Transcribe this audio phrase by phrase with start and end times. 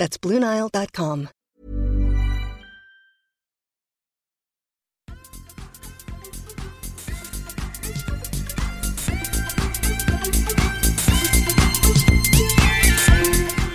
[0.00, 1.28] That's BlueNile.com.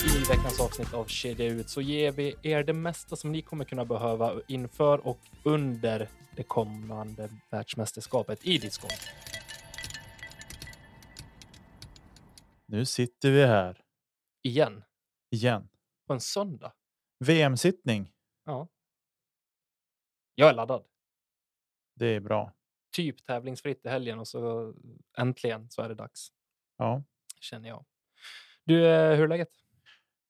[0.05, 3.65] I veckans avsnitt av Kedja ut så ger vi er det mesta som ni kommer
[3.65, 9.07] kunna behöva inför och under det kommande världsmästerskapet i discgolf.
[12.67, 13.81] Nu sitter vi här
[14.43, 14.83] Igen,
[15.31, 15.67] igen.
[16.07, 16.73] På en söndag.
[17.19, 18.11] VM-sittning.
[18.45, 18.67] Ja.
[20.35, 20.85] Jag är laddad.
[21.95, 22.53] Det är bra.
[22.95, 24.73] Typ tävlingsfritt i helgen och så
[25.17, 26.27] äntligen så är det dags,
[26.77, 27.03] Ja,
[27.39, 27.85] känner jag.
[28.63, 29.49] Du, eh, hur är läget?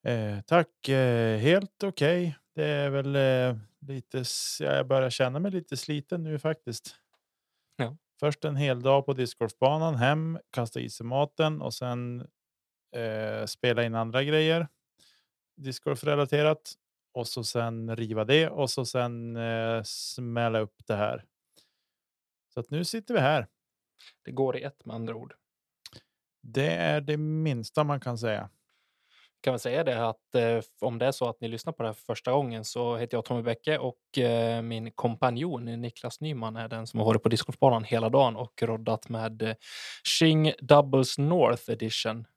[0.08, 0.90] eh, tack.
[0.90, 2.38] Eh, helt okej.
[2.56, 4.23] Det är väl eh, lite.
[4.59, 6.96] Jag börjar känna mig lite sliten nu faktiskt.
[7.76, 7.98] Ja.
[8.20, 12.28] Först en hel dag på discgolfbanan hem, kasta i sig maten och sen
[12.96, 14.68] eh, spela in andra grejer.
[15.56, 16.73] Discgolfrelaterat
[17.14, 21.25] och så sen riva det och så sen eh, smälla upp det här.
[22.53, 23.47] Så att nu sitter vi här.
[24.25, 25.34] Det går i ett med andra ord.
[26.42, 28.50] Det är det minsta man kan säga.
[29.42, 31.90] kan väl säga det att eh, om det är så att ni lyssnar på det
[31.90, 36.56] här för första gången så heter jag Tommy Bäcke och eh, min kompanjon Niklas Nyman
[36.56, 39.56] är den som har varit på discgolfbanan hela dagen och roddat med eh,
[40.03, 42.28] Shing Doubles North Edition.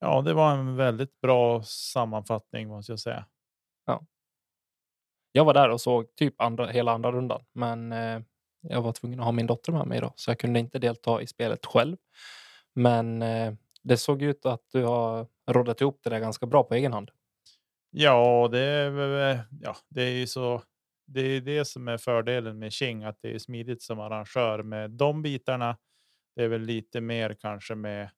[0.00, 3.26] Ja, det var en väldigt bra sammanfattning måste jag säga.
[5.32, 8.20] Jag var där och såg typ andra, hela andra rundan, men eh,
[8.60, 11.22] jag var tvungen att ha min dotter med mig då, så jag kunde inte delta
[11.22, 11.96] i spelet själv.
[12.74, 16.74] Men eh, det såg ut att du har roddat ihop det där ganska bra på
[16.74, 17.10] egen hand.
[17.90, 20.62] Ja, det är, väl- ja, det är ju så.
[21.06, 24.90] Det är det som är fördelen med King, att det är smidigt som arrangör med
[24.90, 25.76] de bitarna.
[26.36, 28.10] Det är väl lite mer kanske med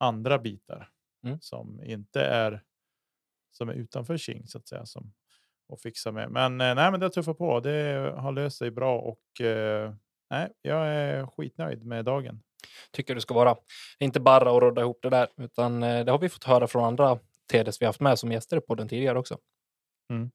[0.00, 0.90] andra bitar
[1.24, 1.40] Mm.
[1.40, 2.62] som inte är
[3.50, 5.12] som är utanför King så att säga som
[5.68, 6.30] och fixa med.
[6.30, 7.60] Men eh, nej, men det tuffar på.
[7.60, 9.94] Det har löst sig bra och eh,
[10.30, 12.42] nej, jag är skitnöjd med dagen.
[12.92, 13.56] tycker det ska vara.
[13.98, 16.84] Inte bara att rodda ihop det där, utan eh, det har vi fått höra från
[16.84, 17.18] andra
[17.52, 19.38] TDs vi haft med som gäster på den tidigare också.
[20.10, 20.30] Mm.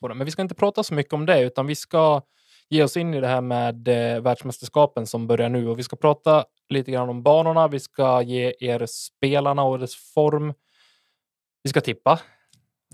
[0.00, 2.22] Men vi ska inte prata så mycket om det, utan vi ska
[2.68, 5.96] ge oss in i det här med eh, världsmästerskapen som börjar nu och vi ska
[5.96, 7.68] prata lite grann om banorna.
[7.68, 10.54] Vi ska ge er spelarna och dess form.
[11.62, 12.20] Vi ska tippa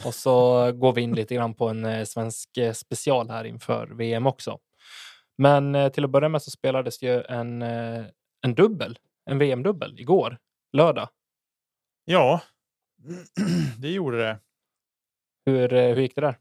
[0.04, 3.86] och så går vi in lite grann på en eh, svensk eh, special här inför
[3.86, 4.58] VM också.
[5.38, 8.98] Men eh, till att börja med så spelades ju en, en dubbel,
[9.30, 10.38] en VM-dubbel igår,
[10.72, 11.08] lördag.
[12.04, 12.40] Ja,
[13.78, 14.38] det gjorde det.
[15.46, 16.38] Hur, hur gick det där?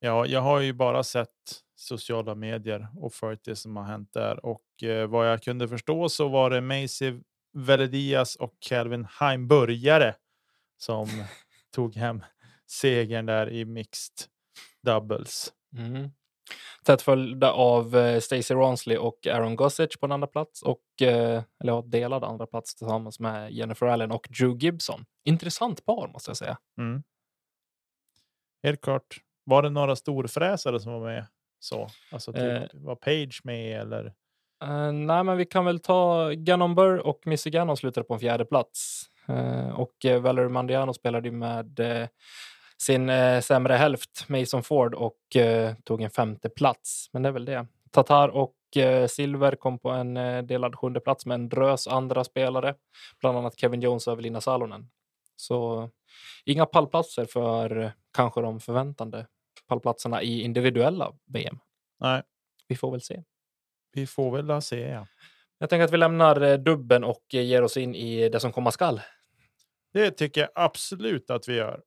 [0.00, 4.46] Ja, jag har ju bara sett sociala medier och följt det som har hänt där
[4.46, 7.20] och eh, vad jag kunde förstå så var det Macy
[7.52, 10.14] Veledias och Calvin Heimburgare
[10.76, 11.08] som
[11.74, 12.22] tog hem
[12.66, 14.16] segern där i mixed
[14.82, 15.52] doubles.
[15.76, 16.10] Mm.
[16.84, 21.42] Tätt följda av eh, Stacey Ronsley och Aaron Gossage på en andra plats och eh,
[21.60, 25.04] eller ja, delad andra plats tillsammans med Jennifer Allen och Drew Gibson.
[25.24, 26.58] Intressant par måste jag säga.
[26.78, 27.02] Mm.
[28.62, 29.20] Helt klart.
[29.48, 31.26] Var det några storfräsare som var med?
[31.60, 32.62] Så alltså typ, Eh.
[32.72, 34.06] var Page med eller?
[34.64, 38.20] Eh, nej, men vi kan väl ta Gannon Burr och Missy Gannon slutade på en
[38.20, 39.02] fjärde plats.
[39.28, 42.08] Eh, och eh, Valerie Mandiano spelade med eh,
[42.82, 45.18] sin eh, sämre hälft, Mason Ford, och
[45.84, 47.10] tog en femte plats.
[47.12, 47.66] Men det är väl det.
[47.90, 48.54] Tatar och
[49.08, 50.14] Silver kom på en
[50.46, 52.74] delad sjunde plats med en drös andra spelare,
[53.20, 54.90] bland annat Kevin Jones och Evelina Salonen.
[55.36, 55.90] Så
[56.44, 59.26] inga pallplatser för kanske de förväntande
[59.68, 61.58] pallplatserna i individuella VM.
[62.00, 62.22] Nej,
[62.68, 63.22] Vi får väl se.
[63.92, 64.80] vi får väl se.
[64.80, 65.06] Ja.
[65.58, 68.52] Jag tänker att vi lämnar eh, dubben och eh, ger oss in i det som
[68.52, 69.00] komma skall.
[69.92, 71.80] Det tycker jag absolut att vi gör.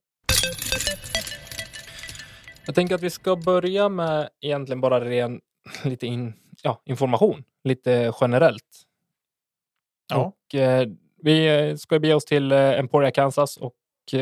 [2.66, 5.42] Jag tänker att vi ska börja med egentligen bara ren
[5.84, 6.34] lite in,
[6.64, 8.82] ja, information, lite generellt.
[10.10, 10.18] Ja.
[10.18, 10.88] Och, eh,
[11.24, 13.74] vi eh, ska bege oss till Emporia, Kansas, och,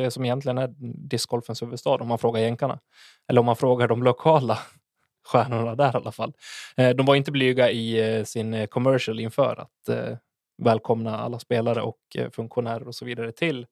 [0.10, 0.74] som egentligen är
[1.10, 2.80] discgolfens huvudstad om man frågar jänkarna.
[3.28, 4.60] Eller om man frågar de lokala
[5.28, 6.34] stjärnorna där i alla fall.
[6.78, 10.18] Eh, de var inte blyga i eh, sin eh, commercial inför att eh,
[10.58, 13.68] välkomna alla spelare och eh, funktionärer och så vidare till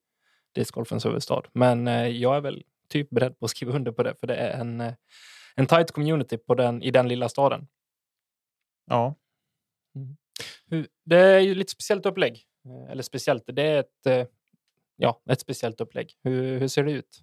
[0.54, 1.42] discgolfens huvudstad.
[1.52, 4.34] Men eh, jag är väl typ beredd på att skriva under på det, för det
[4.36, 4.94] är en, eh,
[5.56, 7.68] en tight community på den, i den lilla staden.
[8.86, 9.14] Ja.
[11.04, 12.42] Det är ju lite speciellt upplägg.
[12.66, 14.26] Eh, Eller speciellt, det är ett, eh,
[14.98, 16.12] ja, ett speciellt upplägg.
[16.24, 17.20] Hur, hur ser det ut?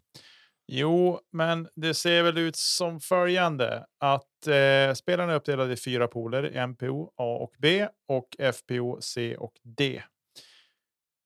[0.67, 6.07] Jo, men det ser väl ut som följande att eh, spelarna är uppdelade i fyra
[6.07, 6.67] poler.
[6.67, 10.03] MPO A och B och FPO C och D.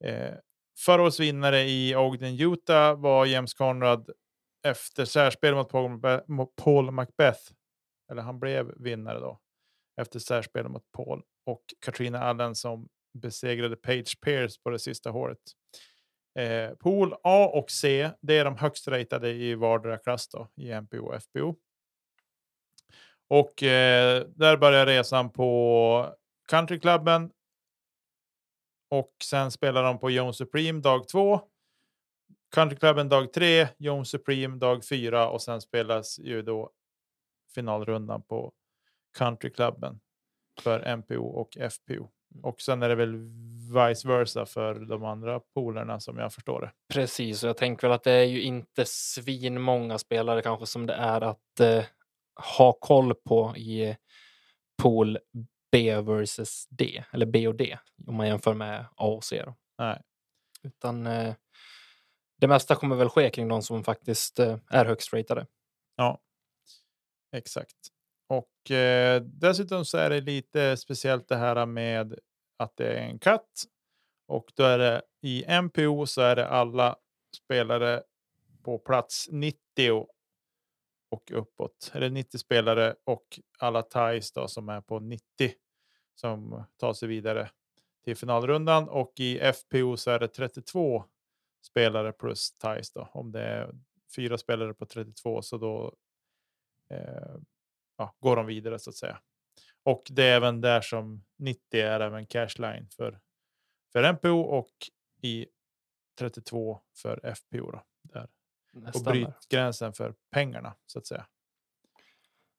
[0.04, 0.34] Eh,
[0.86, 4.10] förra årets vinnare i Ogden, Utah var James Conrad
[4.68, 7.42] efter särspel mot Paul Macbeth- mot Paul Macbeth.
[8.12, 9.40] Eller han blev vinnare då
[10.02, 15.40] efter särspel mot Paul och Katrina Allen som besegrade Page Pierce på det sista håret.
[16.40, 20.82] Eh, pool A och C, det är de högst ratade i vardera klass då, i
[20.82, 21.56] MPO och FPO.
[23.28, 26.16] Och eh, där börjar resan på
[26.48, 27.32] countryklubben.
[28.90, 31.42] Och sen spelar de på Jones Supreme dag två.
[32.52, 36.72] Countryklubben dag tre, Jones Supreme dag fyra och sen spelas ju då
[37.56, 38.54] finalrundan på
[39.18, 40.00] countryklubben
[40.62, 42.10] för MPO och FPO.
[42.44, 43.16] Och sen är det väl
[43.74, 46.72] vice versa för de andra polerna som jag förstår det.
[46.94, 50.94] Precis, och jag tänker väl att det är ju inte svinmånga spelare kanske som det
[50.94, 51.84] är att eh,
[52.58, 53.98] ha koll på i
[54.82, 55.20] pool
[55.72, 57.78] B versus D, eller B och D,
[58.08, 59.44] om man jämför med A och C.
[59.46, 59.56] Då.
[59.78, 60.02] Nej.
[60.64, 61.36] Utan eh,
[62.38, 65.48] det mesta kommer väl ske kring de som faktiskt eh, är högst ratade.
[65.96, 66.22] Ja,
[67.36, 67.76] exakt.
[68.30, 72.20] Och eh, dessutom så är det lite speciellt det här med
[72.58, 73.64] att det är en katt.
[74.28, 76.96] Och då är det i MPO så är det alla
[77.36, 78.04] spelare
[78.64, 80.08] på plats 90
[81.10, 81.92] och uppåt.
[81.94, 85.24] Eller 90 spelare och alla ties då som är på 90
[86.16, 87.50] som tar sig vidare
[88.04, 88.90] till finalrundan.
[88.90, 91.04] Och i FPO så är det 32
[91.62, 93.10] spelare plus ties då.
[93.12, 93.76] Om det är
[94.16, 95.96] fyra spelare på 32 så då
[96.90, 97.36] eh,
[98.00, 99.20] ja, går de vidare så att säga.
[99.84, 103.20] Och det är även där som 90 är även cashline för,
[103.94, 104.72] för MPO och
[105.22, 105.48] i
[106.20, 107.72] 32 för FPO.
[107.72, 108.28] Då, där.
[108.74, 109.12] Det Och stämmer.
[109.12, 111.26] brytgränsen för pengarna så att säga.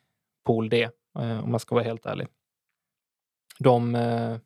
[0.47, 0.89] pool D
[1.19, 2.29] eh, om man ska vara helt ärlig.
[3.59, 4.39] De eh,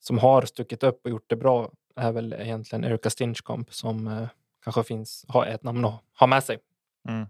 [0.00, 4.28] som har stuckit upp och gjort det bra är väl egentligen Erika Stinchcomp som
[4.64, 6.58] kanske finns, har ett namn att ha med sig.
[7.08, 7.26] Mm.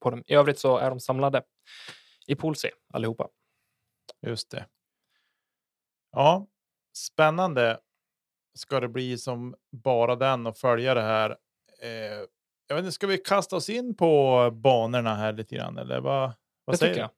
[0.00, 0.24] På dem.
[0.26, 1.42] I övrigt så är de samlade
[2.26, 3.28] i pool C allihopa.
[4.26, 4.66] Just det.
[6.12, 6.46] Ja,
[6.96, 7.80] spännande
[8.54, 11.30] ska det bli som bara den och följa det här.
[11.82, 11.88] Eh,
[12.66, 16.32] jag vet inte, ska vi kasta oss in på banorna här lite grann eller vad,
[16.64, 17.08] vad det säger tycker du?
[17.08, 17.10] jag.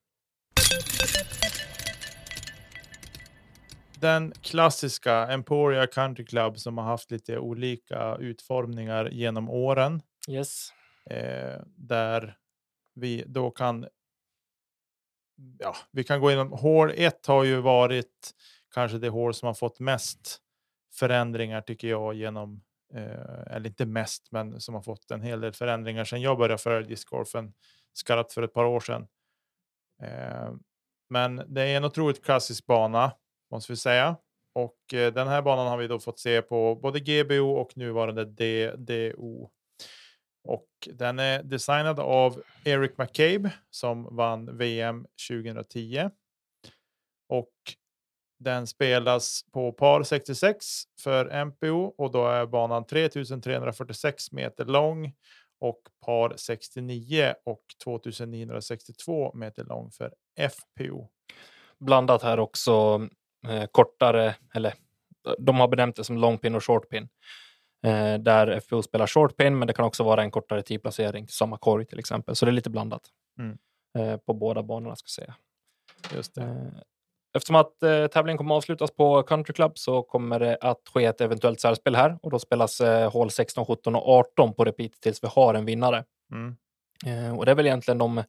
[4.01, 10.03] Den klassiska Emporia Country Club som har haft lite olika utformningar genom åren.
[10.29, 10.69] Yes.
[11.11, 12.37] eh, där
[12.95, 13.87] vi då kan.
[15.59, 16.53] Ja, vi kan gå igenom.
[16.53, 18.35] Hål 1 har ju varit
[18.75, 20.41] kanske det hål som har fått mest
[20.95, 22.63] förändringar tycker jag genom,
[22.95, 26.59] eh, eller inte mest, men som har fått en hel del förändringar sedan jag började
[26.59, 27.53] följa discgolfen
[27.93, 29.07] skarpt för ett par år sedan.
[30.03, 30.53] Eh,
[31.11, 33.13] men det är en otroligt klassisk bana
[33.51, 34.17] måste vi säga.
[34.53, 38.25] Och eh, den här banan har vi då fått se på både GBO och nuvarande
[38.25, 39.51] DDO.
[40.45, 46.11] Och den är designad av Eric McCabe som vann VM 2010.
[47.29, 47.53] Och
[48.39, 50.67] den spelas på par 66
[51.01, 55.13] för MPO och då är banan 3346 meter lång
[55.61, 60.15] och par 69 och 2962 meter lång för
[60.51, 61.09] FPO.
[61.79, 63.01] Blandat här också
[63.49, 64.75] eh, kortare, eller
[65.39, 67.09] de har benämnt det som long pin och short pin.
[67.87, 71.37] Eh, där FPO spelar short pin, men det kan också vara en kortare tidplacering till
[71.37, 72.37] samma korg till exempel.
[72.37, 73.03] Så det är lite blandat
[73.39, 73.59] Mm.
[73.99, 75.35] eh, på båda banorna ska säga.
[76.15, 76.73] Just det.
[77.35, 81.05] Eh, Eftersom att eh, tävlingen kommer avslutas på Country Club så kommer det att ske
[81.05, 84.93] ett eventuellt särspel här och då spelas eh, hål 16, 17 och 18 på repeat
[85.01, 86.05] tills vi har en vinnare.
[86.33, 86.57] Mm.
[87.07, 88.23] Eh, och det är väl egentligen de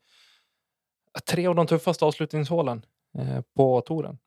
[1.31, 2.85] tre av de tuffaste avslutningshålen
[3.17, 4.17] eh, på touren.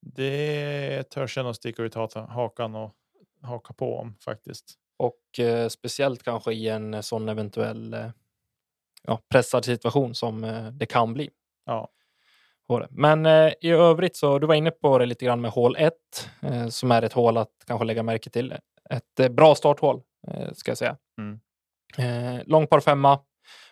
[0.00, 2.94] Det törs jag nog sticka ut hakan och
[3.42, 4.74] haka på om faktiskt.
[4.96, 8.10] Och eh, speciellt kanske i en sån eventuell eh,
[9.02, 11.30] ja, pressad situation som eh, det kan bli.
[11.66, 11.88] Ja.
[12.68, 12.86] På det.
[12.90, 15.92] Men eh, i övrigt så, du var inne på det lite grann med hål 1,
[16.42, 18.54] eh, som är ett hål att kanske lägga märke till.
[18.90, 20.96] Ett eh, bra starthål, eh, ska jag säga.
[21.18, 21.40] Mm.
[21.98, 23.18] Eh, lång par femma,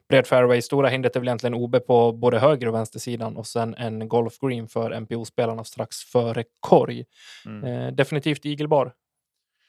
[0.09, 0.63] bred fairway.
[0.63, 4.39] Stora hindret är väl egentligen OB på både höger och vänstersidan och sen en golf
[4.41, 7.05] green för MPO-spelarna strax före korg.
[7.47, 7.65] Mm.
[7.65, 8.93] Eh, definitivt igelbar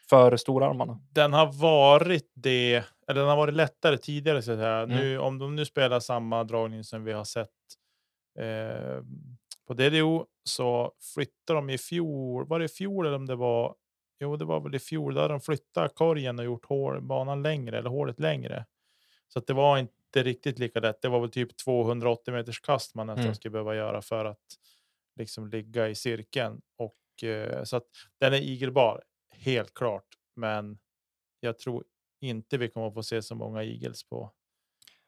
[0.09, 0.99] för storarmarna.
[1.11, 4.41] Den har varit det, eller den har varit lättare tidigare.
[4.41, 4.77] Så att säga.
[4.77, 4.97] Mm.
[4.97, 7.49] Nu, om de nu spelar samma dragning som vi har sett
[8.37, 9.01] eh,
[9.67, 12.47] på DDO så flyttar de i fjol.
[12.47, 13.75] Var det i fjol eller om det var?
[14.19, 15.13] Jo, det var väl i fjol.
[15.13, 18.65] Där de flyttat korgen och gjort hål, banan längre eller hålet längre.
[19.27, 21.01] Så att det var inte riktigt lika lätt.
[21.01, 23.35] Det var väl typ 280 meters kast man nästan Mm.
[23.35, 24.45] skulle behöva göra för att
[25.15, 26.61] liksom ligga i cirkeln.
[26.77, 27.87] Och eh, så att
[28.19, 30.05] den är igelbar, helt klart.
[30.35, 30.77] Men
[31.39, 31.83] jag tror
[32.21, 34.31] inte vi kommer att få se så många eagles på,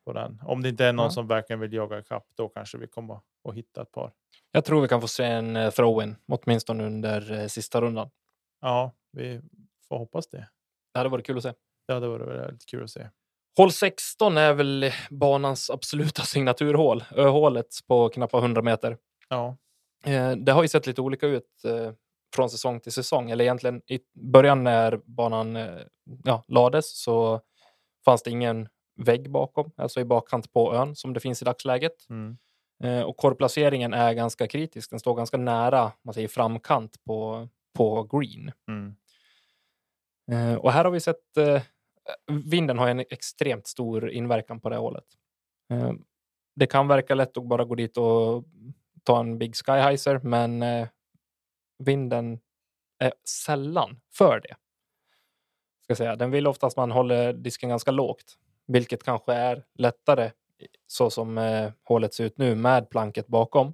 [0.09, 0.41] på den.
[0.45, 1.09] Om det inte är någon Ja.
[1.11, 4.11] som verkligen vill jaga ikapp, då kanske vi kommer att hitta ett par.
[4.51, 8.09] Jag tror vi kan få se en eh, throw-in, åtminstone under eh, sista rundan.
[8.61, 9.41] Ja, vi
[9.87, 10.47] får hoppas det.
[10.93, 11.53] Det hade varit kul att se.
[11.87, 13.07] Det hade varit väldigt kul att se.
[13.57, 17.03] Hål 16 är väl banans absoluta signaturhål.
[17.15, 18.97] Öhålet på knappt 100 meter.
[19.29, 19.57] Ja,
[20.05, 21.49] Eh, Det har ju sett lite olika ut
[22.35, 23.31] från säsong till säsong.
[23.31, 25.57] Eller egentligen i början när banan
[26.23, 27.41] ja, lades så
[28.05, 28.69] fanns det ingen
[29.05, 32.09] vägg bakom, alltså i bakkant på ön som det finns i dagsläget.
[32.09, 32.37] mm.
[32.83, 34.89] Eh, Och korgplaceringen är ganska kritisk.
[34.89, 38.51] Den står ganska nära man säger, framkant på, på green.
[38.67, 38.95] Mm.
[40.31, 41.61] Eh, Och här har vi sett eh,
[42.45, 45.05] vinden har en extremt stor inverkan på det hålet.
[45.73, 45.91] Eh,
[46.55, 48.43] Det kan verka lätt att bara gå dit och
[49.03, 50.87] ta en big skyheiser, men eh,
[51.83, 52.39] vinden
[52.99, 53.13] är
[53.45, 54.55] sällan för det.
[55.83, 56.15] Ska säga.
[56.15, 58.37] Den vill oftast man håller disken ganska lågt,
[58.69, 60.31] vilket kanske är lättare eh,
[60.87, 63.73] så som eh, hålet ser ut nu med planket bakom.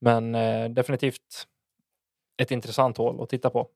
[0.00, 1.46] Men eh, definitivt
[2.36, 3.68] ett intressant hål att titta på.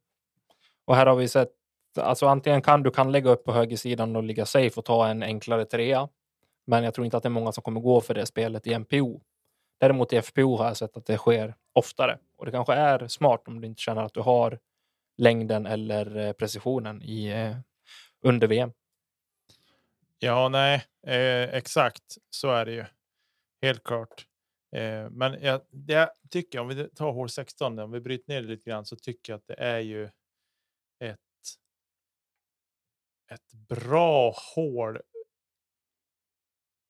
[0.84, 1.52] Och här har vi sett,
[1.96, 5.22] alltså antingen kan du kan lägga upp på högersidan och ligga safe och ta en
[5.22, 6.08] enklare trea.
[6.66, 8.78] Men jag tror inte att det är många som kommer gå för det spelet i
[8.78, 9.20] MPO.
[9.80, 12.18] Däremot i FPO har jag sett att det sker oftare.
[12.36, 14.58] Och det kanske är smart om du inte känner att du har
[15.18, 17.56] längden eller eh, precisionen i, eh,
[18.22, 18.72] under VM.
[20.18, 22.84] Ja, nej, eh, exakt så är det ju.
[23.62, 24.26] Helt klart.
[24.76, 28.48] Eh, men jag, jag tycker, om vi tar hål 16, om vi bryter ner det
[28.48, 30.04] lite grann, så tycker jag att det är ju
[31.00, 31.18] ett,
[33.32, 34.98] ett bra hål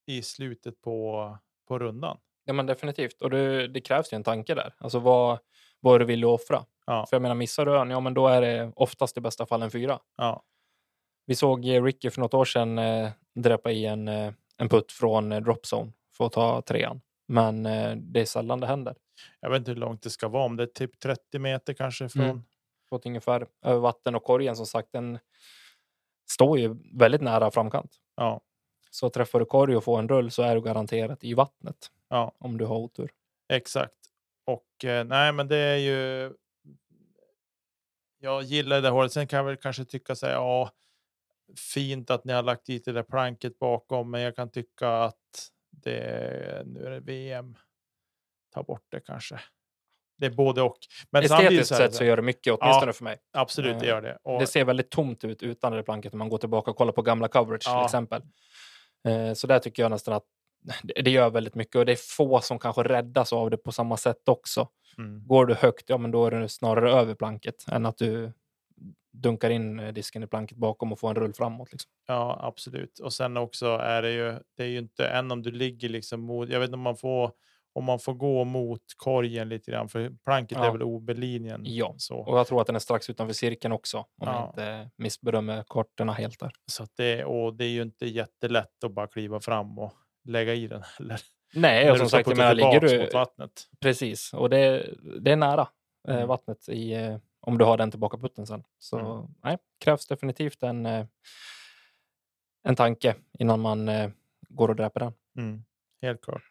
[0.06, 2.18] i slutet på, på rundan.
[2.44, 3.23] Ja, men definitivt.
[3.23, 4.75] Och det, det krävs ju en tanke där.
[4.78, 5.38] Alltså vad,
[5.80, 6.64] vad du att offra?
[6.87, 7.06] Ja.
[7.06, 9.62] För jag menar, missar du ön, ja men då är det oftast i bästa fall
[9.62, 9.99] en fyra.
[10.16, 10.42] Ja,
[11.28, 14.92] Vi såg eh, Ricky för något år sedan eh, dräppa i en, eh, en putt
[14.92, 17.00] från eh, dropzone för att ta trean.
[17.26, 17.62] Men
[18.12, 18.94] det är sällan det händer.
[19.40, 22.08] jag vet inte hur långt det ska vara, om det är typ 30 meter kanske
[22.08, 22.25] från.
[22.25, 22.42] Mm.
[22.88, 25.18] Fått ungefär över vatten och korgen som sagt, den
[26.30, 27.97] står ju väldigt nära framkant.
[28.16, 28.40] Ja,
[28.90, 32.32] Så träffar du korg och får en rull så är du garanterat i vattnet ja.
[32.38, 33.11] om du har otur.
[33.49, 33.94] Exakt.
[34.47, 36.32] Och eh, nej, men det är ju.
[38.20, 39.12] Jag gillar det hålet.
[39.12, 40.70] Sen kan jag väl kanske tycka så här, ja,
[41.75, 45.17] fint att ni har lagt dit det där planket bakom, men jag kan tycka att
[45.71, 47.57] det nu är det VM.
[48.55, 49.40] Ta bort det kanske.
[50.19, 50.78] Det är både och.
[51.11, 53.19] Men samtidigt Estetiskt sett så gör det mycket, åtminstone för mig.
[53.33, 54.19] absolut, det eh, gör det.
[54.23, 56.93] Och, Det ser väldigt tomt ut utan det planket om man går tillbaka och kollar
[56.93, 57.85] på gamla coverage till Ja.
[57.85, 58.23] exempel.
[59.09, 60.25] Eh, Så där tycker jag nästan att
[60.83, 63.73] det det gör väldigt mycket och det är få som kanske räddas av det på
[63.73, 64.69] samma sätt också.
[64.99, 68.33] mm, Går du högt, ja men då är det snarare över planket än att du
[69.22, 71.72] dunkar in eh, disken i planket bakom och får en rull framåt.
[71.72, 71.90] Liksom.
[72.06, 72.98] ja, absolut.
[72.98, 74.38] Och sen också är det ju.
[74.56, 76.48] Det är ju inte än om du ligger liksom mot.
[76.48, 77.32] Jag vet inte om man får
[77.72, 80.66] om man får gå mot korgen lite grann, för planket Ja.
[80.66, 81.60] är väl OB-linjen.
[81.64, 84.34] Ja, Så, Och jag tror att den är strax utanför cirkeln också, om Ja.
[84.34, 86.50] jag inte missbedömer kartorna helt där.
[86.66, 89.92] så att det, och det är ju inte jättelätt att bara kliva fram och
[90.25, 91.20] lägga i den heller.
[91.54, 93.00] Nej, och som sagt, jag menar, ligger du...
[93.00, 93.52] mot vattnet.
[93.80, 95.68] Precis, och det, det är nära
[96.08, 96.28] eh, Mm.
[96.28, 98.64] vattnet i, eh, om du har den tillbaka putten sen.
[98.78, 99.26] Så Mm.
[99.45, 101.07] nej, krävs definitivt en, eh,
[102.64, 104.11] en tanke innan man eh,
[104.49, 105.12] går och dräper den.
[105.38, 105.64] Mm,
[106.02, 106.42] helt klart.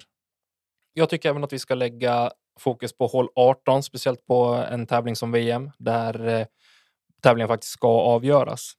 [0.94, 5.16] Jag tycker även att vi ska lägga fokus på hål 18, speciellt på en tävling
[5.16, 6.46] som VM, där eh,
[7.22, 8.74] tävlingen faktiskt ska avgöras.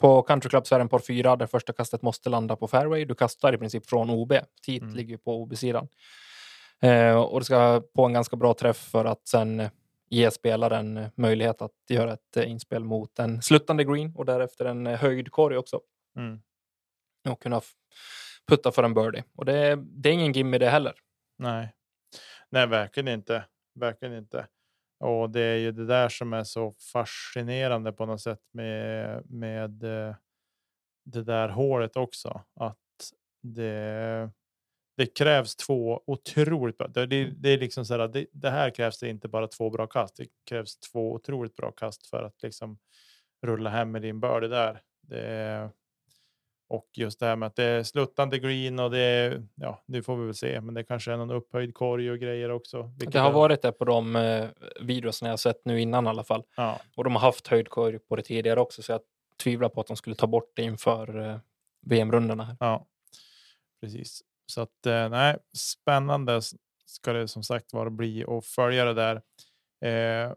[0.00, 2.68] På Country Club så är det en par fyra där första kastet måste landa på
[2.68, 3.04] fairway.
[3.04, 4.32] Du kastar i princip från OB.
[4.62, 4.94] Tit Mm.
[4.94, 5.88] ligger på OB-sidan.
[7.28, 9.68] Och det ska på en ganska bra träff för att sen
[10.14, 14.64] ge spelaren eh, möjlighet att göra ett eh, inspel mot en sluttande green och därefter
[14.64, 15.80] en eh, höjd korg också
[16.16, 16.42] Mm.
[17.28, 17.60] och kunna
[18.48, 19.24] putta för en birdie.
[19.36, 20.94] Och det, det är ingen gimme det heller.
[21.38, 21.74] Nej.
[22.50, 23.44] Nej, verkligen inte.
[23.74, 24.46] Verkligen inte.
[25.00, 29.70] Och det är ju det där som är så fascinerande på något sätt med, med
[31.04, 32.42] det där hålet också.
[32.60, 32.78] Att
[33.42, 34.30] det,
[34.96, 36.86] det krävs två otroligt bra.
[36.88, 39.70] Det, det, det är liksom så här, det, det här krävs det inte bara två
[39.70, 40.16] bra kast.
[40.16, 42.78] Det krävs två otroligt bra kast för att liksom
[43.46, 44.80] rulla hem med din birdie där.
[45.00, 45.70] Det,
[46.68, 50.02] och just det här med att det är sluttande green och det är, ja, nu
[50.02, 52.82] får vi väl se, men det kanske är någon upphöjd korg och grejer också.
[52.96, 54.48] Det har är- varit det på de eh,
[54.80, 56.42] videos jag sett nu innan i alla fall.
[56.56, 59.00] Ja, Och de har haft höjdkorg på det tidigare också, så jag
[59.42, 61.38] tvivlar på att de skulle ta bort det inför eh,
[61.86, 62.56] VM-rundorna.
[62.60, 62.86] ja,
[63.80, 64.22] precis.
[64.46, 66.40] Så att eh, nej, spännande
[66.86, 69.22] ska det som sagt vara bli och följa det där.
[69.84, 70.32] Eh,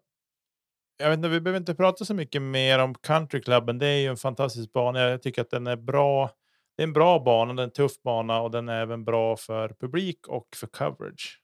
[0.97, 3.79] jag vet inte, vi behöver inte prata så mycket mer om countryklubben.
[3.79, 4.99] Det är ju en fantastisk bana.
[4.99, 6.31] Jag tycker att den är bra.
[6.77, 9.37] Det är en bra bana, den är en tuff bana och den är även bra
[9.37, 11.41] för publik och för coverage.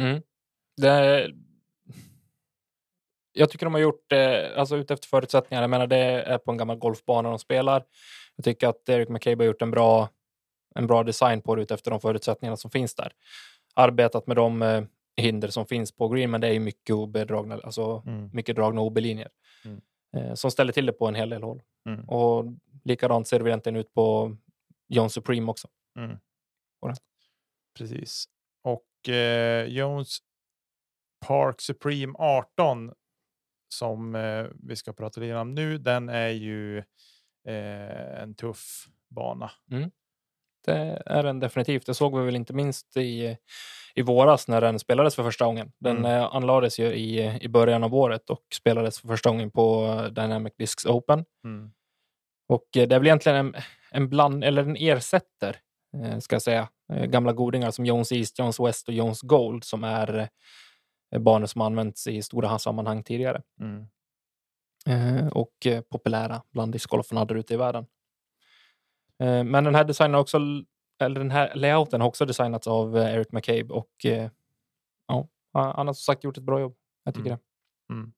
[0.00, 0.22] Mm.
[0.76, 1.30] Det,
[3.32, 5.62] jag tycker de har gjort det alltså utefter förutsättningar.
[5.62, 7.84] Jag menar, det är på en gammal golfbana de spelar.
[8.36, 10.08] Jag tycker att Eric McCabe har gjort en bra,
[10.76, 13.12] en bra design på det utefter de förutsättningarna som finns där.
[13.74, 14.84] Arbetat med de eh,
[15.16, 18.30] hinder som finns på green, men det är mycket obedragna, alltså Mm.
[18.32, 19.28] mycket dragna OB-linjer
[19.64, 19.80] Mm.
[20.16, 21.62] eh, som ställer till det på en hel del håll.
[21.88, 22.04] Mm.
[22.08, 22.44] Och
[22.84, 24.36] likadant ser det egentligen ut på
[24.88, 25.68] John Supreme också.
[25.98, 26.18] Mm.
[27.78, 28.24] Precis.
[28.62, 30.18] Och eh, Jones
[31.26, 32.92] Park Supreme 18
[33.68, 36.78] som eh, vi ska prata lite om nu, den är ju
[37.48, 39.50] eh, en tuff bana.
[40.66, 41.86] Det är den definitivt.
[41.86, 43.36] Det såg vi väl inte minst i,
[43.94, 45.72] i våras när den spelades för första gången.
[45.78, 46.10] Den Mm.
[46.12, 50.52] eh, anlades ju i, i början av året och spelades för första gången på Dynamic
[50.58, 51.24] Discs Open.
[51.44, 51.70] Mm.
[52.48, 53.54] Och eh, det är väl egentligen en,
[53.90, 55.56] en bland, eller en ersätter,
[56.04, 56.68] eh, ska jag säga,
[57.06, 60.28] gamla godingar som Jones East, Jones West och Jones Gold som är
[61.18, 65.28] banor som använts i stora sammanhang tidigare Mm.
[65.28, 67.86] och populära bland discgolfarna där ute i världen.
[69.22, 70.38] Eh, men den här designen också,
[71.02, 74.30] eller den här layouten har också designats av eh, Eric McCabe och eh,
[75.08, 76.76] ja, han har som sagt gjort ett bra jobb.
[77.04, 77.38] Jag tycker Mm.
[77.88, 77.94] det.
[77.94, 78.12] Mm.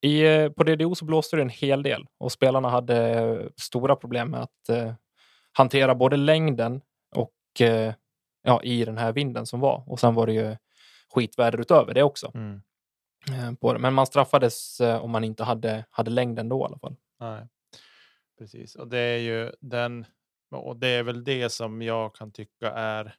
[0.00, 4.42] I, på DDO så blåste det en hel del och spelarna hade stora problem med
[4.42, 4.94] att eh,
[5.52, 6.80] hantera både längden
[7.16, 7.94] och eh,
[8.42, 9.84] ja, i den här vinden som var.
[9.86, 10.56] Och sen var det ju
[11.14, 12.30] skitväder utöver det också.
[12.34, 12.62] Mm.
[13.30, 13.78] eh, På det.
[13.78, 16.96] Men man straffades om man inte hade, hade längden då i alla fall.
[17.20, 17.46] Nej,
[18.38, 18.74] precis.
[18.74, 20.06] Och det är ju den.
[20.50, 23.14] Och det är väl det som jag kan tycka är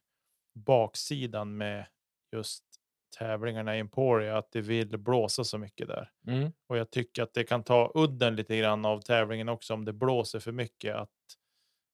[0.59, 1.85] baksidan med
[2.35, 2.63] just
[3.19, 6.11] tävlingarna i Emporia, att det vill blåsa så mycket där.
[6.27, 6.51] Mm.
[6.67, 9.93] Och jag tycker att det kan ta udden lite grann av tävlingen också om det
[9.93, 10.95] blåser för mycket.
[10.95, 11.09] Att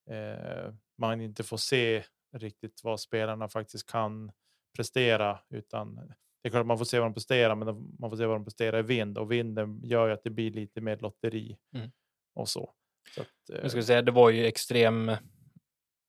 [0.09, 2.03] eh, man inte får se
[2.37, 4.31] riktigt vad spelarna faktiskt kan
[4.75, 5.39] prestera.
[5.49, 5.95] Utan
[6.41, 8.43] det är klart man får se vad de presterar, men man får se vad de
[8.43, 9.17] presterar i vind.
[9.17, 11.91] Och vinden gör ju att det blir lite mer lotteri Mm.
[12.33, 12.73] och så.
[13.15, 15.11] Så att, eh, Jag skulle säga det var ju extrem,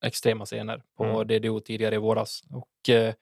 [0.04, 1.26] extrema scener på Mm.
[1.26, 2.42] DDO tidigare i våras.
[2.50, 3.14] Och eh,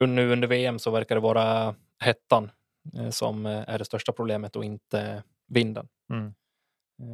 [0.00, 2.50] nu under VM så verkar det vara hettan
[2.96, 5.88] eh, som eh, är det största problemet och inte vinden.
[6.10, 6.34] Mm.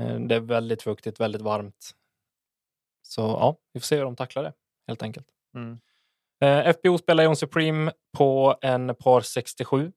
[0.01, 1.90] Eh, det är väldigt fuktigt, väldigt varmt.
[3.03, 4.53] Så ja, vi får se hur de tacklar det
[4.87, 5.27] helt enkelt.
[5.55, 5.79] Mm.
[6.40, 9.92] Eh, FBO spelar John Supreme på en par 67.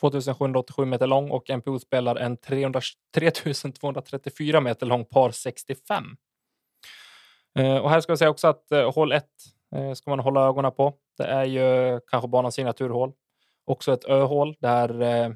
[0.00, 2.80] 2787 meter lång och MPO spelar en 300,
[3.14, 6.04] 3234 meter lång par 65.
[7.58, 9.24] Eh, och här ska jag säga också att eh, hål 1
[9.76, 10.94] eh, ska man hålla ögonen på.
[11.18, 13.12] Det är ju kanske banans signaturhål.
[13.64, 15.30] Också ett öhål där eh,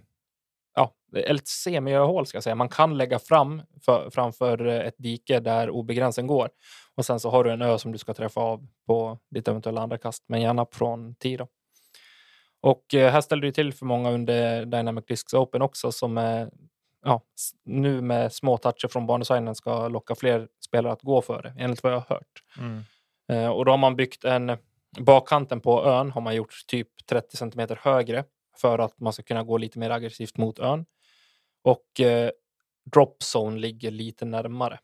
[0.75, 2.55] ja, ett semiöhål ska jag säga.
[2.55, 6.51] Man kan lägga fram för, framför ett dike där OB-gränsen går
[6.97, 9.81] och sen så har du en ö som du ska träffa av på ditt eventuella
[9.81, 11.47] andra kast, men gärna från 10.
[12.67, 16.51] Och eh, här ställer det till för många under Dynamic Discs Open också som är,
[17.05, 17.21] ja,
[17.65, 21.83] nu med små toucher från bandesignen ska locka fler spelare att gå för det, enligt
[21.83, 22.43] vad jag har hört.
[22.59, 22.83] Mm.
[23.29, 24.57] Eh, och då har man byggt en
[24.99, 28.25] bakkanten på ön har man gjort typ 30 centimeter högre
[28.57, 30.87] för att man ska kunna gå lite mer aggressivt mot ön.
[31.63, 32.31] Och eh,
[32.93, 34.79] drop zone ligger lite närmare.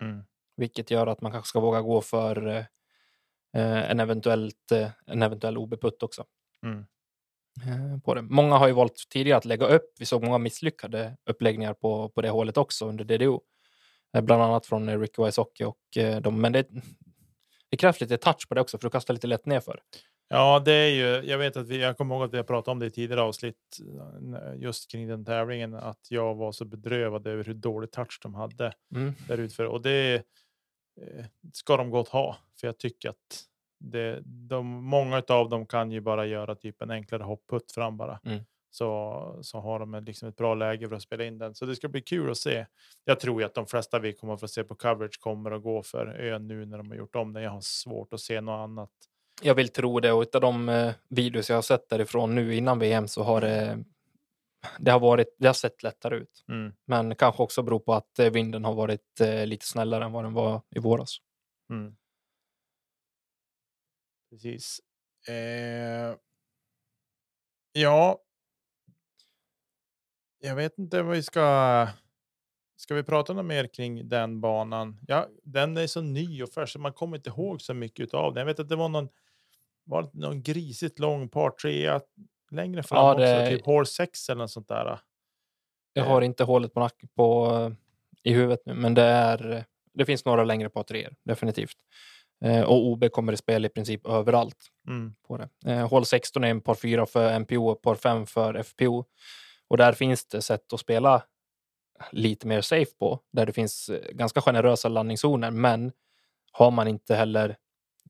[0.00, 0.24] Mm.
[0.56, 5.58] Vilket gör att man kanske ska våga gå för eh, en, eventuellt, eh, en eventuell
[5.58, 6.24] OB-putt också.
[6.62, 6.86] Mm.
[7.64, 8.22] Eh, på det.
[8.22, 9.94] Många har ju valt tidigare att lägga upp.
[9.98, 13.40] Vi såg många misslyckade uppläggningar på, på det hålet också under DDO.
[14.16, 16.40] Eh, bland annat från Ricky Wysocki och eh, de.
[16.40, 16.66] Men det,
[17.68, 19.80] det krävs lite touch på det också för att kasta lite lätt nerför.
[20.28, 21.28] Ja, det är ju.
[21.30, 21.80] Jag vet att vi.
[21.80, 23.78] Jag kommer ihåg att vi har pratat om det i tidigare avsnitt
[24.56, 28.72] just kring den tävlingen, att jag var så bedrövad över hur dålig touch de hade
[28.94, 29.14] mm.
[29.28, 30.22] där utför och det
[31.52, 33.44] ska de gott ha, för jag tycker att
[33.78, 38.20] det, de, många av dem kan ju bara göra typ en enklare hoppputt fram bara.
[38.24, 38.44] Mm.
[38.70, 41.54] Så, så har de liksom ett bra läge för att spela in den.
[41.54, 42.66] Så det ska bli kul att se.
[43.04, 45.62] Jag tror ju att de flesta vi kommer att få se på coverage kommer att
[45.62, 47.42] gå för ön nu när de har gjort om det.
[47.42, 48.90] Jag har svårt att se något annat.
[49.42, 52.78] Jag vill tro det och av de eh, videos jag har sett därifrån nu innan
[52.78, 53.84] VM så har det
[54.78, 56.44] det har, varit, det har sett lättare ut.
[56.48, 56.72] Mm.
[56.84, 60.24] Men kanske också beror på att eh, vinden har varit eh, lite snällare än vad
[60.24, 61.16] den var i våras.
[61.70, 61.96] Mm.
[64.36, 64.80] Precis.
[65.28, 66.16] Eh,
[67.72, 68.22] ja.
[70.38, 71.88] Jag vet inte vad vi ska.
[72.76, 75.00] Ska vi prata något mer kring den banan?
[75.06, 76.76] Ja, den är så ny och färsk.
[76.76, 78.40] Man kommer inte ihåg så mycket av den.
[78.40, 79.08] Jag vet att det var någon.
[79.84, 82.00] Var någon grisigt lång par trea
[82.50, 83.40] längre fram ja, det...
[83.40, 85.00] också, typ hål 6 eller något sånt där.
[85.92, 87.72] Jag har inte hålet på nacken på
[88.22, 89.64] i huvudet nu, men det är.
[89.94, 91.76] Det finns några längre par treor definitivt.
[92.44, 94.66] Eh, och OB kommer i spel i princip överallt.
[94.88, 95.14] Mm.
[95.28, 95.48] på det.
[95.66, 99.04] Eh, hål 16 är en par 4 för MPO och par 5 för FPO.
[99.68, 101.22] Och där finns det sätt att spela
[102.10, 105.50] lite mer safe på, där det finns eh, ganska generösa landningszoner.
[105.50, 105.92] Men
[106.52, 107.56] har man inte heller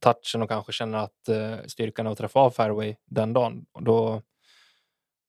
[0.00, 4.22] touchen och kanske känner att eh, styrkan att träffa av fairway den dagen, då,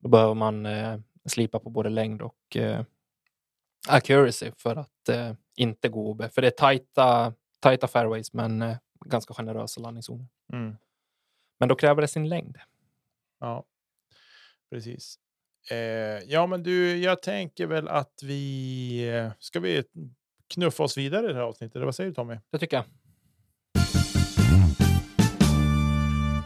[0.03, 2.83] då behöver man eh, slipa på både längd och eh,
[3.87, 6.23] accuracy för att eh, inte gå OB.
[6.31, 10.27] För det är tajta, tajta fairways, men eh, ganska generösa landningszoner.
[10.53, 10.75] Mm.
[11.59, 12.57] Men då kräver det sin längd.
[13.39, 13.63] Ja,
[14.69, 15.19] precis.
[15.71, 15.77] Eh,
[16.27, 19.83] ja, men du, jag tänker väl att vi eh, ska vi
[20.53, 21.83] knuffa oss vidare i det här avsnittet.
[21.83, 22.37] Vad säger du Tommy?
[22.51, 22.85] Det tycker jag.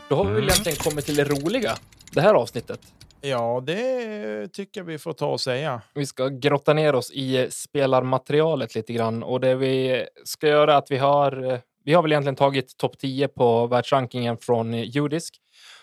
[0.09, 0.49] Då har vi väl mm.
[0.49, 1.77] egentligen kommit till det roliga,
[2.13, 2.93] det här avsnittet.
[3.21, 5.81] Ja, det tycker jag vi får ta och säga.
[5.93, 10.77] Vi ska grotta ner oss i spelarmaterialet lite grann och det vi ska göra är
[10.77, 15.41] att vi har eh, vi har väl egentligen tagit topp 10 på världsrankingen från Judisk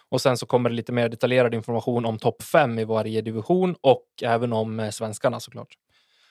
[0.09, 3.75] och sen så kommer det lite mer detaljerad information om topp 5 i varje division
[3.81, 5.75] och även om eh, svenskarna såklart.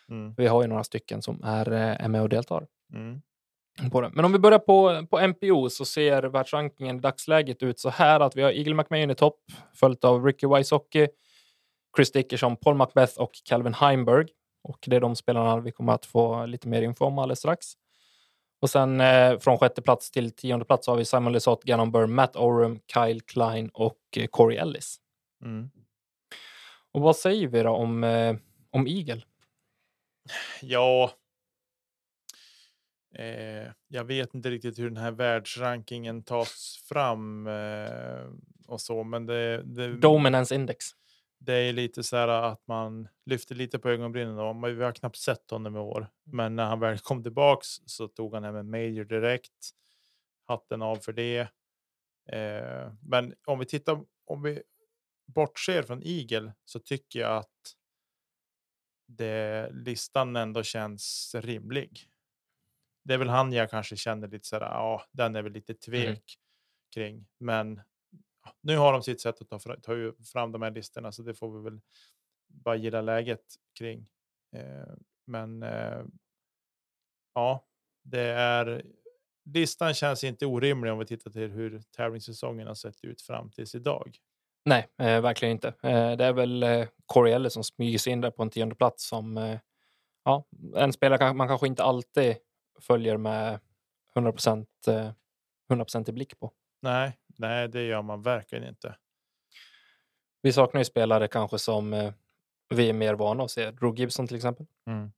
[0.09, 0.33] Mm.
[0.37, 2.67] Vi har ju några stycken som är, eh, är med och deltar.
[2.93, 3.21] Mm.
[3.91, 4.09] På det.
[4.13, 8.19] Men om vi börjar på, på MPO så ser världsrankingen i dagsläget ut så här
[8.19, 9.39] att vi har Eagle McMahon i topp,
[9.73, 11.07] följt av Ricky Wysocki,
[11.95, 14.27] Chris Dickerson, Paul Macbeth och Calvin Heimberg.
[14.63, 17.65] Och det är de spelarna vi kommer att få lite mer info om alldeles strax.
[18.59, 22.07] Och sen eh, från sjätte plats till tionde plats har vi Simon Lesoth, Gannon Burr,
[22.07, 24.97] Matt Oram, Kyle Klein och eh, Corey Ellis.
[25.43, 25.69] Mm.
[26.91, 28.35] Och vad säger vi då om, eh,
[28.71, 29.21] om Eagle?
[30.61, 31.11] Ja.
[33.15, 38.25] Eh, jag vet inte riktigt hur den här världsrankingen tas fram eh,
[38.67, 39.97] och så, men det, det.
[39.97, 40.85] Dominance index
[41.39, 44.39] det är lite så här att man lyfter lite på ögonbrynen.
[44.39, 48.07] Och vi har knappt sett honom i år, men när han väl kom tillbaks så
[48.07, 49.71] tog han hem en major direkt.
[50.47, 51.39] Hatten av för det.
[52.29, 54.63] Eh, men om vi tittar, om vi
[55.25, 57.75] bortser från Eagle så tycker jag att
[59.07, 62.09] det, listan ändå känns rimlig.
[63.03, 64.61] Det är väl han jag kanske känner lite så här.
[64.61, 65.79] Ja, den är väl lite mm.
[65.79, 66.19] tvek mm.
[66.93, 67.81] kring, men
[68.61, 69.93] nu har de sitt sätt att ta, ta
[70.33, 71.79] fram de här listorna, så det får vi väl
[72.47, 73.43] bara gilla läget
[73.79, 74.07] kring.
[74.55, 74.93] Eh,
[75.27, 76.03] men eh,
[77.33, 77.65] ja,
[78.03, 78.85] det är.
[79.53, 83.75] Listan känns inte orimlig om vi tittar till hur tävlingssäsongen har sett ut fram tills
[83.75, 84.17] idag.
[84.65, 85.67] Nej, eh, verkligen inte.
[85.67, 89.07] Eh, det är väl eh, Corey som smyger sig in där på en tionde plats
[89.07, 89.59] som eh,
[90.23, 92.37] ja, en spelare man kanske inte alltid
[92.81, 93.59] följer med
[94.15, 94.69] 100 procent
[95.69, 96.51] 100 i blick på.
[96.81, 98.95] Nej, nej, det gör man verkligen inte.
[100.41, 102.13] Vi saknar ju spelare kanske som eh,
[102.69, 103.71] vi är mer vana att se.
[103.71, 104.65] Drew Gibson till exempel.
[104.89, 105.11] Mm.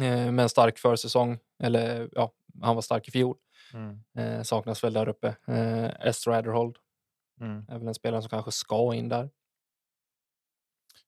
[0.00, 1.38] Eh, med en stark försäsong.
[1.62, 3.36] Eller ja, han var stark i fjol.
[3.74, 4.00] Mm.
[4.18, 5.36] Eh, saknas väl där uppe.
[5.46, 6.26] Eh, S.
[6.26, 6.78] Raderhold
[7.40, 7.64] Mm.
[7.68, 9.30] är väl en spelare som kanske ska in där.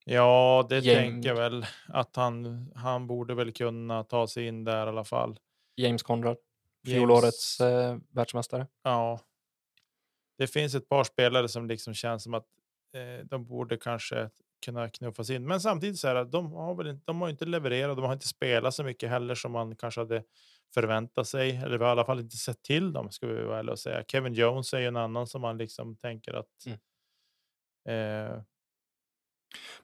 [0.04, 0.96] Ja, det Gäng.
[0.96, 5.04] tänker jag väl att han, han borde väl kunna ta sig in där i alla
[5.04, 5.38] fall.
[5.76, 6.36] James Conrad,
[6.86, 8.66] James- fjolårets eh, världsmästare.
[8.82, 9.20] Ja.
[10.38, 12.46] Det finns ett par spelare som liksom känns som att
[12.94, 14.30] eh, de borde kanske
[14.64, 15.46] kunna knuffas in.
[15.46, 17.96] Men samtidigt så är det, att de har väl inte, de har inte levererat.
[17.96, 20.24] De har inte spelat så mycket heller som man kanske hade
[20.74, 21.56] förväntat sig.
[21.56, 23.78] Eller vi har i alla fall inte sett till dem ska vi vara ärliga och
[23.78, 24.04] säga.
[24.08, 26.66] Kevin Jones är ju en annan som man liksom tänker att.
[26.66, 26.78] Mm.
[27.88, 28.42] Eh,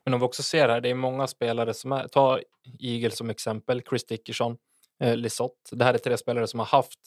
[0.03, 2.39] Men om vi också ser här, det är många spelare som är, ta
[2.79, 4.57] Eagles som exempel, Chris Dickerson,
[4.99, 5.75] eh, Lisotte.
[5.75, 6.99] Det här är tre spelare som har haft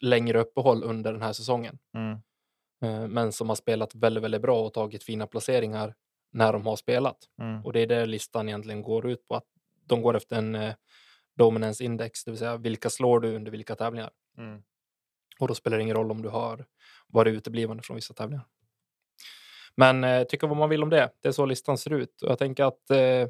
[0.00, 1.78] längre uppehåll under den här säsongen.
[1.94, 2.18] mm,
[2.88, 5.94] men som har spelat väldigt, väldigt bra och tagit fina placeringar
[6.32, 7.16] när de har spelat.
[7.40, 9.44] mm, Och det är det listan egentligen går ut på, att
[9.86, 10.74] de går efter en eh,
[11.36, 14.10] dominance index, det vill säga vilka slår du under vilka tävlingar.
[14.38, 14.62] mm.
[15.38, 16.66] Och då spelar det ingen roll om du har
[17.06, 18.44] varit uteblivande från vissa tävlingar.
[19.76, 21.10] Men eh, tycka vad man vill om det.
[21.20, 22.22] Det är så listan ser ut.
[22.22, 23.28] Och jag tänker att eh,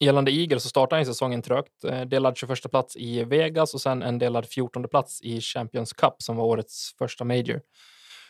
[0.00, 1.84] gällande Eagle så startar han säsongen trögt.
[1.84, 6.14] Eh, delad 21 plats i Vegas och sen en delad 14 plats i Champions Cup
[6.18, 7.60] som var årets första major.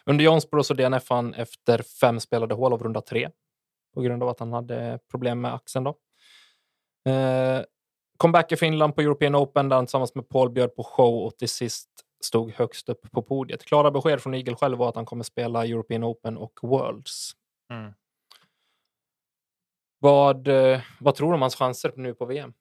[0.07, 3.31] Under Jonesboro så DNF han efter fem spelade hål av runda tre
[3.95, 5.85] på grund av att han hade problem med axeln.
[5.85, 5.95] Då.
[7.11, 7.63] Eh,
[8.17, 11.39] comeback i Finland på European Open där han tillsammans med Paul bjöd på show och
[11.39, 11.89] till sist
[12.25, 13.65] stod högst upp på podiet.
[13.65, 17.33] Klara besked från Eagle själv var att han kommer spela European Open och Worlds.
[17.73, 17.93] Mm.
[20.03, 22.53] Vad, eh, vad tror du om hans chanser nu på VM?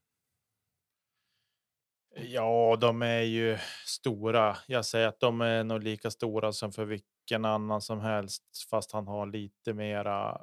[2.16, 4.58] Ja, de är ju stora.
[4.68, 8.92] Jag säger att de är nog lika stora som för vilken annan som helst, fast
[8.92, 10.42] han har lite mera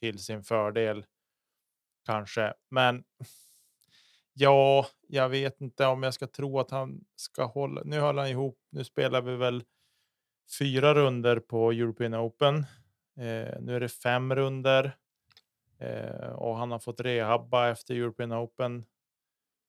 [0.00, 1.04] till sin fördel.
[2.06, 3.04] Kanske, men.
[4.34, 7.82] Ja, jag vet inte om jag ska tro att han ska hålla.
[7.84, 8.58] Nu håller han ihop.
[8.70, 9.64] Nu spelar vi väl
[10.58, 12.56] fyra runder på European Open.
[13.20, 14.96] Eh, nu är det fem runder
[16.34, 18.84] och han har fått rehabba efter European Open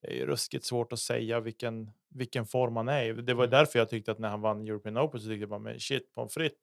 [0.01, 3.13] det är ju ruskigt svårt att säga vilken, vilken form han är i.
[3.13, 3.51] Det var Mm.
[3.51, 6.11] därför jag tyckte att när han vann European Open så tyckte jag bara, men shit
[6.13, 6.57] pommes frites.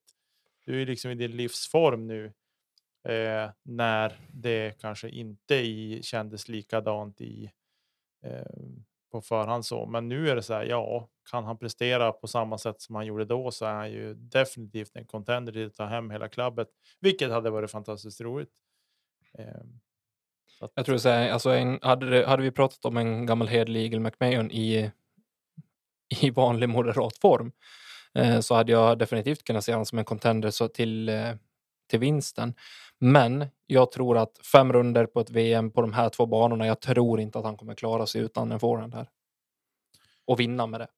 [0.67, 2.33] Du är liksom i din livsform nu.
[3.09, 7.51] Eh, när det kanske inte i, kändes likadant i
[8.25, 8.43] eh,
[9.13, 9.87] på förhand så.
[9.87, 13.07] Men nu är det så här, ja, kan han prestera på samma sätt som han
[13.07, 16.69] gjorde då så är han ju definitivt en contender till att ta hem hela klubbet,
[17.01, 18.51] vilket hade varit fantastiskt roligt.
[19.39, 19.45] Eh,
[20.59, 23.27] så att- Jag tror så här, alltså en, hade, det, hade vi pratat om en
[23.27, 24.91] gammal hederlig Eagle McMahon i,
[26.23, 27.53] i vanlig moderat form
[28.15, 31.33] eh, så hade jag definitivt kunnat se honom som en contender så till, eh,
[31.91, 32.55] till vinsten.
[32.99, 36.81] Men jag tror att fem runder på ett VM på de här två banorna, jag
[36.81, 39.09] tror inte att han kommer klara sig utan en forehand här.
[40.27, 40.89] Och vinna med det.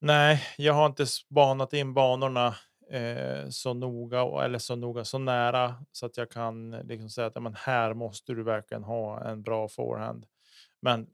[0.00, 2.54] Nej, jag har inte spanat in banorna
[2.90, 7.26] eh, så noga och- eller så noga så nära så att jag kan liksom säga
[7.26, 10.26] att ja, men här måste du verkligen ha en bra forehand.
[10.82, 11.06] Men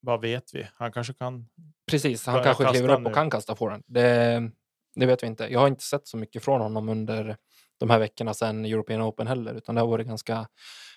[0.00, 0.66] vad vet vi?
[0.74, 1.48] Han kanske kan.
[1.90, 3.10] Precis, han kanske kliver upp och nu.
[3.14, 3.84] kan kasta forehand.
[3.86, 4.50] Det,
[4.94, 5.46] det vet vi inte.
[5.52, 7.36] Jag har inte sett så mycket från honom under
[7.80, 10.48] de här veckorna sedan European Open heller, utan det har varit ganska,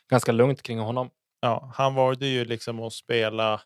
[0.10, 1.10] ganska lugnt kring honom.
[1.42, 3.62] Ja, han valde ju liksom att spela.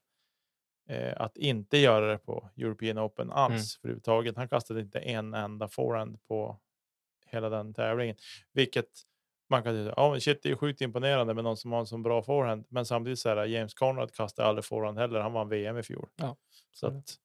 [0.90, 3.80] Eh, att inte göra det på European Open alls Mm.
[3.84, 4.36] överhuvudtaget.
[4.36, 6.60] Han kastade inte en enda forehand på
[7.26, 8.16] hela den tävlingen,
[8.52, 8.90] vilket
[9.50, 9.94] man kan säga.
[9.98, 12.66] Ja, shit, det är sjukt imponerande med någon som har en så bra forehand.
[12.70, 15.20] Men samtidigt så här, James Conrad kastade aldrig forehand heller.
[15.20, 16.10] Han vann VM i fjol.
[16.16, 16.36] Ja,
[16.72, 16.98] så det.
[16.98, 17.16] att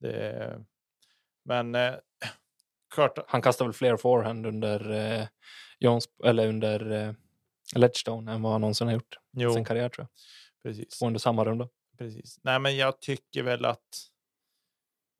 [0.00, 0.64] det.
[1.44, 1.94] Men eh,
[2.94, 3.18] klart.
[3.28, 4.90] Han kastar väl fler forehand under
[5.20, 5.26] eh,
[5.78, 7.12] Jones, eller under eh,
[7.76, 10.10] Ledgestone än vad han någonsin har gjort i Jo, sin karriär tror jag.
[10.62, 11.00] precis.
[11.02, 11.68] Och under samma runda.
[11.98, 12.40] Precis.
[12.42, 14.10] Nej, men jag tycker väl att.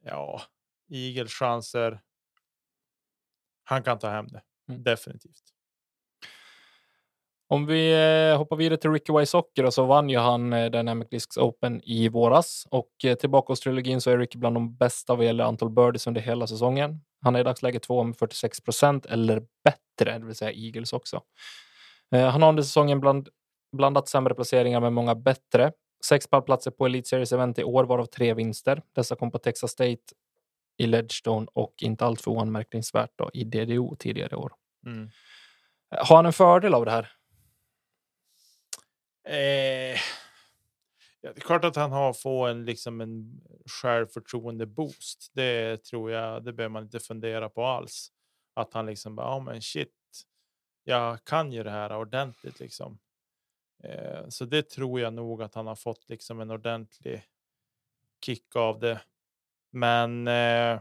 [0.04, 0.42] Ja,
[0.90, 2.00] Eagles chanser.
[3.64, 4.42] Han kan ta hem det.
[4.68, 4.82] Mm.
[4.82, 5.54] Definitivt.
[7.48, 11.36] Om vi eh, hoppar vidare till Ricky Wysocki så vann ju han eh, Dynamic Discs
[11.36, 15.26] Open i våras och eh, tillbaka hos trilogin så är Ricky bland de bästa vad
[15.26, 17.00] gäller antal birdies under hela säsongen.
[17.22, 21.20] Han är i dagsläget två med 46 procent eller bättre, det vill säga Eagles också.
[22.10, 23.28] Han har under säsongen bland,
[23.76, 25.72] blandat sämre placeringar med många bättre.
[26.04, 28.82] Sex pallplatser på Elite Series Event i år, varav tre vinster.
[28.92, 30.02] Dessa kom på Texas State
[30.76, 34.52] i Ledgestone och inte alltför oanmärkningsvärt då, i DDO tidigare i år.
[34.86, 35.10] Mm.
[35.90, 37.10] Har han en fördel av det här?
[39.28, 39.98] Eh,
[41.20, 43.40] ja, det är klart att han har få en liksom en
[43.82, 45.30] självförtroende boost.
[45.32, 46.44] Det tror jag.
[46.44, 48.12] Det behöver man inte fundera på alls.
[48.54, 49.90] Att han liksom bara, ja men shit.
[50.84, 52.98] Jag kan ju det här ordentligt liksom.
[53.84, 57.22] Eh, så det tror jag nog att han har fått liksom en ordentlig
[58.24, 59.00] kick av det.
[59.70, 60.28] Men.
[60.28, 60.80] Eh,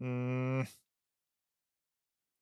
[0.00, 0.66] mm,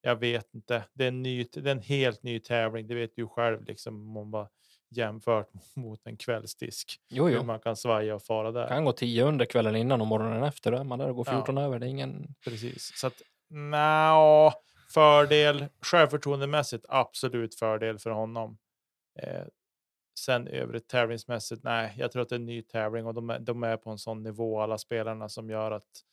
[0.02, 0.84] jag vet inte.
[0.92, 2.86] Det är, en ny, det är en helt ny tävling.
[2.86, 4.48] Det vet du själv liksom om man bara
[4.88, 7.00] jämfört mot en kvällsdisk.
[7.08, 7.42] Jo, Hur jo.
[7.42, 8.68] man kan svaja och fara där.
[8.68, 10.72] Kan gå 10 under kvällen innan och morgonen efter.
[10.72, 11.32] Då är man där och går Ja.
[11.32, 11.78] 14 över.
[11.78, 12.34] Det är ingen...
[12.44, 12.92] Precis.
[12.96, 14.52] Så att nja,
[14.94, 18.58] fördel självförtroendemässigt absolut fördel för honom.
[19.14, 19.44] Eh,
[20.18, 23.38] sen övrigt tävlingsmässigt, nej, jag tror att det är en ny tävling och de är,
[23.38, 26.04] de är på en sån nivå alla spelarna som gör att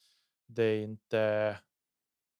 [0.47, 1.57] det inte.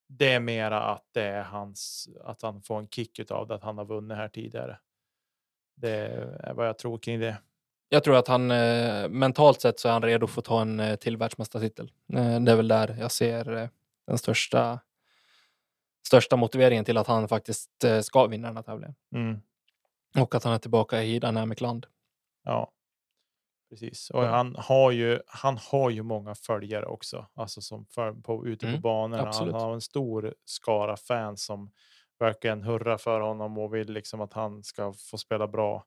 [0.08, 3.62] Det är mera att det är hans, att han får en kick av det, att
[3.62, 4.78] han har vunnit här tidigare.
[5.76, 7.36] Det är vad jag tror kring det.
[7.88, 10.80] Jag tror att han eh, mentalt sett så är han redo för att ta en
[10.80, 11.92] eh, till världsmästartitel.
[12.06, 13.70] Det är väl där jag ser
[14.06, 14.80] den största,
[16.06, 17.70] största motiveringen till att han faktiskt
[18.02, 18.94] ska vinna den här tävlingen.
[19.14, 19.40] Mm.
[20.18, 21.86] Och att han är tillbaka i Dynamic Land.
[22.44, 22.72] Ja,
[23.70, 24.10] precis.
[24.10, 25.20] Och han har ju.
[25.26, 29.16] Han har ju många följare också, alltså som för, på ute på Mm, banorna.
[29.16, 29.54] Han absolut.
[29.54, 31.70] har en stor skara fans som
[32.18, 35.84] verkligen hurrar för honom och vill liksom att han ska få spela bra.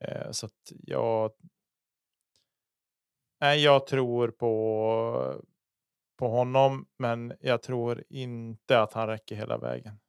[0.00, 1.30] Eh, så att jag.
[3.40, 5.42] Nej, jag tror på
[6.18, 10.00] på honom, men jag tror inte att han räcker hela vägen.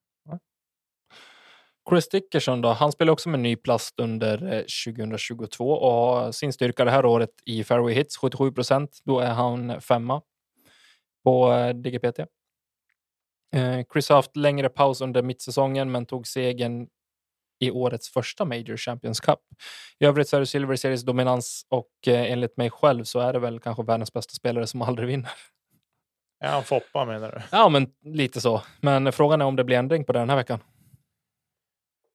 [1.90, 6.54] Chris Dickerson då, han spelar också med ny plast under eh, 2022 och har sin
[6.54, 9.00] styrka det här året i fairway hits 77 procent.
[9.04, 10.22] Då är han femma
[11.24, 12.20] på eh, DGPT.
[13.56, 16.88] Eh, Chris har haft längre paus under mittsäsongen men tog segern
[17.60, 19.40] i årets första Major Champions Cup.
[20.00, 23.34] I övrigt så är det Silver Series dominans och eh, enligt mig själv så är
[23.34, 25.32] det väl kanske världens bästa spelare som aldrig vinner.
[26.40, 27.58] Är han Foppa menar du?
[27.58, 28.62] Ja, men lite så.
[28.80, 30.60] Men frågan är om det blir ändring på det den här veckan.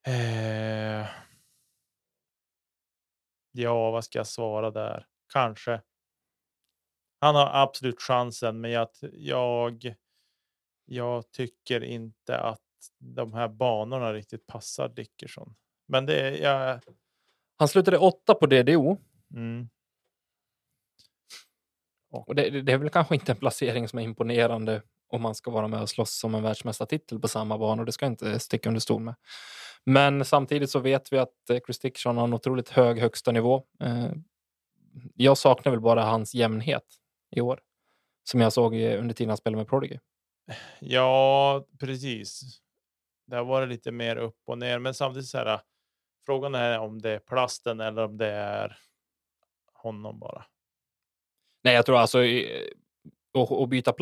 [0.06, 1.06] Eh,
[3.52, 5.06] ja, vad ska jag svara där?
[5.32, 5.82] Kanske.
[7.20, 9.94] Han har absolut chansen, men jag, jag,
[10.84, 12.60] jag tycker inte att
[12.98, 15.54] de här banorna riktigt passar Dickerson.
[15.88, 16.80] Men det är jag.
[17.58, 18.96] Han slutade åtta på DDO
[19.34, 19.68] Mm,
[22.10, 24.82] Och det, det är väl kanske inte en placering som är imponerande
[25.16, 27.84] om man ska vara med och slåss om en världsmästartitel på samma bana.
[27.84, 29.14] Det ska jag inte sticka under stol med.
[29.84, 33.62] Men samtidigt så vet vi att eh, Chris Dickerson har en otroligt hög högsta nivå.
[33.80, 34.10] Eh,
[35.14, 36.84] Jag saknar väl bara hans jämnhet
[37.30, 37.60] i år
[38.24, 39.98] som jag såg eh, under tiden han spelade med Prodigy.
[40.80, 42.40] ja, precis.
[43.26, 45.60] Det har varit lite mer upp och ner, men samtidigt så här.
[46.26, 48.78] Frågan är om det är plasten eller om det är
[49.72, 50.44] honom bara.
[51.64, 52.66] Nej, jag tror alltså eh,
[53.38, 53.92] att att byta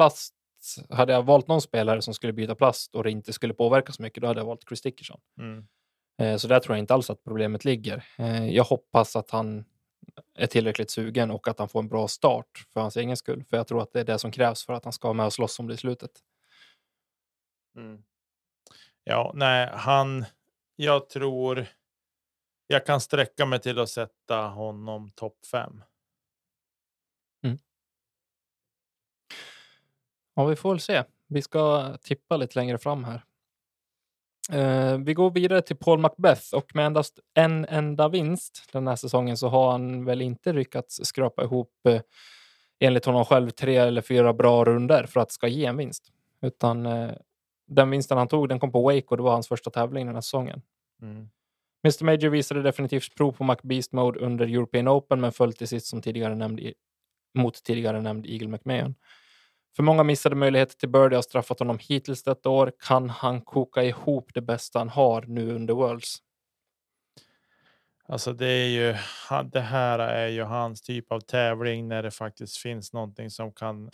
[0.64, 0.90] plast.
[0.92, 4.02] Hade jag valt någon spelare som skulle byta plast och det inte skulle påverka så
[4.02, 5.20] mycket, då hade jag valt Chris Dickerson.
[5.38, 5.66] Mm.
[6.18, 8.04] Eh, Så där tror jag inte alls att problemet ligger.
[8.18, 9.64] Eh, Jag hoppas att han
[10.38, 13.44] är tillräckligt sugen och att han får en bra start för hans egen skull.
[13.44, 15.26] För jag tror att det är det som krävs för att han ska vara med
[15.26, 16.10] och slåss om det i slutet.
[17.76, 18.02] Mm.
[19.04, 20.24] Ja, nej, han.
[20.76, 21.66] Jag tror.
[22.66, 25.82] Jag kan sträcka mig till att sätta honom topp fem.
[30.34, 31.04] Ja, vi får väl se.
[31.28, 33.24] Vi ska tippa lite längre fram här.
[34.52, 38.96] Eh, vi går vidare till Paul Macbeth och med endast en enda vinst den här
[38.96, 42.00] säsongen så har han väl inte lyckats skrapa ihop eh,
[42.80, 46.12] enligt honom själv tre eller fyra bra runder för att det ska ge en vinst.
[46.42, 47.10] Utan eh,
[47.66, 50.14] den vinsten han tog den kom på Wake och det var hans första tävling den
[50.14, 50.62] här säsongen.
[51.02, 51.28] Mm.
[51.84, 55.86] Mr Major visade definitivt prov på McBeast Mode under European Open men föll till sist
[55.86, 56.74] som tidigare nämnd i,
[57.34, 58.94] mot tidigare nämnd Eagle McMahon.
[59.76, 62.72] För många missade möjligheter till birdie har straffat honom hittills detta år.
[62.78, 66.18] Kan han koka ihop det bästa han har nu under Worlds?
[68.06, 68.96] Alltså, det är ju.
[69.52, 73.90] Det här är ju hans typ av tävling när det faktiskt finns någonting som kan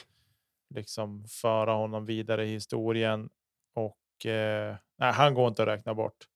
[0.75, 3.31] liksom föra honom vidare i historien
[3.75, 6.27] och eh, nej, han går inte att räkna bort.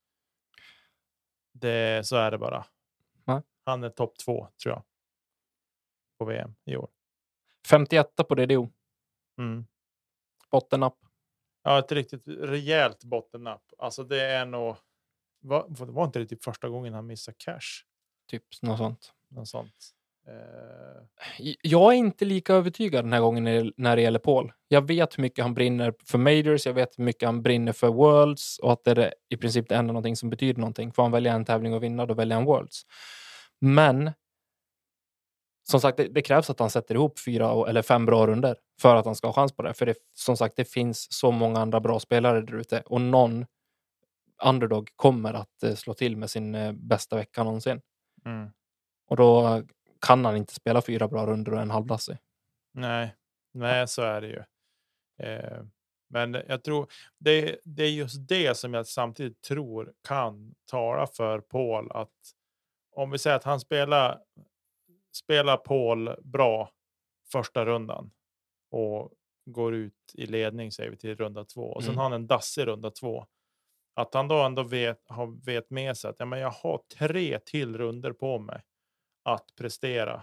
[1.53, 2.65] Det så är det bara.
[3.25, 3.43] Nej.
[3.65, 4.83] Han är topp två tror jag.
[6.19, 6.89] På VM i år.
[7.67, 8.71] 51 på DDO.
[9.39, 9.67] Mm.
[10.51, 10.97] Bottennapp.
[11.65, 13.63] Ja, ett riktigt rejält bottennapp.
[13.79, 14.77] Alltså det är nog.
[15.41, 17.85] Var, var inte det typ första gången han missade cash?
[18.31, 19.13] Typ något sånt.
[19.29, 19.91] Något sånt.
[20.29, 24.53] Eh, Jag är inte lika övertygad den här gången när- det gäller Paul.
[24.69, 27.89] Jag vet hur mycket han brinner för Majors, jag vet hur mycket han brinner för
[27.89, 30.93] Worlds och att det är i princip det enda någonting som betyder någonting.
[30.93, 32.83] Får han välja en tävling och vinna, då väljer han Worlds.
[33.61, 34.11] Men
[35.71, 38.97] som sagt, det, det krävs att han sätter ihop fyra eller fem bra runder för
[38.97, 39.75] att han ska ha chans på det.
[39.75, 43.47] För det, som sagt, det finns så många andra bra spelare där ute och någon
[44.45, 47.81] underdog kommer att eh, slå till med sin eh, bästa vecka någonsin.
[48.25, 48.51] Mm.
[49.07, 49.63] Och då
[50.07, 52.17] kan han inte spela fyra bra runder och en halvdassig.
[52.75, 53.15] Nej,
[53.53, 54.43] nej, så är det ju.
[55.29, 55.63] Eh,
[56.09, 56.87] men jag tror
[57.19, 62.11] det, det är just det som jag samtidigt tror kan tala för Paul att
[62.97, 64.21] om vi säger att han spelar
[65.17, 66.71] spelar Paul bra
[67.33, 68.11] första rundan
[68.71, 69.13] och
[69.47, 71.97] går ut i ledning säger vi till runda två och sen Mm.
[71.99, 73.27] har han en dassig runda två.
[73.95, 77.39] Att han då ändå vet, har, vet med sig att ja, men jag har tre
[77.39, 78.63] till runder på mig
[79.23, 80.23] att prestera.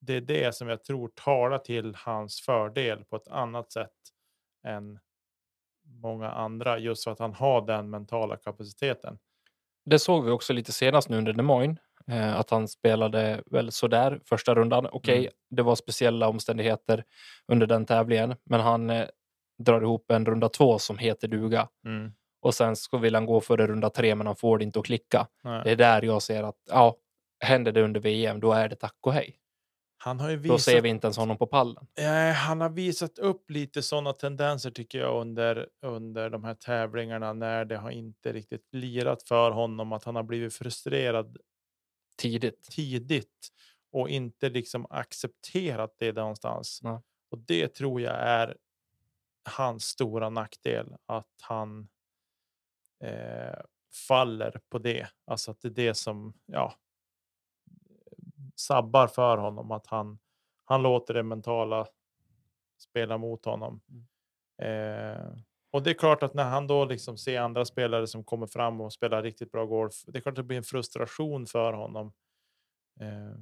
[0.00, 3.92] Det är det som jag tror talar till hans fördel på ett annat sätt
[4.66, 4.98] än
[5.84, 9.18] många andra just för att han har den mentala kapaciteten.
[9.84, 11.78] Det såg vi också lite senast nu under Des Moines.
[12.10, 14.86] Eh, att han spelade väl sådär första rundan.
[14.92, 15.32] Okej, Mm.
[15.50, 17.04] det var speciella omständigheter
[17.52, 19.06] under den tävlingen, men han eh,
[19.58, 21.68] drar ihop en runda två som heter duga.
[22.42, 24.78] Och sen så vill han gå för en runda tre, men han får det inte
[24.78, 25.26] att klicka.
[25.44, 25.60] Nej.
[25.64, 26.96] Det är där jag ser att ja,
[27.44, 29.36] händer det under VM, då är det tack och hej.
[29.98, 31.86] Han har ju Då visat ser vi inte ens honom på pallen.
[31.98, 37.32] Nej, han har visat upp lite sådana tendenser tycker jag under, under de här tävlingarna
[37.32, 41.36] när det har inte riktigt lirat för honom att han har blivit frustrerad
[42.16, 42.62] Tidigt.
[42.62, 43.52] tidigt
[43.90, 46.80] och inte liksom accepterat det någonstans.
[46.82, 47.00] Nej.
[47.30, 48.56] Och det tror jag är
[49.44, 51.88] hans stora nackdel att han
[53.00, 53.60] eh,
[54.08, 55.08] faller på det.
[55.24, 56.74] Alltså att det är det som ja,
[58.54, 60.18] sabbar för honom att han
[60.68, 61.86] han låter det mentala
[62.78, 63.80] spela mot honom.
[64.58, 65.32] Eh,
[65.76, 68.80] och det är klart att när han då liksom ser andra spelare som kommer fram
[68.80, 70.04] och spelar riktigt bra golf.
[70.06, 72.12] Det är klart att det blir en frustration för honom
[73.00, 73.38] eh,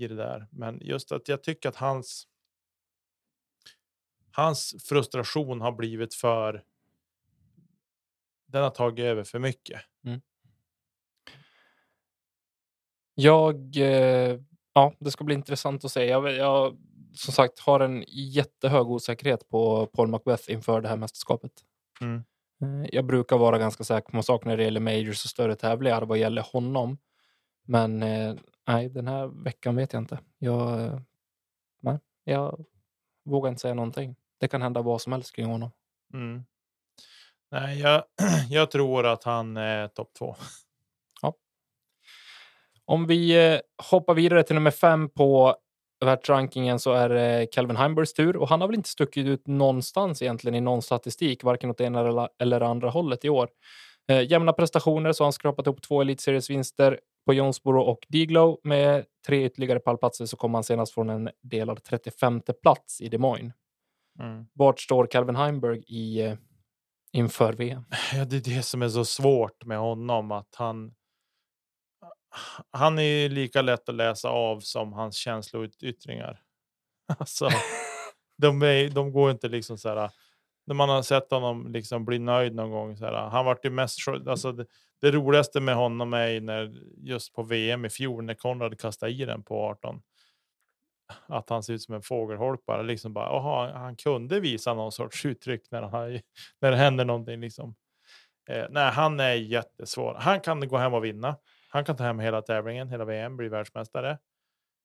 [0.00, 0.46] i det där.
[0.50, 2.28] Men just att jag tycker att hans.
[4.30, 6.64] Hans frustration har blivit för.
[8.46, 9.80] Den har tagit över för mycket.
[10.04, 10.20] Mm.
[13.14, 14.40] Jag, eh,
[14.72, 16.04] ja, det ska bli intressant att se.
[16.04, 16.76] Jag, jag
[17.14, 21.52] som sagt har en jättehög osäkerhet på Paul Macbeth inför det här mästerskapet.
[22.00, 22.24] Mm.
[22.62, 26.02] Eh, Jag brukar vara ganska säker på saker när det gäller majors och större tävlingar
[26.02, 26.98] vad gäller honom.
[27.66, 28.34] Men eh,
[28.68, 30.18] nej, den här veckan vet jag inte.
[30.38, 31.00] Jag, eh,
[31.82, 32.64] nej, jag
[33.24, 34.16] vågar inte säga någonting.
[34.40, 35.70] Det kan hända vad som helst kring honom.
[36.14, 36.44] Mm.
[37.50, 38.04] Nej, jag,
[38.50, 40.36] jag tror att han är topp två.
[42.88, 45.56] Om vi hoppar vidare till nummer fem på
[46.04, 50.22] världsrankingen så är det Calvin Heimbergs tur och han har väl inte stuckit ut någonstans
[50.22, 53.48] egentligen i någon statistik, varken åt ena eller- andra hållet i år.
[54.08, 58.60] Eh, jämna prestationer så har han skrapat upp två Elite Series-vinster på Jonesboro och Diglow.
[58.62, 63.20] Med tre ytterligare pallplatser så kom han senast från en delad 35 plats i Des
[63.20, 63.52] Moines.
[64.20, 64.46] Mm.
[64.52, 66.34] Vart står Calvin Heimberg i, eh,
[67.12, 67.84] inför VM?
[68.14, 70.94] Ja, det är det som är så svårt med honom att han.
[72.70, 76.42] Han är ju lika lätt att läsa av som hans känsloyttringar.
[77.18, 77.48] Alltså,
[78.38, 80.10] de, är, de går inte liksom så här.
[80.66, 82.96] När man har sett honom liksom bli nöjd någon gång.
[82.96, 83.98] Så här, han vart ju mest.
[84.26, 84.66] Alltså det,
[85.00, 89.24] det roligaste med honom är när just på VM i fjol när Konrad kastade i
[89.24, 90.02] den på 18.
[91.26, 93.28] Att han ser ut som en fågelholk bara liksom bara.
[93.28, 96.20] Aha, han kunde visa någon sorts uttryck när, han,
[96.60, 97.74] när det händer någonting liksom.
[98.50, 100.16] Eh, nej, han är jättesvår.
[100.20, 101.36] Han kan gå hem och vinna.
[101.68, 104.18] Han kan ta hem hela tävlingen, hela VM, bli världsmästare.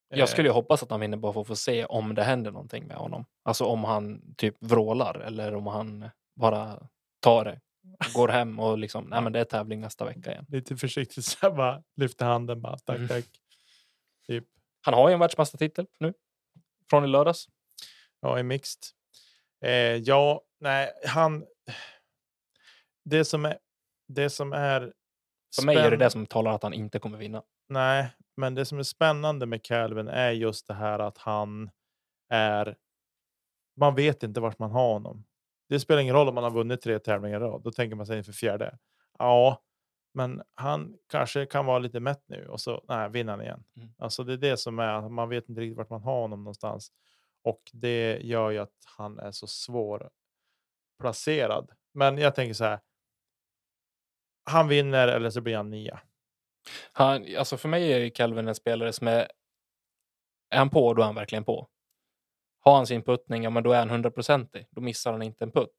[0.10, 2.24] Jag skulle Eh, ju hoppas att han vinner bara för att få se om det
[2.24, 3.26] händer någonting med honom.
[3.44, 6.88] Alltså om han typ vrålar eller om han bara
[7.20, 7.60] tar det,
[8.14, 10.46] går hem och liksom, nej men det är tävling nästa vecka igen.
[10.50, 12.78] lite försiktigt så här bara lyfter handen bara.
[12.78, 13.08] Tack, Mm.
[13.08, 13.26] tack.
[14.28, 14.46] Typ.
[14.82, 16.14] Han har ju en världsmästartitel nu.
[16.90, 17.48] Från i lördags.
[18.22, 18.82] Ja, i mixed.
[19.66, 21.46] Eh, ja, nej, han.
[23.06, 23.58] Det som är.
[24.08, 24.94] Det som är.
[25.56, 27.44] För mig är det det som talar att han inte kommer vinna.
[27.70, 31.70] Nej, men det som är spännande med Calvin är just det här att han
[32.30, 32.76] är.
[33.76, 35.26] Man vet inte vart man har honom.
[35.70, 37.62] Det spelar ingen roll om man har vunnit tre tävlingar i rad.
[37.64, 38.78] Då tänker man sig inför fjärde.
[39.20, 39.62] Ja,
[40.14, 43.64] men han kanske kan vara lite mätt nu och så nej, vinner han igen.
[43.76, 43.90] Mm.
[43.98, 45.10] Alltså det är det som är.
[45.10, 46.92] Man vet inte riktigt vart man har honom någonstans
[47.44, 50.10] och det gör ju att han är så svår
[51.00, 51.72] placerad.
[51.94, 52.80] Men jag tänker så här.
[54.44, 56.00] Han vinner eller så blir han nia.
[56.92, 59.28] Han, alltså för mig är Calvin en spelare som är...
[60.50, 61.68] Är han på, då är han verkligen på.
[62.60, 64.68] Har han sin puttning, ja men då är han hundraprocentig.
[64.72, 65.76] Då missar han inte en putt.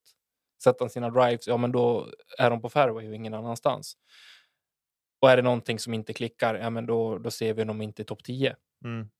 [0.65, 2.09] Sätter han sina drives, ja men då
[2.39, 3.97] är de på fairway och ingen annanstans.
[5.21, 8.03] Och är det någonting som inte klickar, ja men då, då ser vi dem inte
[8.03, 8.57] i topp 10.
[8.85, 9.11] Mm.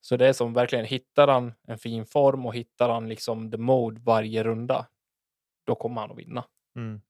[0.00, 3.58] Så det är som verkligen, hittar han en fin form och hittar han liksom the
[3.58, 4.86] mode varje runda,
[5.66, 6.44] då kommer han att vinna.
[6.76, 7.00] Mm.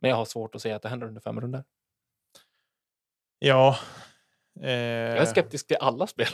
[0.00, 1.64] Men jag har svårt att säga att det händer under fem runder.
[3.38, 3.78] Ja.
[4.52, 6.26] Jag är Eh, skeptisk till alla spel.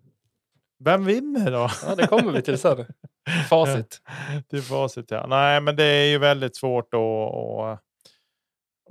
[0.84, 1.68] vem vinner då?
[1.86, 2.86] ja, det kommer vi till sen.
[3.48, 4.02] Facit.
[4.48, 5.26] Till facit ja.
[5.26, 7.00] Nej, men det är ju väldigt svårt att,
[7.34, 7.82] att,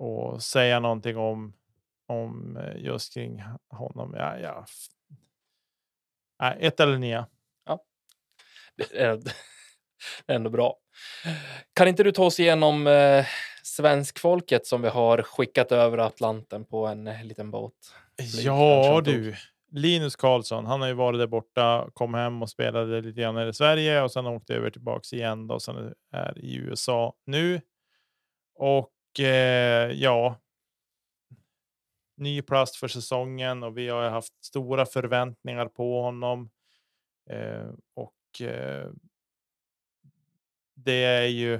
[0.05, 1.53] att säga någonting om,
[2.07, 4.13] om eh, just kring honom.
[4.17, 4.65] Ja, ja.
[6.39, 7.25] Nej, ett eller nio.
[8.93, 9.17] Är
[10.25, 10.77] det är ändå bra.
[11.73, 13.25] Kan inte du ta oss igenom eh,
[13.81, 17.73] svenskfolket som vi har skickat över Atlanten på en eh, liten båt?
[18.43, 19.35] Ja du.
[19.71, 23.53] Linus Karlsson, han har ju varit där borta, kom hem och spelade lite grann i
[23.53, 27.61] Sverige och sen åkte över tillbaks igen då, och sen är i USA nu.
[28.55, 30.35] Och eh, ja.
[32.17, 36.49] Ny plast för säsongen och vi har haft stora förväntningar på honom.
[37.29, 38.89] Eh, och eh,
[40.75, 41.59] det är ju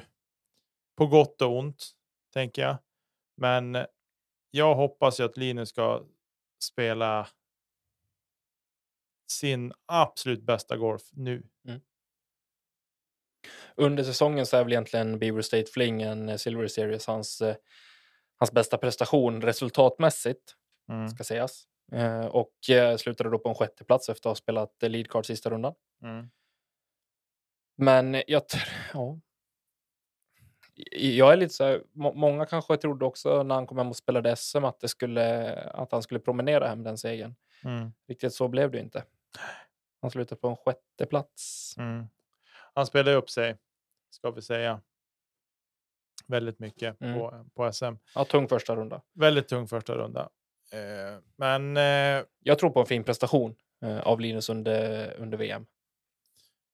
[0.98, 1.92] på gott och ont,
[2.34, 2.78] tänker jag.
[3.38, 3.86] Men
[4.52, 6.06] jag hoppas ju att Linus ska
[6.64, 7.28] spela
[9.32, 11.44] sin absolut bästa golf nu.
[13.76, 17.56] Under säsongen så är väl egentligen Beaver State Fling en eh, Silver Series hans, eh,
[18.40, 20.56] hans bästa prestation resultatmässigt,
[20.90, 21.10] Mm.
[21.10, 21.64] ska sägas.
[21.92, 22.54] Eh, och
[22.98, 25.74] slutade då på en sjätte plats efter att ha spelat lead card sista rundan.
[26.04, 26.30] Mm.
[27.78, 28.44] Men jag,
[28.94, 29.20] ja.
[31.00, 33.96] Jag är lite så här, må- många kanske trodde också när han kom hem och
[33.96, 37.36] spelade SM att, det skulle, att han skulle promenera hem den segern.
[37.64, 37.92] Mm.
[38.08, 39.04] Riktigt så blev det inte.
[40.02, 41.74] Han slutade på en sjätte plats.
[41.78, 42.06] Mm.
[42.74, 43.58] Han spelade upp sig,
[44.10, 44.82] ska vi säga.
[46.28, 47.20] Väldigt mycket Mm.
[47.20, 47.94] på, på SM.
[48.16, 49.02] Ja, tung första runda.
[49.14, 50.30] Väldigt tung första runda.
[50.74, 55.66] Eh, men eh, Jag tror på en fin prestation eh, av Linus under, under VM.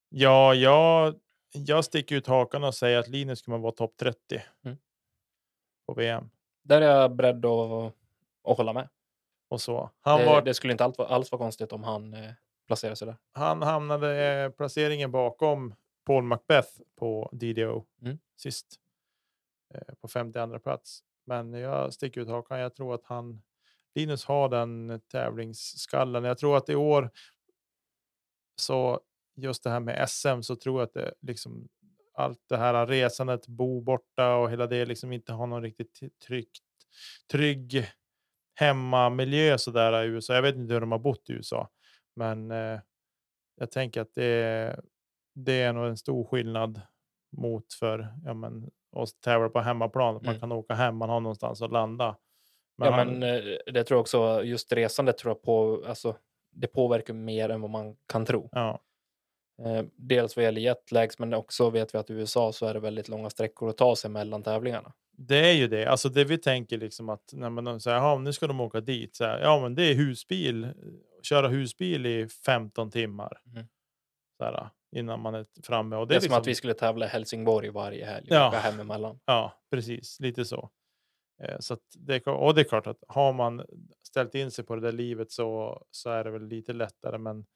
[0.08, 1.14] ja, jag,
[1.52, 4.76] jag sticker ut hakan och säger att Linus kommer vara topp 30 Mm.
[5.86, 6.30] på VM.
[6.62, 7.94] Där är jag beredd att,
[8.48, 8.88] att hålla med.
[9.48, 9.90] Och så.
[10.00, 12.30] Han, det, var, det skulle inte alls, vara- alls vara konstigt om han eh,
[12.66, 13.16] placerar sig där.
[13.32, 15.74] han hamnade eh, placeringen bakom
[16.06, 18.18] Paul Macbeth på DDO Mm.
[18.36, 18.66] sist.
[19.74, 21.02] Eh, på 52 plats.
[21.26, 22.58] Men jag sticker ut hakan.
[22.60, 23.42] Jag tror att han
[23.94, 26.24] Linus har den tävlingsskallen.
[26.24, 27.10] Jag tror att i år
[28.56, 29.00] så
[29.38, 31.68] just det här med SM så tror jag att det liksom
[32.14, 36.62] allt det här resandet, bo borta och hela det liksom inte har någon riktigt tryggt,
[37.32, 37.86] trygg
[38.54, 40.34] hemmamiljö så där i USA.
[40.34, 41.68] Jag vet inte hur de har bott i USA,
[42.16, 42.80] men eh,
[43.56, 44.80] jag tänker att det,
[45.34, 46.80] det är nog en stor skillnad
[47.36, 50.14] mot för ja, men, oss tävla på hemmaplan.
[50.14, 50.40] Man Mm.
[50.40, 52.16] kan åka hem, man har någonstans att landa.
[52.76, 56.16] ja, han- men eh, det tror jag också, just resandet tror jag på, alltså,
[56.52, 58.48] det påverkar mer än vad man kan tro.
[58.52, 58.80] ja,
[59.96, 63.08] dels vad gäller jetlags, men också vet vi att i USA så är det väldigt
[63.08, 64.92] långa sträckor att ta sig mellan tävlingarna.
[65.12, 65.86] Det är ju det.
[65.86, 69.16] Alltså det vi tänker liksom att när man säger ja, nu ska de åka dit.
[69.16, 70.64] Så här, ja, men det är husbil.
[70.64, 70.70] eh,
[71.22, 73.40] Köra husbil i 15 timmar.
[73.44, 73.68] Mhm.
[74.38, 75.96] Så här, innan man är framme.
[75.96, 78.26] Och Det det är är som liksom, att vi skulle tävla i Helsingborg varje helg
[78.30, 78.48] och Ja.
[78.48, 79.20] åka hem emellan.
[79.24, 80.20] Ja, precis.
[80.20, 80.70] Lite så.
[81.42, 83.64] Eh, så det, och det är klart att har man
[84.08, 87.18] ställt in sig på det där livet så, så är det väl lite lättare.
[87.18, 87.46] Men,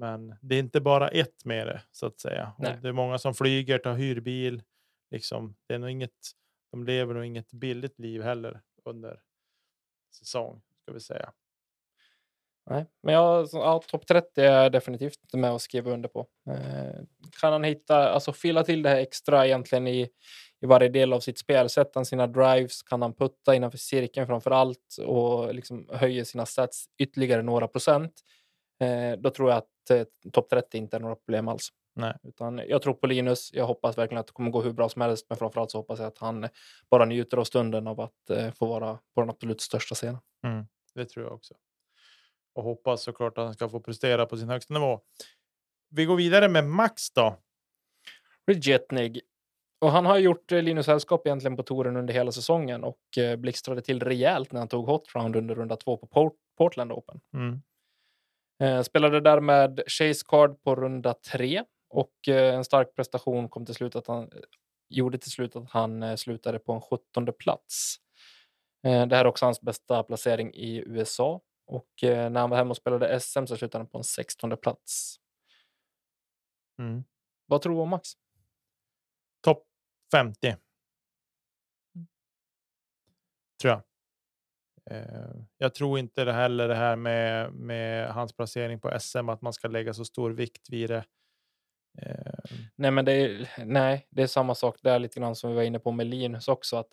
[0.00, 2.52] men det är inte bara ett med det så att säga.
[2.82, 4.62] Det är många som flyger, tar hyrbil.
[5.10, 6.30] Liksom, det är nog inget,
[6.70, 9.20] de lever nog inget billigt liv heller under
[10.12, 11.32] säsong ska vi säga.
[12.70, 16.26] Nej, men jag, ja, topp 30 är definitivt med och skriva under på.
[16.50, 17.00] Eh,
[17.40, 20.08] kan han hitta, alltså fylla till det här extra egentligen i,
[20.60, 21.68] i varje del av sitt spel.
[21.68, 26.46] Sätter han sina drives, kan han putta innanför cirkeln framför allt och liksom höjer sina
[26.46, 28.12] stats ytterligare några procent.
[28.80, 31.68] Eh, då tror jag att eh, topp 30 inte är några problem alls.
[31.94, 32.14] Nej.
[32.22, 33.50] Utan jag tror på Linus.
[33.54, 35.98] Jag hoppas verkligen att det kommer gå hur bra som helst, men framförallt så hoppas
[35.98, 36.48] jag att han
[36.90, 40.18] bara njuter av stunden av att eh, få vara på den absolut största scenen.
[40.94, 41.54] Det tror jag också.
[42.54, 45.00] Och hoppas såklart att han ska få prestera på sin högsta nivå.
[45.90, 47.36] Vi går vidare med Max då.
[48.46, 49.20] Rejetnig.
[49.80, 52.98] Och han har gjort Linus sällskap egentligen på touren under hela säsongen och
[53.38, 57.20] blixtrade till rejält när han tog hot round under runda två på Port- Portland Open.
[57.34, 57.62] Mm.
[58.60, 63.66] Eh, spelade där med Chase Card på runda tre och eh, en stark prestation kom
[63.66, 64.40] till slut att han eh,
[64.88, 67.96] gjorde till slut att han eh, slutade på en 17 plats.
[68.82, 72.76] Det här är också hans bästa placering i USA och när han var hemma och
[72.76, 75.16] spelade SM så slutade han på en 16 plats.
[76.78, 77.04] Mm.
[77.46, 78.08] Vad tror du om Max?
[79.40, 79.66] Topp
[80.12, 80.56] 50.
[83.60, 83.89] Tror jag.
[84.90, 89.42] Eh, jag tror inte det heller det här med, med hans placering på SM, att
[89.42, 91.04] man ska lägga så stor vikt vid det.
[92.02, 95.56] Eh, Nej, men det är, nej, det är samma sak där lite grann som vi
[95.56, 96.76] var inne på med Linus också.
[96.76, 96.88] Att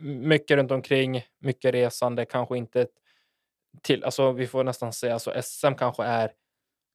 [0.00, 2.86] mycket runt omkring, mycket resande, kanske inte
[3.82, 6.32] till, alltså vi får nästan säga, alltså SM kanske är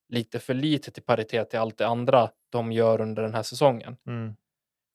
[0.10, 3.98] lite för lite till paritet till allt det andra de gör under den här säsongen.
[4.08, 4.36] Mm.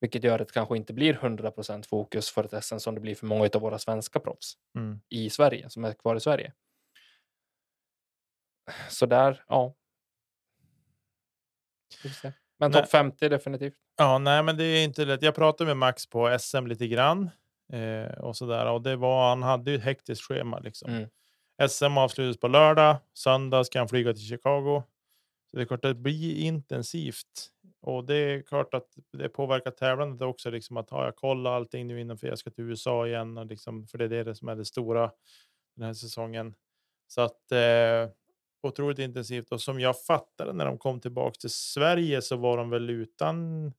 [0.05, 3.14] Vilket gör att det kanske inte blir 100% fokus för ett SM som det blir
[3.14, 5.00] för många av våra svenska proffs Mm.
[5.09, 6.52] i Sverige, som är kvar i Sverige.
[8.88, 9.74] Så där, ja.
[12.59, 13.74] Men topp 50 definitivt.
[13.96, 15.22] Ja, nej, men det är inte lätt.
[15.22, 17.30] Jag pratade med Max på SM lite grann
[17.72, 19.28] eh, och så där och det var.
[19.28, 20.90] Han hade ju ett hektiskt schema liksom.
[20.90, 21.09] Mm.
[21.68, 22.96] SM avslutas på lördag.
[23.14, 24.82] Söndag ska han flyga till Chicago.
[25.50, 27.50] Så det är klart att det blir intensivt
[27.85, 30.51] och det är klart att det påverkar tävlandet också.
[30.51, 33.47] Liksom att ha jag kollat allting nu innan för jag ska till USA igen och
[33.47, 35.11] liksom för det är det som är det stora
[35.76, 36.55] den här säsongen.
[37.07, 38.09] Så att eh,
[38.62, 42.70] otroligt intensivt och som jag fattade när de kom tillbaka till Sverige så var de
[42.70, 43.72] väl utan.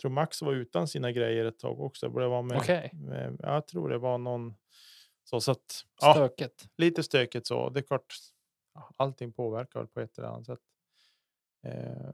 [0.00, 2.08] Tror Max var utan sina grejer ett tag också.
[2.08, 4.54] Det var med, Okej, med, jag tror det var någon
[5.24, 6.68] så, så att ja, stökigt.
[6.76, 7.70] lite stökigt så.
[7.70, 8.14] Det är klart,
[8.74, 10.60] ja, allting påverkar på ett eller annat sätt.
[11.66, 12.12] Eh,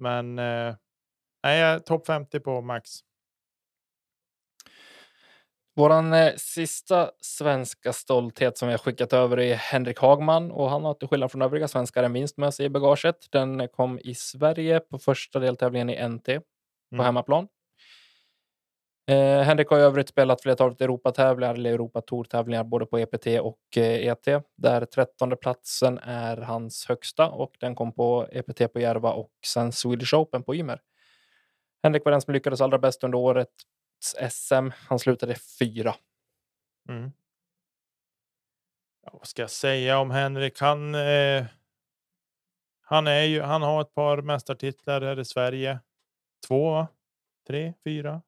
[0.00, 0.74] men eh,
[1.44, 2.90] nej, är topp 50 på max.
[5.76, 10.84] Våran eh, sista svenska stolthet som vi har skickat över är Henrik Hagman och han
[10.84, 13.16] har till skillnad från övriga svenskar en vinst med sig i bagaget.
[13.30, 16.42] Den kom i Sverige på första deltävlingen i NT på
[16.94, 17.04] Mm.
[17.06, 17.48] hemmaplan.
[19.10, 24.06] Eh, Henrik har i övrigt spelat flertalet Europatävlingar eller Europatour-tävlingar både på EPT och eh,
[24.06, 29.32] ET där trettonde platsen är hans högsta och den kom på EPT på Järva och
[29.46, 30.80] sen Swedish Open på Ymer.
[31.82, 33.52] Henrik var den som lyckades allra bäst under årets
[34.30, 34.70] SM.
[34.88, 35.94] Han slutade fyra.
[36.88, 37.12] Mm.
[39.02, 40.60] Ja, vad ska jag säga om Henrik?
[40.60, 41.44] Han, eh,
[42.82, 45.80] han, är ju, han har ett par mästartitlar här i Sverige.
[46.48, 46.86] Två,
[47.46, 48.22] tre, fyra,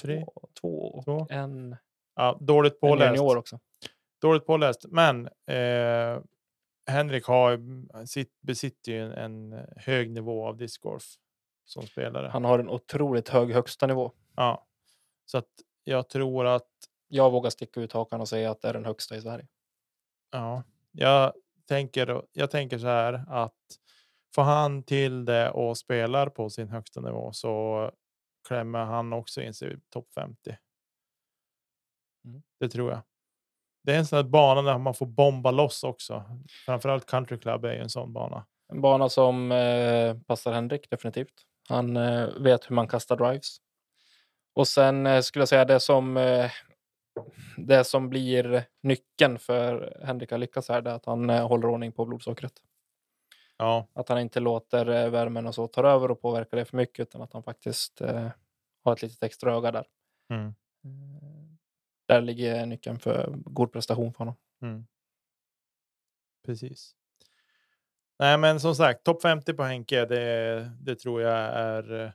[0.00, 0.24] tre.
[0.24, 1.26] Två, två och Två.
[1.30, 1.76] en,
[2.14, 3.16] Ja, dåligt en påläst.
[3.16, 3.58] junior också.
[4.20, 4.84] Dåligt påläst.
[4.88, 6.20] Men eh,
[6.90, 7.60] Henrik har,
[8.06, 9.12] sitt, besitter ju en,
[9.52, 11.04] en hög nivå av discgolf
[11.64, 12.28] som spelare.
[12.28, 14.12] Han har en otroligt hög högsta nivå.
[14.36, 14.66] Ja,
[15.26, 15.48] så att
[15.84, 16.68] jag tror att
[17.08, 19.46] Jag vågar sticka ut hakan och säga att det är den högsta i Sverige.
[20.32, 21.32] ja, jag
[21.68, 22.22] tänker.
[22.32, 23.54] Jag tänker så här att
[24.34, 27.90] får han till det och spelar på sin högsta nivå så
[28.48, 30.56] klämmer han också in sig i topp 50.
[32.24, 32.42] Mm.
[32.60, 33.00] Det tror jag.
[33.82, 36.24] Det är en sån här bana där man får bomba loss också.
[36.66, 38.46] Framförallt country club är ju en sån bana.
[38.72, 41.34] En bana som eh, passar Henrik definitivt.
[41.68, 43.56] Han eh, vet hur man kastar drives.
[44.54, 46.50] Och sen eh, skulle jag säga det som eh,
[47.56, 51.68] det som blir nyckeln för Henrik att lyckas här det är att han eh, håller
[51.68, 52.52] ordning på blodsockret.
[53.60, 56.76] Ja, Att han inte låter eh, värmen och så ta över och påverka det för
[56.76, 58.30] mycket utan att han faktiskt eh,
[58.84, 59.86] har ett litet extra öga där.
[60.30, 60.54] mm,
[60.84, 61.56] Eh,
[62.08, 64.34] Där ligger nyckeln för god prestation för honom.
[64.62, 64.86] mm.
[66.46, 66.96] precis.
[68.18, 72.12] Nej, men som sagt, topp 50 på Henke, det, det tror jag är eh,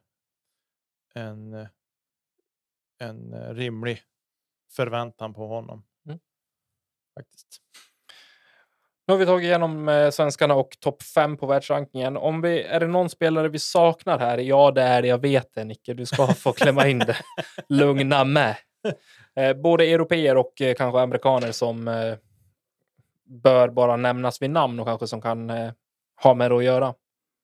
[1.13, 1.67] en,
[2.97, 4.01] en rimlig
[4.71, 5.83] förväntan på honom.
[6.05, 6.19] Mm.
[7.15, 7.61] Faktiskt.
[9.07, 12.17] Nu har vi tagit igenom eh, svenskarna och topp fem på världsrankingen.
[12.17, 14.37] Om vi, är det någon spelare vi saknar här?
[14.37, 15.07] Ja, det är det.
[15.07, 15.93] Jag vet det, Nicke.
[15.93, 17.17] Du ska få klämma in det.
[17.69, 18.55] Lugna med.
[19.35, 21.85] Eh, både europeer och eh, kanske amerikaner som
[23.25, 25.51] bör bara nämnas vid namn och kanske som kan
[26.23, 26.93] ha med det att göra.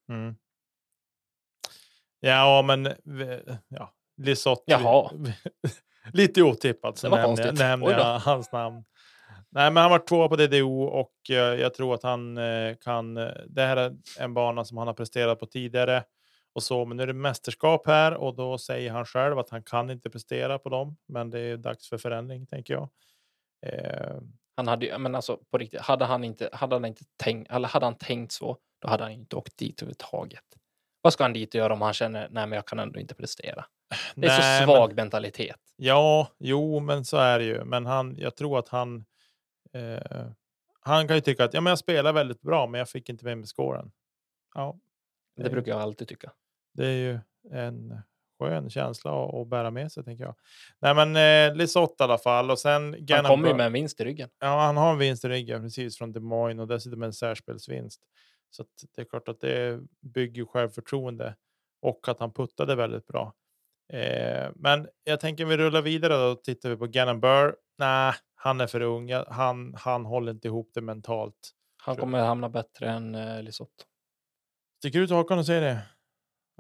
[0.10, 0.36] Mm.
[2.20, 2.94] Ja, men
[3.68, 4.64] ja, Lisotte.
[4.66, 5.12] Jaha.
[6.14, 7.12] Lite otippat så jag-
[7.80, 7.92] då.
[7.92, 8.84] jag hans namn.
[9.52, 13.18] Nej, men han var tvåa på DDO och eh, jag tror att han eh, kan.
[13.18, 16.04] eh, Det här är en bana som han har presterat på tidigare
[16.56, 19.64] och så, men nu är det mästerskap här och då säger han själv att han
[19.64, 20.98] kan inte prestera på dem.
[21.08, 22.90] Men det är dags för förändring tänker jag.
[24.56, 27.68] Han hade ju, men alltså på riktigt, hade han inte, hade han inte tänkt, eller
[27.68, 30.44] hade han tänkt så, då hade han inte åkt dit överhuvudtaget.
[31.02, 33.16] Vad ska han dit och göra om han känner, nej men jag kan ändå inte
[33.16, 33.66] prestera.
[34.16, 35.56] Det är nej, så men- svag mentalitet.
[35.76, 37.64] Ja, jo, men så är det ju.
[37.64, 39.06] Men han, jag tror att han.
[39.74, 40.28] Eh,
[40.80, 43.26] han kan ju tycka att ja, men jag spelar väldigt bra, men jag fick inte
[43.26, 43.92] med mig scoren.
[44.56, 44.80] Ja,
[45.36, 45.52] Det Nej.
[45.52, 46.32] brukar jag alltid tycka.
[46.74, 47.20] det är ju
[47.52, 48.02] en
[48.40, 50.36] skön känsla att, bära med sig, tänker jag.
[50.80, 51.16] Nej, men
[51.50, 52.84] eh, Lisotte i alla fall och sen.
[52.84, 54.30] Han Gannon kommer ju med en vinst i ryggen.
[54.40, 58.02] Ja, han har en vinst i ryggen precis från Des Moines och dessutom en särspelsvinst.
[58.50, 58.66] Så
[58.96, 61.36] det är klart att det bygger självförtroende
[61.82, 63.34] och att han puttade väldigt bra.
[63.94, 67.56] Eh, men jag tänker vi rullar vidare då tittar vi på Gannon Burr.
[67.78, 68.14] Nej,
[68.44, 69.12] han är för ung.
[69.28, 71.52] Han, han håller inte ihop det mentalt.
[71.84, 73.84] Han kommer hamna bättre än uh, Lisotte.
[74.80, 75.82] Sticker ut hakan och säger det.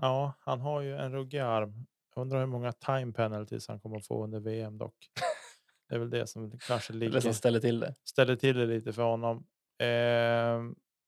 [0.01, 1.85] Ja, han har ju en ruggig arm.
[2.15, 4.95] Jag undrar hur många time penalties han kommer få under VM dock.
[5.89, 7.13] Det är väl det som kanske ligger.
[7.13, 7.95] Det som ställer till det.
[8.03, 9.37] ställer till det lite för honom.
[9.79, 10.61] Eh,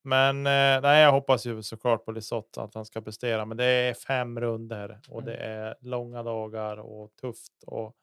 [0.04, 3.44] men eh, nej, jag hoppas ju såklart på Lisotte att han ska prestera.
[3.44, 5.32] Men det är fem runder och Mm.
[5.32, 7.96] det är långa dagar och tufft och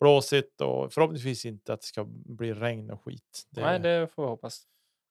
[0.00, 3.46] blåsigt och förhoppningsvis inte att det ska bli regn och skit.
[3.50, 4.64] Det, Nej, det får vi hoppas.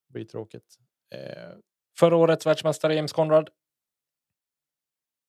[0.07, 0.77] blir tråkigt.
[1.15, 1.49] Eh,
[1.99, 3.49] Förra årets världsmästare James Conrad.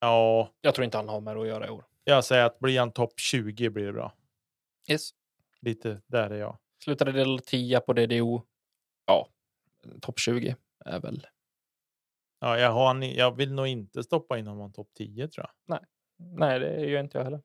[0.00, 1.84] ja, Jag tror inte han har med det att göra i år.
[2.04, 4.14] jag säger att blir han topp 20 blir det bra.
[4.90, 5.10] Yes.
[5.60, 6.58] Lite där är jag.
[6.84, 8.42] Slutade del 10 på DDO.
[9.06, 9.28] Ja,
[10.00, 11.26] topp 20 är väl.
[12.40, 15.80] Ja, jag, har, jag vill nog inte stoppa in honom topp 10 tror jag.
[16.18, 17.42] Nej, det gör inte jag heller.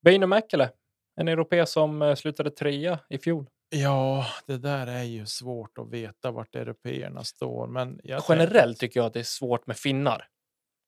[0.00, 0.72] Beino Mäkelä,
[1.18, 3.46] en europé som eh, slutade trea i fjol.
[3.70, 7.66] Ja, det där är ju svårt att veta vart européerna står.
[7.66, 10.24] Men Generellt tycker jag att det är svårt med finnar.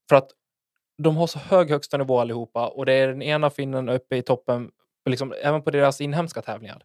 [0.09, 0.31] För att
[1.03, 4.21] de har så hög högsta nivå allihopa och det är den ena finnen uppe i
[4.21, 4.71] toppen,
[5.09, 6.83] liksom, även på deras inhemska tävlingar.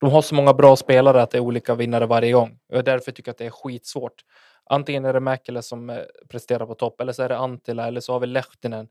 [0.00, 2.58] De har så många bra spelare att det är olika vinnare varje gång.
[2.72, 4.24] Och därför tycker jag att det är skitsvårt.
[4.64, 5.98] Antingen är det Mäkelä som eh,
[6.28, 8.88] presterar på topp eller så är det Antila eller så har vi Lehtinen.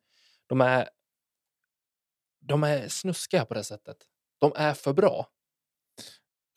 [0.48, 0.90] De är,
[2.48, 3.98] de är snuskiga på det sättet.
[4.40, 5.28] De är för bra.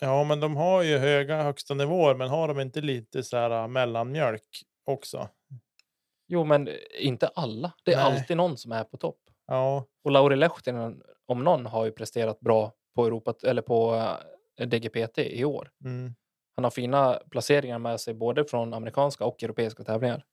[0.01, 3.51] Ja, men de har ju höga högsta nivåer, men har de inte lite så här
[3.51, 5.29] äh, mellanmjölk också?
[6.29, 7.73] Jo, men eh, inte alla.
[7.85, 8.05] Det är Nej.
[8.05, 9.21] alltid någon som är på topp.
[9.47, 13.95] Ja, Och Lauri Lehtinen, om någon, har ju presterat bra på, Europa, eller på
[14.59, 15.71] eh, DGPT i år.
[15.85, 16.15] mm.
[16.57, 20.25] Han har fina placeringar med sig både från amerikanska och europeiska tävlingar.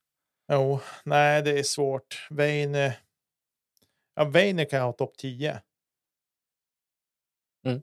[0.51, 2.28] jo, nej, det är svårt.
[2.30, 2.93] Weine.
[4.18, 5.61] Ja, Weine kan ha topp 10.
[7.65, 7.82] Mm.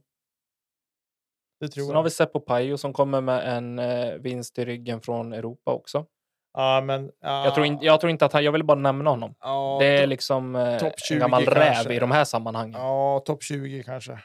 [1.61, 2.05] Det tror Sen har jag.
[2.05, 6.07] vi Seppo Pajo som kommer med en eh, vinst i ryggen från Europa också.
[6.53, 7.13] Ja, men.
[7.21, 9.35] Ja, Jag, tror inte, jag tror inte att han, jag vill bara nämna honom.
[9.41, 11.61] Ja, det är liksom eh, topp en 20 gammal kanske.
[11.85, 12.81] räv i de här sammanhangen.
[12.81, 14.19] ja, topp 20 kanske.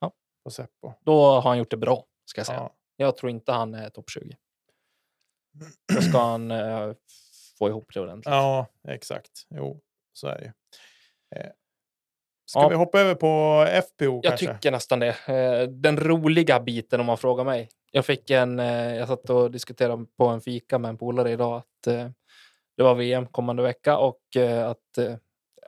[0.00, 0.12] Ja.
[0.44, 0.92] På Seppo.
[1.00, 2.58] Då har han gjort det bra, ska jag säga.
[2.58, 2.74] Ja.
[2.96, 4.36] Jag tror inte han är topp 20.
[5.94, 6.92] Då ska han eh,
[7.58, 8.26] få ihop det ordentligt.
[8.26, 9.46] ja, exakt.
[9.50, 9.80] Jo,
[10.12, 10.52] så är det
[12.46, 12.68] Ska Ja.
[12.68, 14.54] vi hoppa över på FPO Jag kanske?
[14.54, 15.16] tycker nästan det.
[15.28, 17.68] Eh, Den roliga biten om man frågar mig.
[17.90, 21.56] Jag fick en, eh, jag satt och diskuterade på en fika med en polare idag
[21.56, 22.10] att eh,
[22.76, 25.16] det var VM kommande vecka och eh, att eh,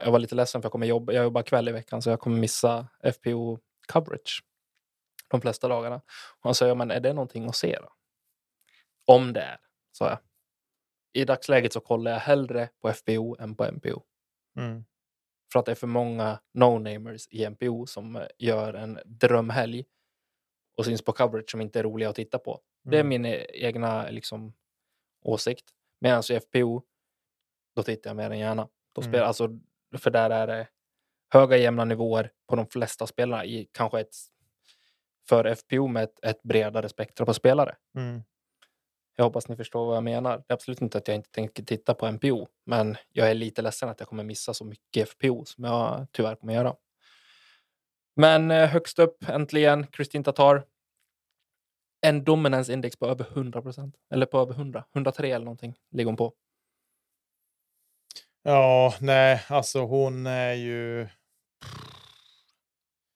[0.04, 2.20] jag var lite ledsen för jag kommer jobba, jag jobbar kväll i veckan så jag
[2.20, 3.58] kommer missa FPO
[3.92, 4.44] coverage
[5.28, 5.96] de flesta dagarna.
[5.96, 7.88] Och han sa, ja, men är det någonting att se då?
[9.14, 9.58] Om det är,
[9.92, 10.18] sa jag.
[11.12, 14.02] I dagsläget så kollar jag hellre på FPO än på MPO.
[14.56, 14.84] Mm.
[15.52, 19.84] För att det är för många no-namers i MPO som eh, gör en drömhelg
[20.76, 22.60] och syns på coverage som inte är roliga att titta på.
[22.84, 23.08] Det är Mm.
[23.08, 24.52] min e- egna liksom,
[25.22, 25.64] åsikt.
[26.00, 26.82] Medan i FPO,
[27.76, 28.68] då tittar jag mer än gärna.
[28.92, 29.12] Då Mm.
[29.12, 29.48] spelar, alltså,
[29.98, 30.68] för där är det
[31.32, 34.14] höga jämna nivåer på de flesta spelarna i kanske ett
[35.28, 37.76] för FPO med ett, ett bredare spektra på spelare.
[37.96, 38.22] Mm.
[39.20, 40.38] Jag hoppas ni förstår vad jag menar.
[40.38, 43.62] Det är absolut inte att jag inte tänker titta på MPO, men jag är lite
[43.62, 46.76] ledsen att jag kommer missa så mycket FPO som jag tyvärr kommer göra.
[48.16, 50.64] Men eh, högst upp äntligen Kristin Tatar.
[52.00, 56.06] En dominance index på över 100 procent eller på över 100, 103 eller någonting ligger
[56.06, 56.32] hon på.
[58.42, 61.08] Ja, nej, alltså hon är ju.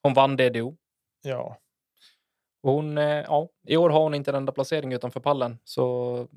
[0.03, 0.77] Hon vann DDO
[1.23, 1.59] Ja,
[2.65, 6.29] och hon, eh, ja, i år har hon inte en enda placering utanför pallen, så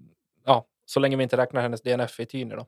[0.45, 2.65] ja, så länge vi inte räknar hennes DNF i Tyne då.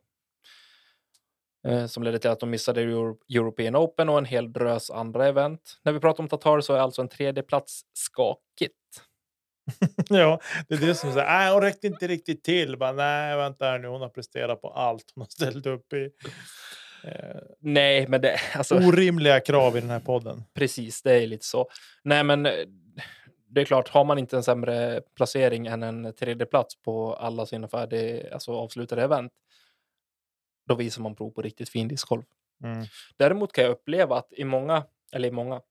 [1.68, 5.28] Eh, som ledde till att de missade Euro- European Open och en hel drös andra
[5.28, 5.80] event.
[5.84, 8.76] När vi pratar om Tatar så är alltså en tredje plats skakigt.
[10.10, 11.26] ja, det är det som säger.
[11.28, 12.78] Nej, hon räckte inte riktigt till.
[12.78, 13.88] Bara, nej, vänta här nu.
[13.88, 16.10] Hon har presterat på allt hon har ställt upp i.
[17.04, 20.44] Eh, Nej, men det, alltså, orimliga krav i den här podden.
[20.54, 21.70] precis, det är lite så.
[22.04, 22.52] Nej, men eh,
[23.50, 27.46] det är klart, har man inte en sämre placering än en tredje plats på alla
[27.46, 29.34] sina färdig, alltså avslutade event,
[30.66, 32.26] då visar man prov på riktigt fin discgolf.
[32.64, 32.86] Mm.
[33.18, 35.62] Däremot kan jag uppleva att i många, eller i många,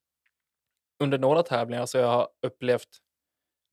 [0.99, 2.99] under några tävlingar så jag har upplevt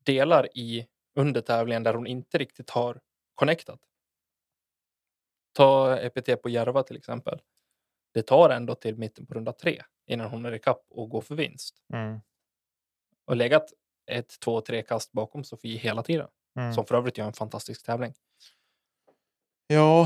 [0.06, 3.02] delar i under tävlingen där hon inte riktigt har
[3.36, 3.80] connectat.
[5.54, 7.42] Ta EPT på Järva till exempel.
[8.14, 11.22] Det tar ändå till mitten på runda tre innan hon är i kapp och går
[11.22, 11.84] för vinst.
[11.94, 12.20] Mm.
[13.26, 13.74] Och legat
[14.08, 16.28] ett, två, tre kast bakom Sofie hela tiden.
[16.60, 16.74] Mm.
[16.74, 18.14] Som för övrigt gör en fantastisk tävling.
[19.68, 20.02] Ja,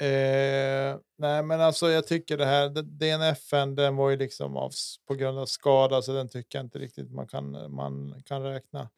[0.00, 4.72] eh, nej, men alltså jag tycker det här DNFen, den var ju liksom av,
[5.08, 8.90] på grund av skada, så den tycker jag inte riktigt man kan, man kan räkna.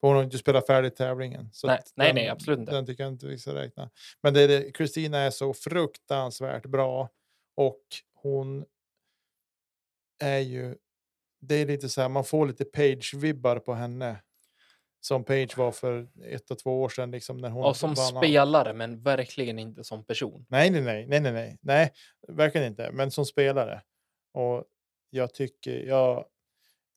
[0.00, 1.50] För hon har inte spelat färdigt tävlingen.
[1.52, 2.72] Så Nej, att nej, den, nej, absolut inte.
[2.72, 3.90] Den tycker jag inte vi ska räkna.
[4.22, 7.08] Men det är det, Kristina är så fruktansvärt bra
[7.54, 7.82] och
[8.14, 8.64] hon
[10.18, 10.76] är ju
[11.48, 14.22] det är lite så här, man får lite Page-vibbar på henne.
[15.00, 17.10] Som Page var för ett och två år sedan.
[17.10, 20.46] Liksom, när hon Och som vann spelare, men verkligen inte som person.
[20.48, 21.92] Nej, nej, nej, nej, nej, nej, nej,
[22.28, 22.90] verkligen inte.
[22.92, 23.82] Men som spelare.
[24.32, 24.64] Och
[25.10, 26.24] jag tycker, jag,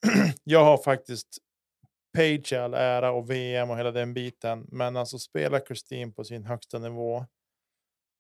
[0.44, 1.38] jag har faktiskt
[2.14, 4.66] Page all ära och VM och hela den biten.
[4.72, 7.26] Men alltså spelar Kristin på sin högsta nivå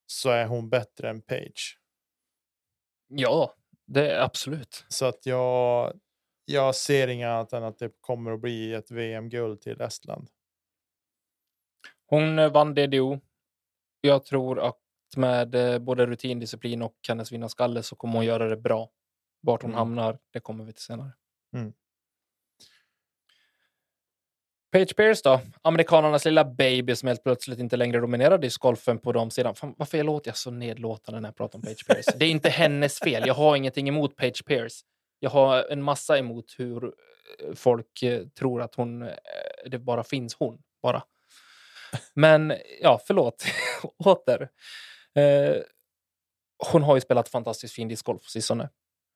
[0.05, 1.79] så är hon bättre än Page.
[3.07, 3.55] Ja,
[3.85, 4.85] det är absolut.
[4.87, 5.93] Så att jag,
[6.49, 10.29] jag ser inget annat än att det kommer att bli ett VM-guld till Estland.
[12.05, 13.19] Hon eh, vann DDO.
[14.01, 14.77] Jag tror att
[15.17, 18.89] med eh, både rutin, disciplin och hennes vinnarskalle så kommer hon göra det bra.
[19.41, 19.77] Vart hon Mm.
[19.77, 21.11] hamnar, det kommer vi till senare.
[21.55, 21.73] Mm.
[24.71, 29.31] Paige Pierce då, amerikanernas lilla baby som helt plötsligt inte längre dominerar discgolfen på de
[29.31, 29.55] sidan.
[29.55, 32.15] Fan, varför låter jag så nedlåtande när jag pratar om Paige Pierce?
[32.19, 33.23] Det är inte hennes fel.
[33.27, 34.81] Jag har ingenting emot Paige Pierce.
[35.19, 39.09] Jag har en massa emot hur eh, folk eh, tror att hon, eh,
[39.65, 41.03] det bara finns hon bara.
[42.13, 43.43] Men ja, förlåt.
[44.05, 44.49] Åter.
[45.15, 45.55] Eh,
[46.71, 48.69] hon har ju spelat fantastiskt fin discgolf på sistone.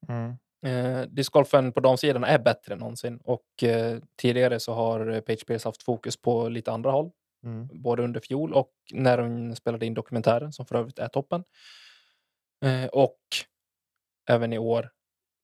[0.09, 0.33] Mm.
[0.65, 5.65] Eh, discgolfen på damsidan är bättre än någonsin och eh, tidigare så har Paige Pierce
[5.65, 7.11] haft fokus på lite andra håll,
[7.45, 7.67] Mm.
[7.73, 11.43] både under fjol och när hon spelade in dokumentären som för övrigt är toppen.
[12.65, 13.17] Eh, och
[14.29, 14.89] även i år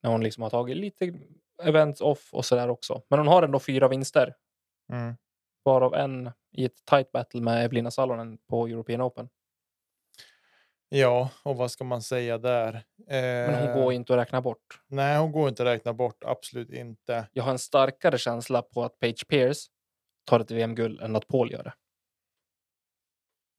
[0.04, 1.14] när hon liksom har tagit lite
[1.64, 3.02] events off och sådär också.
[3.10, 4.36] Men hon har ändå fyra vinster,
[4.94, 5.16] Mm.
[5.64, 9.30] varav en i ett tight battle med Evelina Salonen på European Open.
[10.90, 12.84] Ja, och vad ska man säga där?
[13.08, 14.82] Men hon Eh, går inte att räkna bort.
[14.88, 16.24] Nej, hon går inte att räkna bort.
[16.26, 17.28] Absolut inte.
[17.34, 19.60] Jag har en starkare känsla på att Paige Pierce
[20.26, 21.74] tar ett VM-guld än att Paul gör det.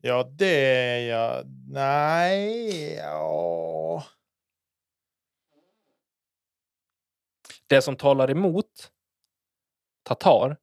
[0.02, 1.44] Ja, det är jag.
[1.68, 4.04] Nej, ja.
[7.70, 8.92] Det som talar emot
[10.02, 10.56] Tatar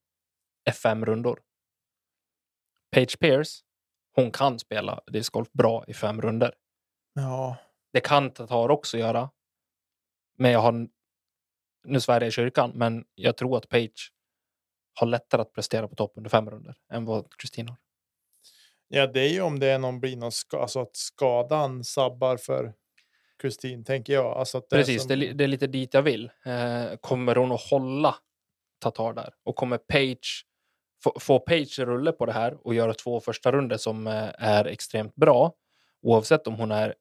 [0.64, 1.42] är fem rundor.
[2.92, 3.64] Paige Pierce,
[4.16, 6.56] hon kan spela discgolf bra i fem runder.
[7.14, 7.58] Ja,
[7.94, 9.30] Det kan Tatar också göra.
[10.38, 10.88] Men jag har
[11.84, 14.14] nu svär jag i kyrkan, men jag tror att Page
[14.94, 17.78] har lättare att prestera på topp under fem runder än vad Kristin har.
[18.88, 22.38] ja, det är ju om det är någon blir någon ska, alltså att skadan sabbar
[22.38, 22.74] för
[23.38, 24.26] Kristin, tänker jag.
[24.26, 26.32] Alltså det Precis, som- det, är lite dit jag vill.
[26.46, 28.16] Eh, kommer hon att hålla
[28.80, 29.34] Tatar där?
[29.44, 30.46] Och kommer Page
[31.04, 34.66] få, få Page rulle på det här och göra två första runder som eh, är
[34.66, 35.54] extremt bra,
[36.02, 36.96] oavsett om hon är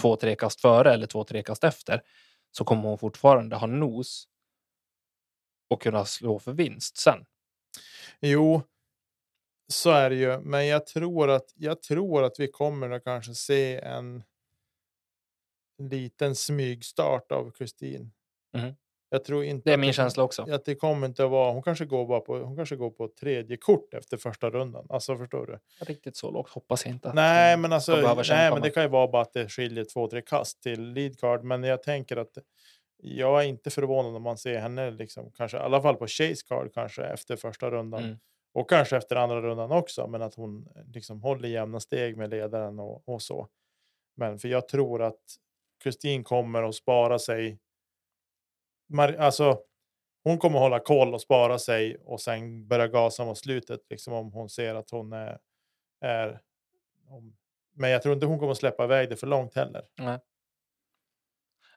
[0.00, 2.02] två, tre kast före eller två, tre kast efter,
[2.50, 4.24] så kommer hon fortfarande ha nos
[5.70, 7.24] och kunna slå för vinst sen.
[8.20, 8.62] Jo,
[9.68, 10.40] så är det ju.
[10.40, 14.22] Men jag tror att jag tror att vi kommer att kanske se en
[15.78, 18.12] liten smygstart av Kristin.
[18.56, 18.74] Mhm.
[19.14, 19.70] Jag tror inte.
[19.70, 20.42] Det är att min känsla också.
[20.42, 21.52] Att det kommer inte att vara.
[21.52, 22.38] Hon kanske går bara på.
[22.38, 24.86] Hon kanske går på tredje kort efter första rundan.
[24.88, 25.58] Alltså förstår du?
[25.86, 27.08] Riktigt så lågt hoppas jag inte.
[27.08, 28.14] att Nej, men alltså.
[28.28, 31.18] Nej, men det kan ju vara bara att det skiljer två, tre kast till lead
[31.18, 31.44] card.
[31.44, 32.38] Men jag tänker att
[33.02, 36.46] jag är inte förvånad om man ser henne liksom kanske i alla fall på chase
[36.48, 38.04] card kanske efter första rundan.
[38.04, 38.16] Mm.
[38.54, 42.78] Och kanske efter andra rundan också, men att hon liksom håller jämna steg med ledaren
[42.78, 43.48] och, och så.
[44.16, 45.20] Men för jag tror att
[45.84, 47.58] Kristin kommer att spara sig.
[48.92, 49.60] Mar- Alltså,
[50.22, 54.32] hon kommer hålla koll och spara sig och sen börja gasa mot slutet, liksom om
[54.32, 55.38] hon ser att hon är.
[56.00, 56.40] är
[57.08, 57.36] om,
[57.72, 59.82] men jag tror inte hon kommer släppa iväg det för långt heller.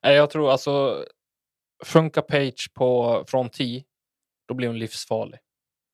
[0.03, 1.05] Nej, jag tror alltså
[1.85, 3.83] funkar Page på från 10,
[4.47, 5.39] då blir hon livsfarlig.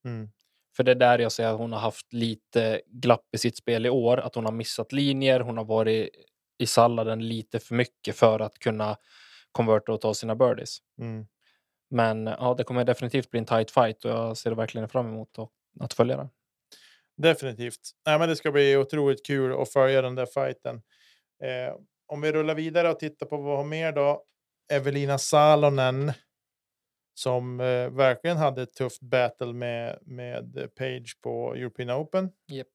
[0.04, 0.30] Mm.
[0.76, 3.86] För det är där jag ser att hon har haft lite glapp i sitt spel
[3.86, 4.18] i år.
[4.18, 5.40] Att hon har missat linjer.
[5.40, 6.10] Hon har varit
[6.58, 8.96] i salladen lite för mycket för att kunna
[9.52, 10.78] konverta och ta sina birdies.
[11.00, 11.26] Mm.
[11.90, 15.38] Men ja, det kommer definitivt bli en tight fight och jag ser verkligen fram emot
[15.38, 15.50] att,
[15.80, 16.28] att följa den.
[17.16, 17.80] Definitivt.
[18.06, 20.82] Nej, men det ska bli otroligt kul att följa den där fighten.
[21.42, 21.74] Eh,
[22.06, 24.24] om vi rullar vidare och tittar på vad vi har mer då.
[24.72, 26.12] Evelina Salonen.
[27.16, 32.30] Som eh, verkligen hade ett tufft battle med, med Page på European Open.
[32.52, 32.66] Yep.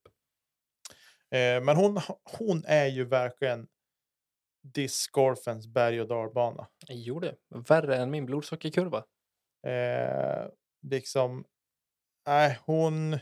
[1.32, 2.00] Eh, men hon,
[2.38, 3.68] hon är ju verkligen
[4.64, 6.68] discgolfens berg och dalbana.
[6.88, 7.36] Jo, det.
[7.70, 9.04] Värre än min blodsockerkurva.
[9.68, 10.48] Eh,
[10.82, 11.46] liksom,
[12.28, 13.20] nej, hon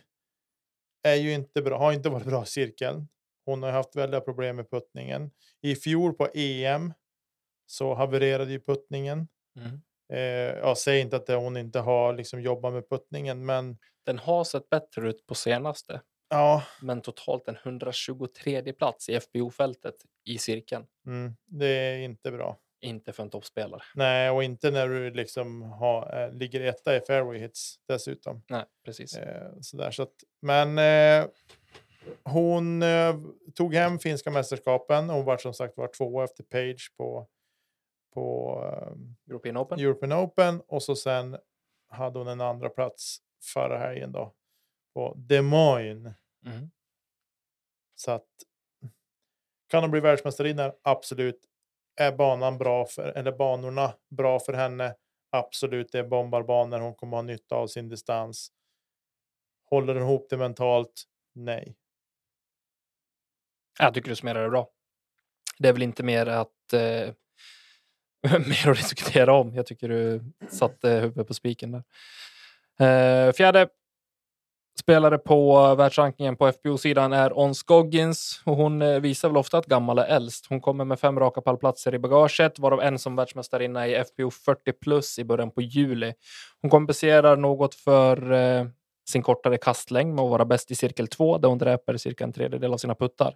[1.03, 3.08] är ju inte bra, har inte varit bra i cirkeln.
[3.45, 5.32] Hon har haft väldiga problem med puttningen.
[5.62, 6.93] I fjol på EM
[7.66, 9.28] så havererade ju puttningen.
[9.60, 9.82] Mm.
[10.14, 14.43] Eh, jag säger inte att hon inte har liksom jobbat med puttningen, men Den har
[14.43, 20.86] sett bättre ut på senaste, ja, men totalt en 123 plats i FBO-fältet i cirkeln.
[21.05, 22.57] mm, det är inte bra.
[22.82, 23.82] Inte för en toppspelare.
[23.95, 28.43] Nej, och inte när du liksom har, eh, ligger etta i fairway hits dessutom.
[28.49, 29.17] Nej, precis.
[29.17, 31.30] Eh, sådär, så att, men eh,
[32.23, 33.15] hon eh,
[33.55, 35.09] tog hem finska mästerskapen.
[35.09, 37.28] Hon var som sagt var två efter Page på,
[38.13, 39.80] på eh, European Open.
[39.80, 41.38] European Open och så sen
[41.89, 43.17] hade hon en andra plats
[43.53, 44.34] förra helgen då
[44.97, 46.15] på Des Moines.
[46.45, 46.71] Mhm.
[47.95, 48.27] Så att
[49.69, 50.73] kan hon bli världsmästarinna?
[50.81, 51.39] Absolut.
[51.95, 54.95] Är banan bra för eller banorna bra för henne?
[55.29, 56.79] Absolut, det är bombarbanor.
[56.79, 58.51] Hon kommer ha nytta av sin distans.
[59.69, 61.03] Håller hon ihop det mentalt?
[61.33, 61.75] Nej.
[63.79, 64.69] Jag tycker du summerar det bra.
[65.59, 67.13] Det är väl inte mer att eh,
[68.47, 69.55] mer att diskutera om.
[69.55, 71.83] Jag tycker du satte huvudet på spiken där.
[72.79, 73.69] Eh, fjärde
[74.80, 79.65] spelare på världsrankingen på FBO-sidan är Ons Goggins och hon eh, visar väl ofta att
[79.65, 80.45] gammal är äldst.
[80.49, 84.73] Hon kommer med fem raka pallplatser i bagaget, varav en som världsmästarinna i FBO 40
[84.73, 86.13] plus i början på juli.
[86.61, 88.65] Hon kompenserar något för eh,
[89.09, 92.34] sin kortare kastlängd med att vara bäst i cirkel 2 där hon dräper cirka en
[92.34, 93.36] tredjedel av sina puttar.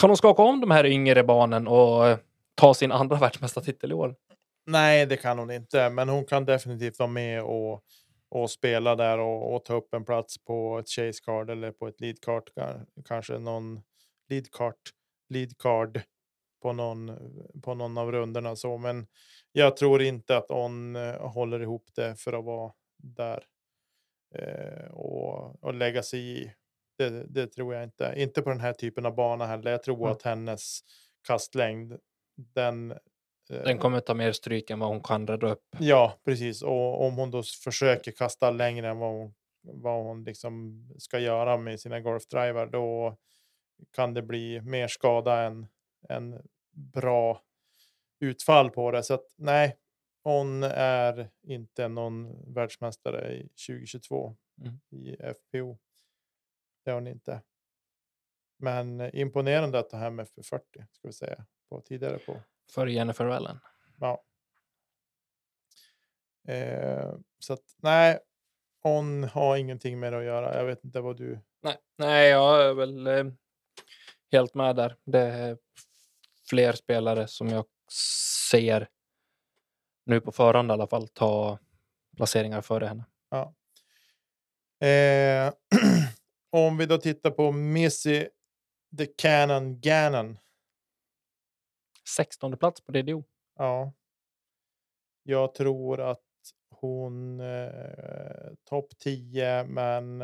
[0.00, 2.18] Kan hon skaka om de här yngre barnen och eh,
[2.54, 4.14] ta sin andra världsmästartitel i år?
[4.66, 7.82] Nej, det kan hon inte, men hon kan definitivt vara med och,
[8.34, 11.88] och spela där och, och ta upp en plats på ett chase card eller på
[11.88, 13.82] ett lead card, ka- kanske någon
[14.28, 14.76] lead card,
[15.28, 16.00] lead card
[16.62, 17.18] på någon,
[17.62, 19.06] på någon av rundorna så, men
[19.52, 22.72] jag tror inte att hon eh, håller ihop det för att vara
[23.02, 23.44] där
[24.34, 26.52] eh, och, och lägga sig i.
[26.98, 28.14] Det, det tror jag inte.
[28.16, 29.70] Inte på den här typen av bana heller.
[29.70, 30.12] Jag tror Mm.
[30.12, 30.80] att hennes
[31.26, 31.98] kastlängd,
[32.36, 32.94] den
[33.64, 35.76] Den kommer ta mer stryk än vad hon kan rädda upp.
[35.78, 36.62] Ja, precis.
[36.62, 41.56] Och om hon då försöker kasta längre än vad hon, vad hon liksom ska göra
[41.56, 43.16] med sina golfdrivar, då
[43.90, 45.66] kan det bli mer skada än,
[46.08, 47.42] än bra
[48.20, 49.02] utfall på det.
[49.02, 49.76] Så att nej,
[50.22, 54.80] hon är inte någon världsmästare i 2022 Mm.
[54.90, 55.78] i FPO.
[56.84, 57.42] Det är hon inte.
[58.56, 62.40] Men eh, imponerande att ta hem FP40 ska vi säga på tidigare på
[62.70, 63.60] För Jennifer Allen.
[64.00, 64.22] Ja.
[66.48, 68.18] Eh, så att nej,
[68.82, 70.56] hon har ingenting med det att göra.
[70.56, 71.40] Jag vet inte vad du.
[71.62, 73.24] Nej, nej, jag är väl eh,
[74.32, 74.96] helt med där.
[75.04, 75.58] Det är
[76.48, 77.64] fler spelare som jag
[78.50, 78.88] ser
[80.06, 81.58] nu på förhand i alla fall ta
[82.16, 83.04] placeringar före henne.
[84.82, 85.52] Eh,
[86.52, 88.26] om vi då tittar på Missy
[88.98, 90.38] the Cannon Gannon.
[92.08, 93.24] 16 plats på DDO.
[93.58, 93.92] Ja.
[95.22, 96.20] Jag tror att
[96.70, 100.18] hon eh, topp 10, men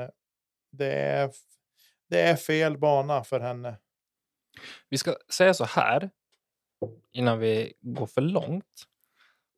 [0.70, 1.31] det är,
[2.09, 3.76] det är fel bana för henne.
[4.89, 6.11] Vi ska säga så här
[7.12, 8.85] innan vi går för långt.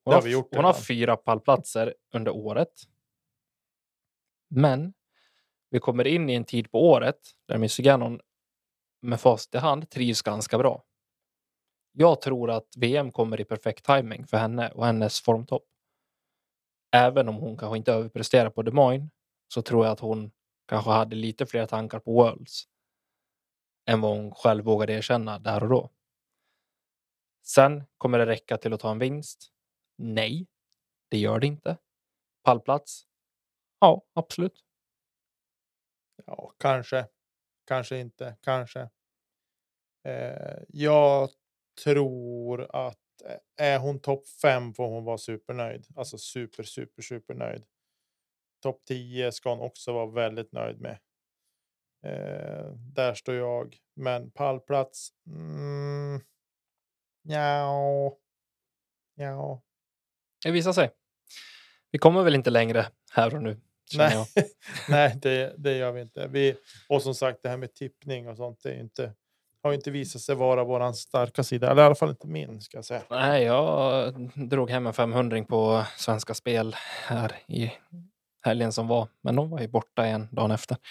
[0.05, 2.73] Hon har hon har fyra pallplatser under året.
[4.49, 4.95] Men
[5.71, 7.19] vi kommer in i en tid på året
[7.49, 8.21] där Missy Gannon
[9.03, 10.85] med fast i hand trivs ganska bra.
[11.93, 15.65] Jag tror att VM kommer i perfekt timing för henne och hennes formtopp.
[16.93, 19.11] Även om hon kanske inte överpresterar på Des Moines
[19.49, 20.31] så tror jag att hon
[20.69, 22.65] kanske hade lite fler tankar på Worlds
[23.87, 25.91] än vad hon själv vågade erkänna där och då.
[27.47, 29.53] Sen kommer det räcka till att ta en vinst.
[29.99, 30.47] Nej,
[31.11, 31.77] det gör det inte.
[32.45, 33.07] Pallplats?
[33.81, 34.65] Ja, absolut.
[36.27, 37.07] Ja, kanske.
[37.67, 38.37] Kanske inte.
[38.41, 38.91] Kanske.
[40.05, 41.31] Eh, jag
[41.85, 42.99] tror att
[43.57, 45.87] är hon topp fem får hon vara supernöjd.
[45.97, 47.65] Alltså super, super, super nöjd.
[48.63, 50.99] Topp 10 ska hon också vara väldigt nöjd med.
[52.07, 53.77] Eh, där står jag.
[53.97, 55.09] Men pallplats?
[55.27, 56.21] Mm,
[57.23, 58.17] ja.
[59.15, 59.63] Ja.
[60.45, 60.91] Det visar sig.
[61.91, 63.61] Vi kommer väl inte längre här och nu.
[63.97, 64.27] Nej,
[64.89, 66.29] nej det, det gör vi inte.
[66.29, 66.57] Vi,
[66.89, 69.15] och som sagt, det här med tippning och sånt det är inte,
[69.63, 71.71] har inte visat sig vara våran starka sida.
[71.71, 73.03] Eller i alla fall inte min, ska jag säga.
[73.11, 77.73] Nej, jag drog hem en 500 på Svenska Spel här i
[78.43, 79.09] helgen som var.
[79.23, 80.77] Men de var ju borta igen dagen efter.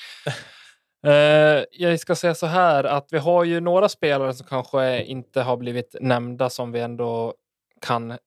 [1.08, 5.42] Eh, jag ska säga så här att vi har ju några spelare som kanske inte
[5.42, 7.34] har blivit nämnda som vi ändå
[7.82, 8.18] kan,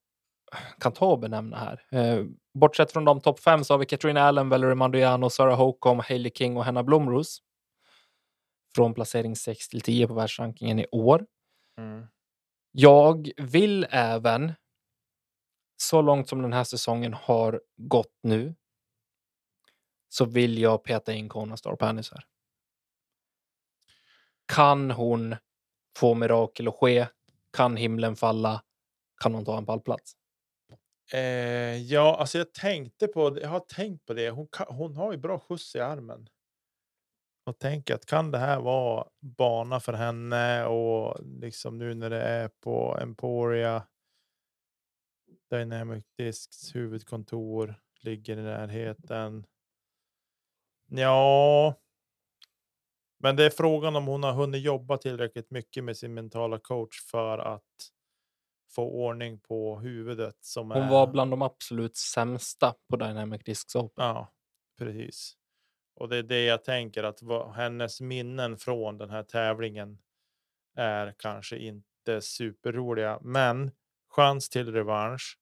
[0.80, 1.82] kan ta och benämna här.
[1.90, 2.24] Eh,
[2.55, 6.32] bortsett från de topp fem så har vi Katrina Allen, Valerie Mandiano, Sarah Holcomb, Hailey
[6.34, 7.38] King och Hanna Blomros.
[8.74, 11.26] Från placering 6 till 10 på världsrankingen i år.
[12.72, 14.52] Jag vill även,
[15.76, 18.54] så långt som den här säsongen har gått nu,
[20.08, 22.24] så vill jag peta in Kona Starpanis här.
[24.46, 25.36] Kan hon
[25.96, 27.06] få mirakel att ske?
[27.50, 28.62] Kan himlen falla?
[29.22, 30.12] kan hon ta en pallplats?
[31.12, 33.38] Eh, ja, alltså jag tänkte på.
[33.40, 34.30] Jag har tänkt på det.
[34.30, 36.28] Hon, kan, hon har ju bra skjuts i armen.
[37.45, 42.22] Och tänker att kan det här vara bana för henne och liksom nu när det
[42.22, 43.86] är på Emporia.
[45.51, 49.47] Dynamic Discs huvudkontor ligger i närheten.
[50.88, 51.74] Ja.
[53.18, 57.01] Men det är frågan om hon har hunnit jobba tillräckligt mycket med sin mentala coach
[57.11, 57.93] för att
[58.70, 60.36] få ordning på huvudet.
[60.40, 60.90] Som Hon är...
[60.90, 64.05] var bland de absolut sämsta på Dynamic Discs Open.
[64.05, 64.32] Ja,
[64.78, 65.36] precis.
[65.95, 69.99] Och det är det jag tänker att vad, hennes minnen från den här tävlingen
[70.76, 73.70] är kanske inte superroliga, men
[74.09, 75.38] chans till revansch.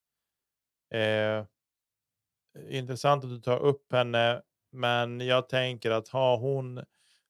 [0.95, 1.45] Eh,
[2.69, 4.43] intressant att du tar upp henne,
[4.73, 6.85] men jag tänker att har hon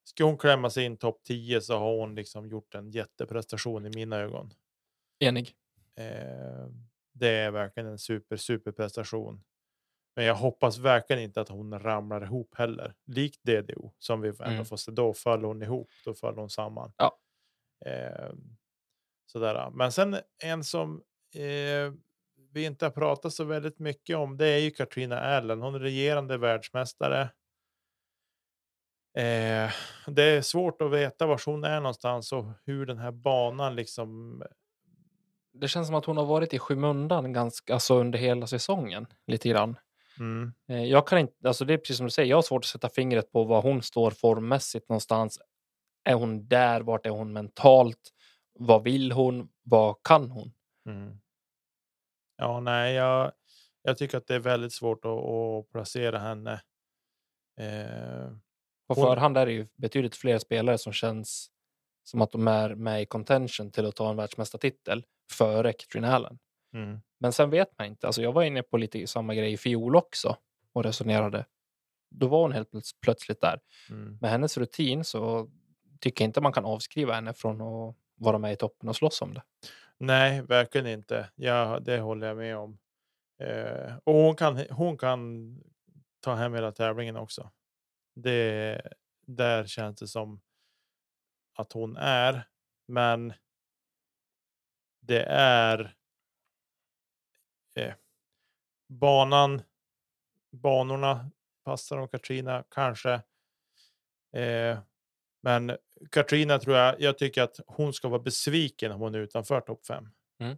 [0.05, 3.91] ska hon klämma sig in topp 10 så har hon liksom gjort en jätteprestation i
[3.91, 4.55] mina ögon.
[5.19, 5.55] Enig.
[5.97, 6.67] Eh,
[7.13, 9.43] det är verkligen en super super prestation.
[10.21, 12.95] Men jag hoppas verkligen inte att hon ramlar ihop heller.
[13.07, 14.65] Likt DDO som vi ändå Mm.
[14.65, 14.91] får se.
[14.93, 15.89] Då föll hon ihop.
[16.05, 16.93] Då föll hon samman.
[16.97, 17.19] Ja.
[17.87, 18.33] Eh,
[19.27, 19.71] sådär.
[19.71, 21.03] Men sen en som
[21.35, 21.93] eh,
[22.53, 24.37] vi inte har pratat så väldigt mycket om.
[24.37, 25.63] Det är ju Katrina Allen.
[25.63, 27.21] Hon är regerande världsmästare.
[29.17, 29.71] Eh,
[30.07, 34.43] det är svårt att veta var hon är någonstans och hur den här banan liksom.
[35.53, 39.07] Det känns som att hon har varit i skymundan ganska, alltså under hela säsongen.
[39.27, 39.77] Lite grann.
[40.21, 42.65] Mm, Eh, Jag kan inte, alltså det är precis som du säger, jag har svårt
[42.65, 45.39] att sätta fingret på var hon står formmässigt någonstans.
[46.05, 46.81] Är hon där?
[46.81, 48.11] Vart är hon mentalt?
[48.59, 49.49] Vad vill hon?
[49.63, 50.53] Vad kan hon?
[50.87, 51.21] mm.
[52.37, 53.33] Ja, nej, jag,
[53.83, 56.53] jag tycker att det är väldigt svårt att, att placera henne.
[57.61, 58.29] Eh,
[58.89, 61.51] På Hon- förhand är det ju betydligt fler spelare som känns
[62.05, 66.39] som att de är med i contention till att ta en världsmästartitel före Katrin Allen.
[66.73, 68.07] Mm, Men sen vet man inte.
[68.07, 70.37] Alltså jag var inne på lite samma grej i fjol också
[70.73, 71.45] och resonerade.
[72.11, 73.61] Då var hon helt plöts- plötsligt där.
[73.91, 74.19] mm.
[74.21, 75.51] Med hennes rutin så
[76.01, 79.23] tycker jag inte man kan avskriva henne från att vara med i toppen och slåss
[79.23, 79.43] om det.
[79.99, 81.31] Nej, verkligen inte.
[81.35, 82.79] Ja, det håller jag med om.
[83.43, 85.55] Eh, och hon kan, hon kan
[86.21, 87.51] ta hem hela tävlingen också.
[88.15, 88.83] Det,
[89.27, 90.41] där känns det som
[91.57, 92.47] att hon är.
[92.89, 93.33] Men
[95.01, 95.95] det är
[97.75, 97.95] eh,
[98.89, 99.63] banan,
[100.51, 101.31] banorna
[101.65, 103.13] passar om Katrina kanske.
[104.33, 104.79] Eh,
[105.43, 105.77] men
[106.11, 109.87] Katrina tror jag, jag tycker att hon ska vara besviken om hon är utanför topp
[109.87, 110.09] 5.
[110.39, 110.57] Mm.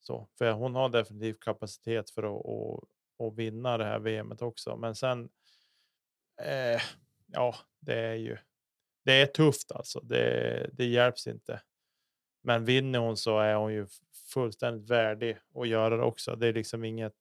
[0.00, 4.76] Så, för hon har definitivt kapacitet för att, att, att vinna det här VMet också.
[4.76, 5.28] Men sen,
[6.42, 6.80] eh,
[7.26, 8.38] ja, det är ju,
[9.04, 10.00] det är tufft alltså.
[10.00, 11.62] Det, det hjälps inte.
[12.42, 13.86] Men vinner hon så är hon ju
[14.28, 16.36] fullständigt värdig att göra det också.
[16.36, 17.14] Det är liksom inget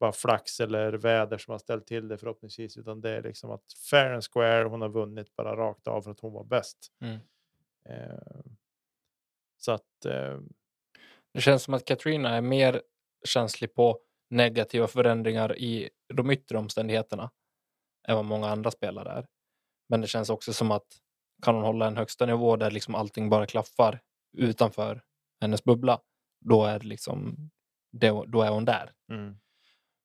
[0.00, 3.64] bara flax eller väder som har ställt till det förhoppningsvis, utan det är liksom att
[3.90, 4.64] fair and square.
[4.64, 6.92] Hon har vunnit bara rakt av för att hon var bäst.
[7.00, 7.18] Mm.
[7.88, 8.42] Eh,
[9.56, 10.38] så att eh,
[11.32, 12.82] Det känns som att Katrina är mer
[13.24, 13.98] känslig på
[14.30, 17.30] negativa förändringar i de yttre omständigheterna
[18.08, 19.26] än vad många andra spelare är.
[19.88, 20.86] Men det känns också som att
[21.42, 24.00] kan hon hålla en högsta nivå där liksom allting bara klaffar
[24.36, 25.02] utanför
[25.40, 26.00] hennes bubbla,
[26.44, 27.50] då är det liksom
[27.92, 28.92] då, då är hon där.
[29.10, 29.36] mm,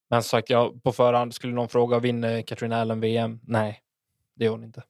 [0.10, 3.40] Men som sagt, jag, på förhand skulle någon fråga vinner Katrina Allen VM?
[3.44, 3.82] Nej,
[4.36, 4.84] det gör hon inte.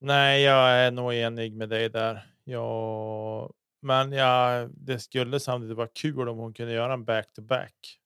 [0.00, 2.26] nej, jag är nog enig med dig där.
[2.44, 3.52] Jag,
[3.82, 7.98] men ja, det skulle samtidigt vara kul om hon kunde göra en back to back.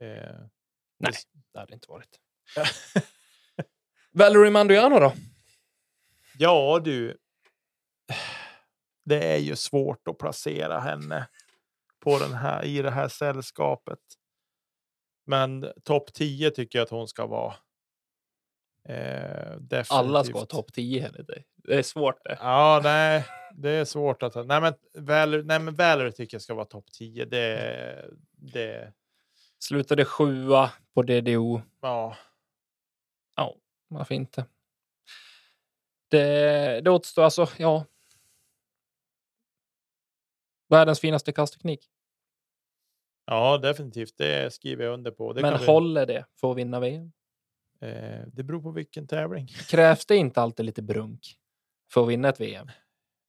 [0.00, 0.40] Eh,
[0.98, 1.12] Nej,
[1.52, 2.20] det hade inte varit.
[4.12, 5.12] Valerie Mandiano då?
[6.38, 7.18] Ja, du.
[9.06, 11.28] Det är ju svårt att placera henne
[12.00, 13.98] på den här i det här sällskapet.
[15.26, 17.54] Men topp 10 tycker jag att hon ska vara.
[18.88, 19.84] Eh.
[19.88, 21.46] Alla ska ha topp 10 enligt dig.
[21.56, 22.38] Det är svårt det.
[22.40, 23.24] Ja, nej,
[23.54, 24.34] det är svårt att.
[24.34, 27.24] Nej, men Valerie, nej, men Valerie tycker jag ska vara topp 10.
[27.24, 28.92] Det, det,
[29.58, 31.62] Slutade sjua på DDO.
[31.82, 32.16] ja,
[33.36, 33.54] Ja,
[33.88, 34.44] varför inte?
[36.08, 37.84] Det, det återstår alltså, ja.
[40.68, 41.90] Världens finaste kastteknik.
[43.26, 44.16] ja, definitivt.
[44.16, 45.32] Det skriver jag under på.
[45.32, 47.12] Det, Men vi- håller det för att vinna VM?
[47.80, 49.46] eh, det beror på vilken tävling.
[49.70, 51.20] Krävs det inte alltid lite brunk
[51.92, 52.68] för att vinna ett VM?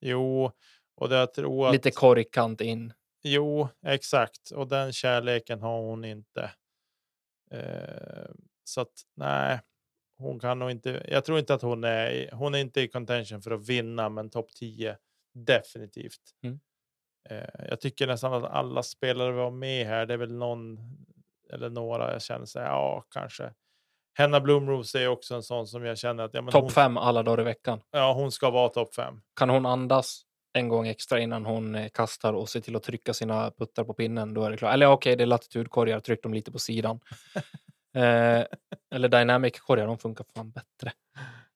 [0.02, 0.52] Jo,
[0.96, 1.74] och det jag tror att.
[1.74, 2.94] Lite korgkant in.
[3.24, 4.52] Jo, exakt.
[4.52, 6.52] Och den kärleken har hon inte.
[7.52, 8.30] Eh,
[8.64, 9.60] så att nej,
[10.18, 11.06] hon kan nog inte.
[11.12, 12.30] Jag tror inte att hon är.
[12.34, 14.98] Hon är inte i contention för att vinna, men topp 10
[15.34, 16.22] definitivt.
[16.44, 16.60] Mm.
[17.30, 20.06] Eh, jag tycker nästan att alla spelare var med här.
[20.06, 20.80] Det är väl någon
[21.54, 23.54] eller några jag känner så här, ja, kanske.
[24.14, 27.42] Henna Blomrose är också en sån som jag känner att ja, Topp fem alla dagar
[27.42, 27.82] i veckan.
[27.92, 29.22] ja, hon ska vara topp fem.
[29.36, 30.22] Kan hon andas
[30.54, 33.94] en gång extra innan hon eh, kastar och ser till att trycka sina puttar på
[33.94, 34.74] pinnen, då är det klart.
[34.74, 37.00] Eller okej, det är latitudkorgar, tryck dem lite på sidan.
[37.96, 38.44] eh,
[38.96, 40.92] eller dynamic-korgar, de funkar fan bättre.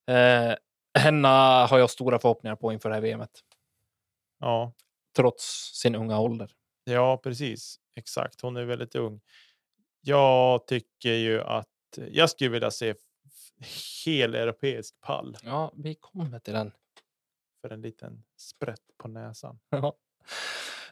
[0.08, 0.56] Eh,
[1.00, 3.30] Henna har jag stora förhoppningar på inför det här VMet,
[4.40, 4.74] Ja,
[5.16, 6.52] trots sin unga ålder.
[6.84, 7.76] ja, precis.
[7.96, 8.42] Exakt.
[8.42, 9.22] Hon är väldigt ung.
[10.02, 11.68] Jag tycker ju att
[12.12, 12.94] jag skulle vilja se
[14.06, 16.72] hel europeisk pall Ja, vi kommer till den.
[17.62, 19.60] för en liten sprätt på näsan.
[19.70, 19.96] Ja.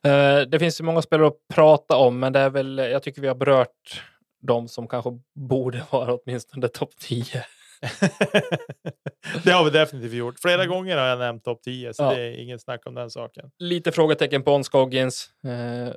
[0.10, 3.22] Eh, Det finns ju många spelare att prata om, men det är väl, jag tycker
[3.22, 4.04] vi har berört
[4.42, 7.46] de som kanske borde vara åtminstone topp 10.
[9.44, 10.40] det har vi definitivt gjort.
[10.40, 12.14] Flera gånger har jag nämnt topp 10, så Mm.
[12.14, 12.20] Ja.
[12.20, 13.52] det är inget snack om den saken.
[13.58, 15.30] Lite frågetecken på Onskoggins.
[15.44, 15.94] Eh,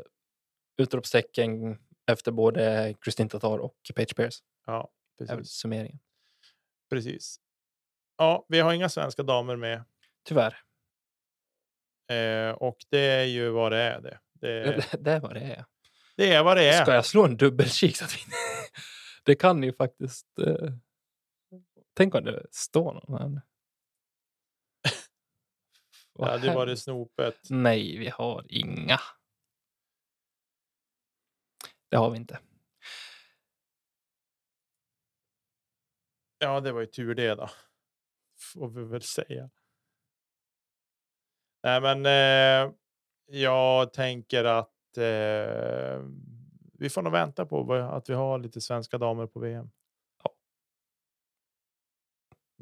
[0.83, 4.39] utropstecken efter både Kristin Tatar och Page Pierce.
[4.67, 5.51] Ja, precis.
[5.51, 5.99] summeringen.
[6.91, 7.37] precis.
[8.19, 9.85] Ja, vi har inga svenska damer med
[10.29, 10.57] Tyvärr.
[12.11, 14.01] eh, och det är ju vad det är.
[14.01, 15.65] Det, det, Det, det är vad det är.
[16.17, 16.83] det är vad det är.
[16.83, 18.19] Ska jag slå en dubbelkik så att vi...
[19.25, 20.27] det kan ju faktiskt...
[20.39, 20.71] Eh...
[21.95, 23.29] Tänk om det står någon här.
[26.15, 27.37] Det hade varit snopet.
[27.51, 28.99] Nej, vi har inga.
[31.89, 32.39] Det har vi inte.
[36.39, 37.49] Ja, det var ju tur det då.
[38.53, 39.51] Får vi väl säga.
[41.63, 42.73] Nej, men eh,
[43.27, 46.03] jag tänker att eh,
[46.79, 49.71] vi får nog vänta på vad- att vi har lite svenska damer på VM.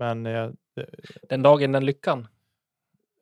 [0.00, 0.50] Men eh,
[1.28, 2.28] Den dagen, den lyckan.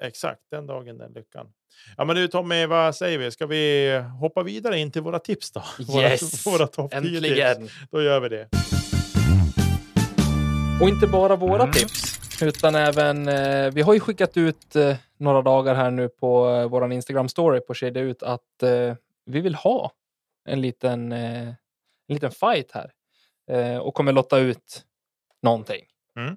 [0.02, 1.52] exakt den dagen, den lyckan.
[1.96, 3.30] Ja, men du Tommy, vad säger vi?
[3.30, 5.62] Ska vi hoppa vidare in till våra tips då?
[6.00, 6.46] Yes!
[6.46, 7.14] Våra, våra topp 10 tips.
[7.14, 7.68] Äntligen!
[7.90, 8.48] Då gör vi det.
[10.82, 11.72] Och inte bara våra Mm.
[11.72, 13.28] tips, utan även...
[13.28, 17.60] Eh, vi har ju skickat ut eh, några dagar här nu på eh, vår Instagram-story
[17.60, 18.94] på Kedja ut att eh,
[19.24, 19.92] vi vill ha
[20.44, 21.54] en liten, eh, en
[22.08, 22.92] liten fight här
[23.50, 24.84] eh, och kommer lotta ut
[25.42, 25.84] någonting.
[26.16, 26.36] Mm.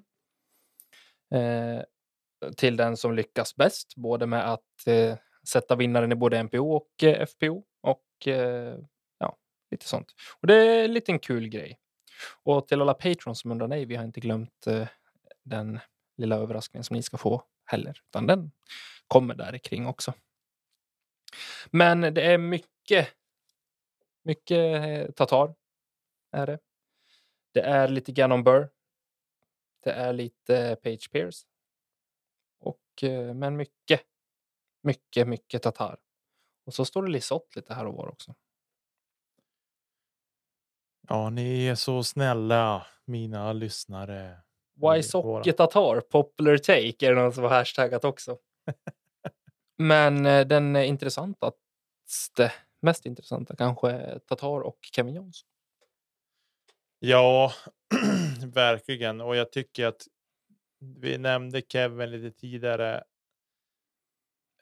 [1.32, 1.82] Eh,
[2.56, 5.16] till den som lyckas bäst, både med att eh,
[5.48, 8.78] sätta vinnaren i både NPO och eh, FPO och eh,
[9.18, 9.38] ja,
[9.70, 10.14] lite sånt.
[10.40, 11.78] Och det är en liten kul grej.
[12.42, 14.88] Och till alla patrons som undrar, nej, vi har inte glömt eh,
[15.42, 15.80] den
[16.16, 18.52] lilla överraskningen som ni ska få heller, utan den
[19.08, 20.14] kommer där kring också.
[21.70, 23.08] Men det är mycket,
[24.24, 25.54] mycket eh, Tatar
[26.32, 26.58] är det.
[27.54, 28.68] Det är lite Gannon Burr.
[29.82, 31.46] Det är lite Page Pierce.
[32.60, 34.00] Och, eh, men mycket,
[34.82, 35.98] mycket, mycket Tatar.
[36.66, 38.34] Och så står det Lisotte lite här och var också.
[41.08, 44.42] Ja, ni är så snälla, mina lyssnare.
[44.74, 46.00] Why Socket Tatar?
[46.00, 48.38] Popular take är det någon som har hashtaggat också.
[49.78, 55.44] Men eh, den intressantaste, mest intressanta kanske Tatar och Kevin Jones.
[56.98, 57.52] Ja,
[58.46, 59.20] verkligen.
[59.20, 60.02] Och jag tycker att
[61.02, 63.04] vi nämnde Kevin lite tidigare.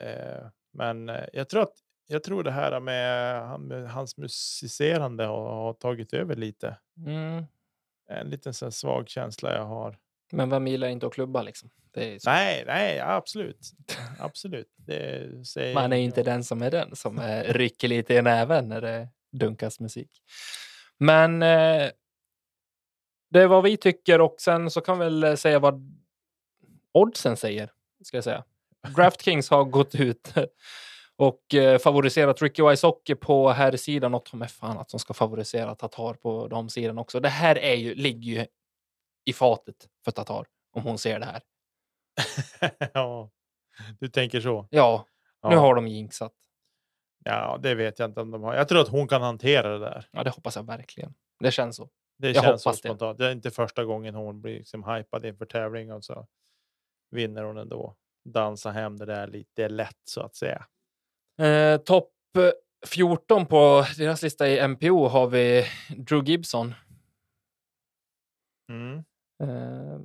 [0.02, 1.74] Eh, men eh, jag tror att
[2.07, 6.77] jag tror det här med, han- med hans musicerande har, har tagit över lite.
[7.07, 7.44] Mm.
[8.11, 9.98] En liten här svag känsla jag har.
[10.32, 11.70] Men vem gillar inte att klubba liksom?
[11.94, 12.31] Så.
[12.31, 13.70] Nej, nej, absolut.
[14.19, 14.69] Absolut.
[14.77, 18.23] Det säger Man är ju inte den som är den som eh, rycker lite i
[18.23, 20.11] näven när det dunkas musik.
[20.98, 21.90] Men eh,
[23.31, 25.97] det är vad vi tycker och sen så kan vi väl eh, säga vad
[26.93, 27.73] oddsen säger.
[28.05, 28.44] Ska jag säga.
[28.97, 30.35] DraftKings har gått ut
[31.16, 35.15] och eh, favoriserat Ricky Wysocki på här sidan och de är fan att de ska
[35.15, 37.20] favorisera Tatar på de sidan också.
[37.20, 38.47] Det här är ju, ligger ju
[39.24, 41.43] i fatet för Tatar om hon ser det här.
[42.94, 43.31] ja,
[44.01, 44.69] du tänker så.
[44.70, 45.07] Ja,
[45.43, 45.61] nu Ja.
[45.61, 46.32] har de jinxat.
[47.24, 48.55] Ja, det vet jag inte om de har.
[48.55, 50.09] Jag tror att hon kan hantera det där.
[50.12, 51.15] Ja, det hoppas jag verkligen.
[51.40, 51.89] Det känns så.
[52.20, 52.88] Det Jag känns så hoppas det.
[52.88, 53.18] spontant.
[53.18, 56.26] Det är inte första gången hon blir liksom hypad inför tävling och så
[57.10, 57.97] vinner hon ändå.
[58.24, 60.66] Dansa hem det där lite lätt så att säga.
[61.38, 62.51] Eh, Topp eh,
[62.86, 65.64] 14 på deras lista i MPO har vi
[65.97, 66.74] Drew Gibson.
[68.68, 68.98] Mm.
[69.42, 70.01] Eh,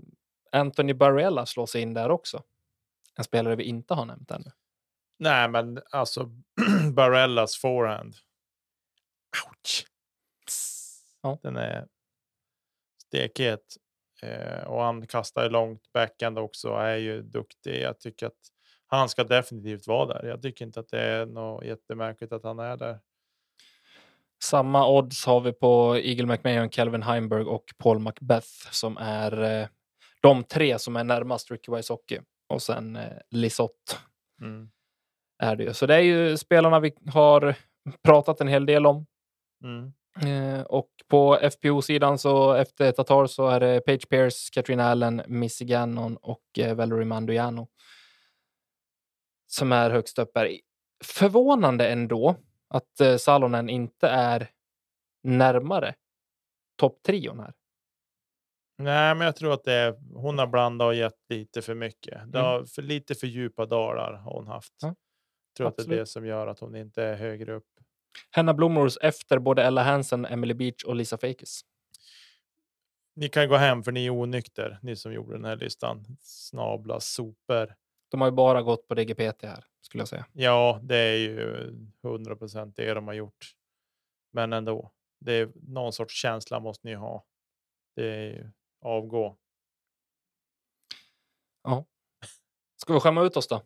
[0.51, 2.43] Anthony Barella slår sig in där också.
[3.17, 4.51] En spelare vi inte har nämnt ännu.
[5.19, 6.31] Nej, men alltså
[6.93, 8.15] Barellas forehand.
[9.47, 9.85] Ouch.
[11.21, 11.37] Ja.
[11.43, 11.87] Den är
[13.07, 13.75] stekhet.
[14.21, 17.81] Eh, och han kastar långt backhand också är ju duktig.
[17.81, 18.39] Jag tycker att
[18.87, 20.27] han ska definitivt vara där.
[20.27, 22.99] Jag tycker inte att det är något jättemärkligt att han är där.
[24.43, 29.67] Samma odds har vi på Eagle McMahon, Calvin Heimberg och Paul Macbeth som är eh,
[30.21, 33.95] de tre som är närmast Ricky Wysocki och sen eh, Lisotte
[34.41, 34.69] Mm.
[35.43, 35.73] är det ju.
[35.73, 37.55] Så det är ju spelarna vi har
[38.03, 39.05] pratat en hel del om.
[39.63, 39.93] Mm.
[40.23, 45.65] Eh, och på FPO-sidan så efter Tatar så är det Page Pierce, Katrin Allen, Missy
[45.65, 47.67] Gannon och eh, Valerie Manduiano
[49.47, 50.37] som är högst upp.
[50.37, 50.59] Är
[51.03, 52.35] förvånande ändå
[52.69, 54.49] att eh, Salonen inte är
[55.23, 55.95] närmare
[56.79, 57.53] topptrion här.
[58.77, 62.31] Nej, men jag tror att det är, hon har blandat och gett lite för mycket.
[62.31, 62.51] Det Mm.
[62.51, 64.73] har för lite för djupa dalar har hon haft.
[64.81, 64.95] Ja, Jag
[65.57, 65.99] tror att det är absolut.
[65.99, 67.74] det som gör att hon inte är högre upp.
[68.31, 71.61] Hanna Blomros efter både Ella Hansen, Emily Beach och Lisa Fakis.
[73.15, 76.17] Ni kan gå hem för ni är onykter, ni som gjorde den här listan.
[76.21, 77.75] Snabla sopor.
[78.09, 80.25] De har ju bara gått på DGPT här skulle jag säga.
[80.33, 81.71] Ja, det är ju
[82.03, 83.55] 100 procent det de har gjort.
[84.31, 87.25] Men ändå, det är någon sorts känsla måste ni ha.
[87.95, 88.51] Det är ju
[88.81, 89.37] avgå.
[92.75, 93.61] Ska vi skämma ut oss då?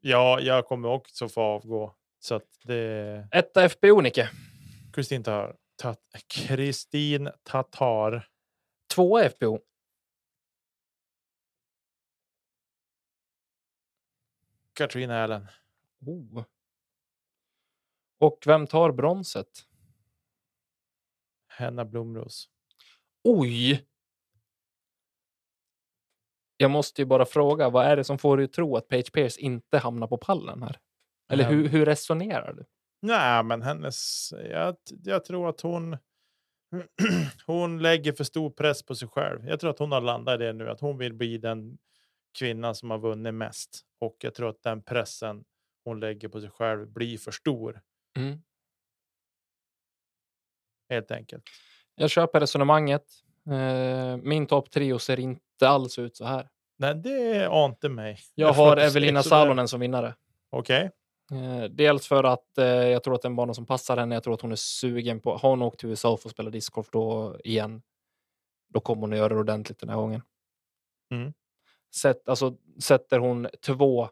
[0.00, 1.94] Ja, jag kommer också få avgå.
[2.24, 4.30] Så att det Etta FPO, Nicke.
[4.92, 5.56] Kristin Tatar.
[5.76, 5.94] Ta,
[6.26, 8.28] Kristin Tatar.
[8.94, 9.58] Tvåa FPO.
[14.72, 15.46] Katrina Allen.
[16.06, 16.44] Oh.
[18.18, 19.66] Och vem tar bronset?
[21.48, 22.48] Henna Blomros.
[23.24, 23.86] Oj!
[26.56, 29.12] Jag måste ju bara fråga, vad är det som får dig att tro att Page
[29.12, 30.80] Pierce inte hamnar på pallen här?
[31.32, 31.50] Eller Ehm.
[31.54, 32.64] hur, hur resonerar du?
[33.02, 34.32] Nej, men hennes.
[34.50, 35.96] Jag, jag tror att hon.
[37.46, 39.48] Hon lägger för stor press på sig själv.
[39.48, 41.78] Jag tror att hon har landat i det nu, att hon vill bli den
[42.38, 43.80] kvinnan som har vunnit mest.
[44.00, 45.44] Och jag tror att den pressen
[45.84, 47.80] hon lägger på sig själv blir för stor.
[48.18, 48.38] Mm.
[50.90, 51.42] Helt enkelt.
[51.94, 53.04] Jag köper resonemanget.
[53.50, 56.48] Eh, min topp trio ser inte alls ut så här.
[56.76, 58.18] Nej, det ante mig.
[58.34, 59.22] Jag har Evelina.
[59.22, 60.14] Salonen som vinnare.
[60.50, 60.82] Okej.
[60.82, 60.90] Eh,
[61.70, 64.14] dels för att eh, jag tror att det är en bana som passar henne.
[64.14, 65.36] Jag tror att hon är sugen på...
[65.36, 67.82] Har hon åkt till USA för att spela discgolf då igen,
[68.68, 70.22] då kommer hon att göra det ordentligt den här gången.
[71.10, 71.32] Mm.
[71.94, 74.08] Sätt, alltså, sätter hon två,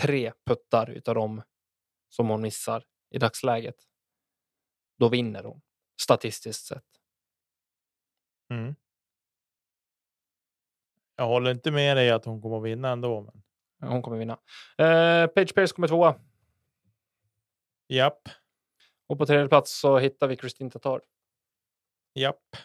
[0.00, 1.42] tre puttar utav dem
[2.08, 3.76] som hon missar i dagsläget,
[4.98, 5.60] då vinner hon
[6.00, 6.84] statistiskt sett.
[8.50, 8.74] Mm.
[11.16, 13.20] Jag håller inte med dig att hon kommer att vinna ändå.
[13.20, 13.42] Men...
[13.80, 14.32] Hon kommer vinna.
[14.78, 16.14] Eh, Page Pierce kommer tvåa
[17.88, 18.28] Japp,
[19.08, 21.00] och på tredje plats så hittar vi Kristin Tatar.
[22.14, 22.56] japp.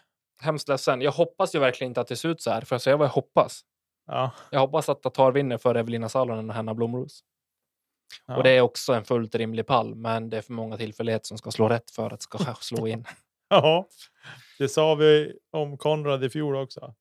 [0.42, 1.02] Hemskt ledsen.
[1.02, 2.62] Jag hoppas ju verkligen inte att det ser ut så här.
[2.62, 3.62] För att säga vad jag hoppas.
[4.06, 7.24] Ja, Jag hoppas att Tatar vinner för Evelina Salonen och Hanna Blomros.
[8.28, 8.38] ja.
[8.38, 11.38] Och det är också en fullt rimlig pall, men det är för många tillfälligheter som
[11.38, 13.06] ska slå rätt för att det ska slå in.
[13.50, 13.88] ja,
[14.60, 16.96] det sa vi om Konrad i fjol också.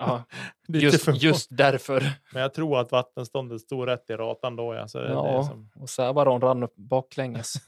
[0.00, 0.24] Ja,
[0.68, 2.02] just, för- just därför.
[2.32, 4.74] Men jag tror att vattenståndet stod rätt i ratan då.
[4.74, 5.70] Ja, så är det Ja, som...
[5.74, 7.54] och Sävaron rann upp baklänges.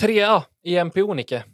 [0.00, 1.44] Trea i MPO, Nicke.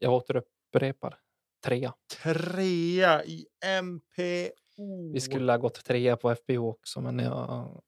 [0.00, 1.18] Jag återupprepar.
[1.64, 1.94] Trea.
[2.22, 3.46] Trea i
[3.82, 5.12] MPO.
[5.12, 7.82] Vi skulle ha gått trea på FPO också, men jag...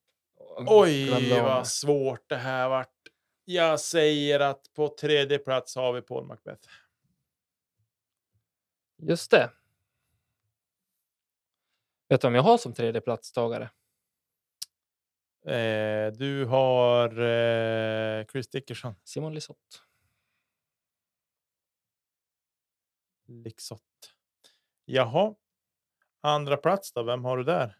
[0.66, 2.88] Oj, vad svårt det här vart.
[3.44, 6.68] Jag säger att på tredje plats har vi Paul Macbeth.
[9.06, 9.52] Just det.
[12.08, 13.70] Vet du vem jag har som tredjeplatstagare?
[15.46, 18.94] Eh, du har eh, Chris Dickerson.
[19.04, 19.76] Simon Lisotte.
[23.26, 24.14] Lixott.
[24.84, 25.34] Jaha.
[26.20, 27.02] Andra plats då?
[27.02, 27.78] Vem har du där?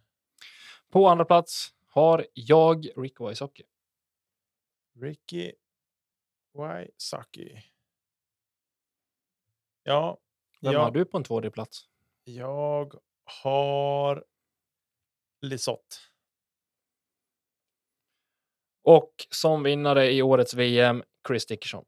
[0.89, 3.65] På andra plats har jag Rick Wysocki.
[5.01, 5.53] Ricky
[6.53, 7.63] Wysocki.
[9.83, 10.19] Ja,
[10.65, 11.89] Vem ja har du på en tvåde plats?
[12.25, 12.95] jag
[13.43, 14.25] har
[15.41, 15.97] Lisotte.
[18.83, 21.85] Och som vinnare i årets VM, Chris Dickerson.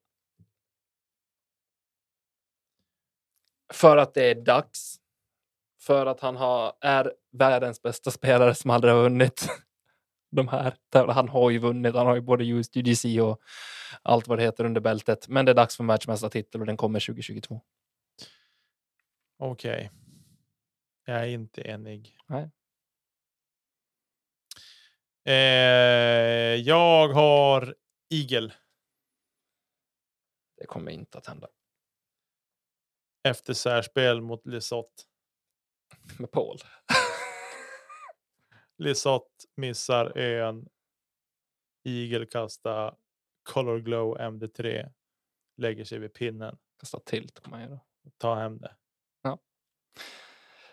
[3.72, 5.00] För att det är dags.
[5.80, 9.48] För att han har, är världens bästa spelare som aldrig har vunnit
[10.30, 10.76] de här.
[10.92, 11.94] Han har ju vunnit.
[11.94, 13.40] Han har ju både USDGC och
[14.02, 15.28] allt vad det heter under bältet.
[15.28, 17.60] Men det är dags för världsmästartitel och den kommer 2022.
[19.36, 19.90] Okej.
[21.04, 22.16] Jag är inte enig.
[22.26, 22.50] Nej.
[25.24, 27.74] Eh, jag har
[28.10, 28.54] Eagle
[30.56, 31.48] Det kommer inte att hända
[33.28, 35.02] efter särspel mot Lisotte.
[36.18, 36.58] med Paul.
[38.78, 40.68] Lisotte missar ön.
[41.84, 42.96] Eagle kastar
[43.42, 44.92] Color Glow MD3.
[45.56, 46.58] Lägger sig vid pinnen.
[46.80, 47.80] Kasta tilt på mig då.
[48.18, 48.76] Ta hem det.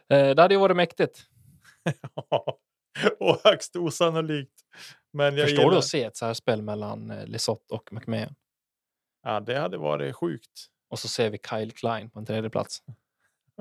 [0.10, 1.26] Eh, det hade ju varit mäktigt.
[3.20, 4.62] och högst osannolikt.
[5.14, 5.72] Men jag Förstår gillar...
[5.72, 8.36] du att se ett så här spel mellan eh, Lisotte och McMahon?
[9.24, 10.68] Ja, det hade varit sjukt.
[10.90, 12.84] Och så ser vi Kyle Klein på en tredje plats.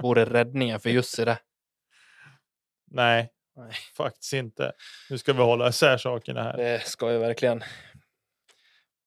[0.02, 1.38] Vore räddningen för Jussi det.
[2.90, 3.72] Nej, Nej.
[3.96, 4.72] faktiskt inte.
[5.10, 6.56] Nu ska vi hålla isär sakerna här.
[6.56, 7.62] Det ska vi verkligen.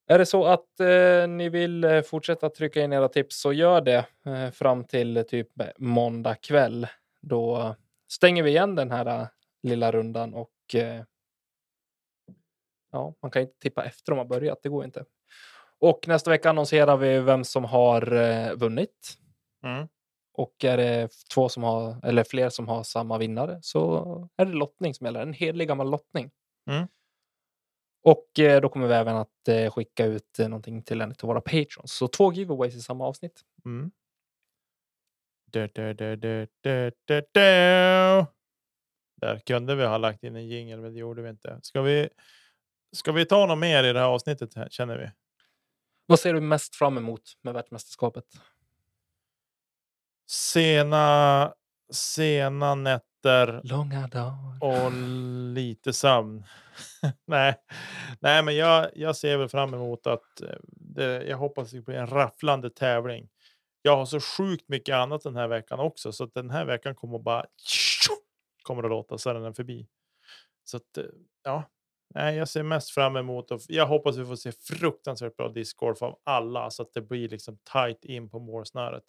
[0.08, 3.82] Är det så att eh, ni vill eh, fortsätta trycka in era tips så gör
[3.82, 6.88] det eh, fram till eh, typ måndag kväll.
[7.22, 7.76] Då
[8.08, 9.28] stänger vi igen den här eh,
[9.64, 11.04] lilla rundan och eh,
[12.92, 14.60] ja, man kan inte tippa efter de har börjat.
[14.64, 15.06] Det går inte.
[15.80, 19.18] Och nästa vecka annonserar vi vem som har eh, vunnit.
[19.64, 19.88] Mm.
[20.34, 24.52] Och är det två som har, eller fler som har samma vinnare så är det
[24.54, 25.22] lottning som gäller.
[25.22, 26.32] En helig gammal lottning.
[26.70, 26.88] Mm.
[28.06, 31.28] Och eh, då kommer vi även att eh, skicka ut eh, någonting till en av
[31.28, 31.92] våra patrons.
[31.92, 33.42] Så två giveaways i samma avsnitt.
[33.66, 33.92] Mm.
[35.46, 37.42] Du, du, du, du, du, du, du.
[39.16, 41.60] Där kunde vi ha lagt in en jingel, men det gjorde vi inte.
[41.62, 42.10] Ska vi,
[42.92, 45.12] ska vi ta något mer i det här avsnittet här, känner vi?
[46.06, 48.26] Vad ser du mest fram emot med världsmästerskapet?
[50.30, 51.54] Sena,
[51.94, 54.58] sena nätter Långa dagar.
[54.62, 54.92] och
[55.54, 56.44] lite sömn.
[57.26, 57.56] nej,
[58.20, 61.96] nej, men jag, jag ser väl fram emot att eh, det, jag hoppas det blir
[61.96, 63.30] en rafflande tävling.
[63.82, 66.96] Jag har så sjukt mycket annat den här veckan också, så att den här veckan
[66.96, 67.46] kommer bara
[68.64, 69.88] kommer att låta så är den förbi.
[70.64, 71.04] Så att eh,
[71.44, 71.64] ja,
[72.16, 76.02] nej, jag ser mest fram emot och jag hoppas vi får se fruktansvärt bra discgolf
[76.02, 79.04] av alla så att det blir liksom tight in på målsnöret.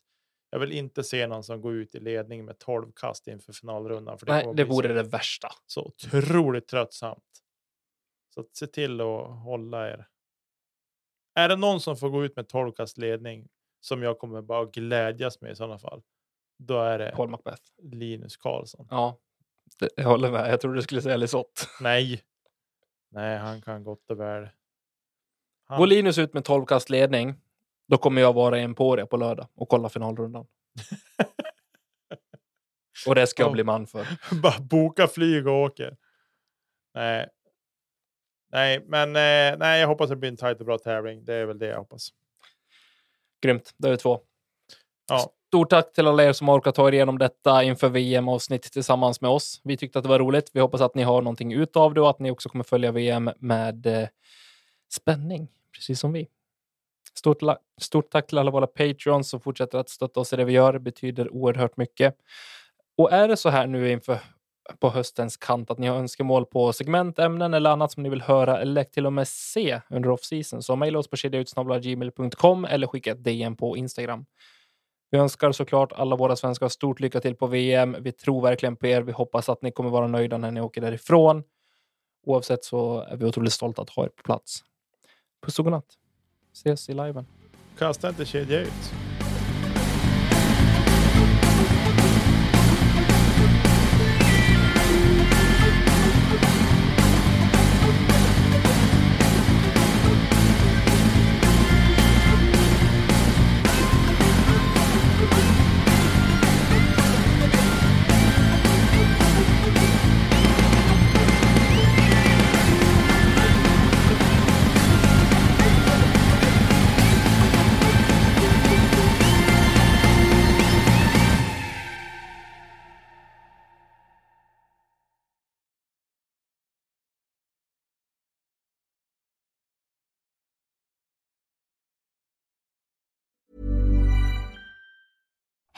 [0.57, 4.19] Jag vill inte se någon som går ut i ledning med 12 kast inför finalrundan.
[4.19, 5.49] För det Nej, det vore så, det värsta.
[5.67, 7.25] så otroligt tröttsamt.
[8.35, 10.09] Så se till att hålla er.
[11.35, 13.49] Är det någon som får gå ut med 12 kast ledning
[13.81, 16.03] som jag kommer bara glädjas med i sådana fall.
[16.59, 17.63] Då är det Paul Macbeth.
[17.83, 18.87] Linus Karlsson.
[18.91, 19.19] Ja,
[19.79, 20.53] det, jag håller med.
[20.53, 21.63] Jag trodde du skulle säga Lisotte.
[21.81, 22.23] Nej,
[23.09, 24.49] nej, han kan gott och väl.
[25.65, 27.35] Han, Går Linus ut med 12 kast ledning,
[27.89, 30.47] då kommer jag vara i Emporia på lördag och kolla finalrundan.
[33.09, 33.53] Och det ska jag Ja.
[33.53, 34.07] bli man för.
[34.43, 35.97] bara boka flyg och åker.
[36.95, 37.29] Nej.
[38.53, 41.25] Nej, men eh, nej, jag hoppas det blir en tajt och bra tävling.
[41.25, 42.09] Det är väl det jag hoppas.
[43.43, 44.21] Grymt, då är vi två.
[45.09, 45.31] Ja.
[45.47, 49.21] Stort tack till alla er som har orkat ta er igenom detta inför VM-avsnitt tillsammans
[49.21, 49.61] med oss.
[49.65, 50.51] Vi tyckte att det var roligt.
[50.55, 52.93] Vi hoppas att ni har någonting ut av det och att ni också kommer följa
[52.93, 54.09] VM med eh,
[54.93, 56.29] spänning, precis som vi.
[57.19, 57.39] Stort,
[57.81, 60.73] stort tack till alla våra patrons som fortsätter att stötta oss i det vi gör.
[60.73, 62.17] Det betyder oerhört mycket.
[62.99, 64.19] Och är det så här nu inför
[64.81, 68.23] på höstens kant att ni har önskemål på segment, ämnen eller annat som ni vill
[68.23, 73.13] höra eller till och med se under off-season så mejla oss på kedjautsnabblagmail.com eller skicka
[73.13, 74.27] ett DM på Instagram.
[75.11, 77.97] Vi önskar såklart alla våra svenskar stort lycka till på VM.
[78.01, 79.03] Vi tror verkligen på er.
[79.03, 81.43] Vi hoppas att ni kommer vara nöjda när ni åker därifrån.
[82.27, 84.65] Oavsett så är vi otroligt stolta att ha er på plats.
[85.45, 86.06] Puss och godnatt.
[86.57, 87.27] Ses i liven.
[87.79, 89.06] Kasta inte kedja ut.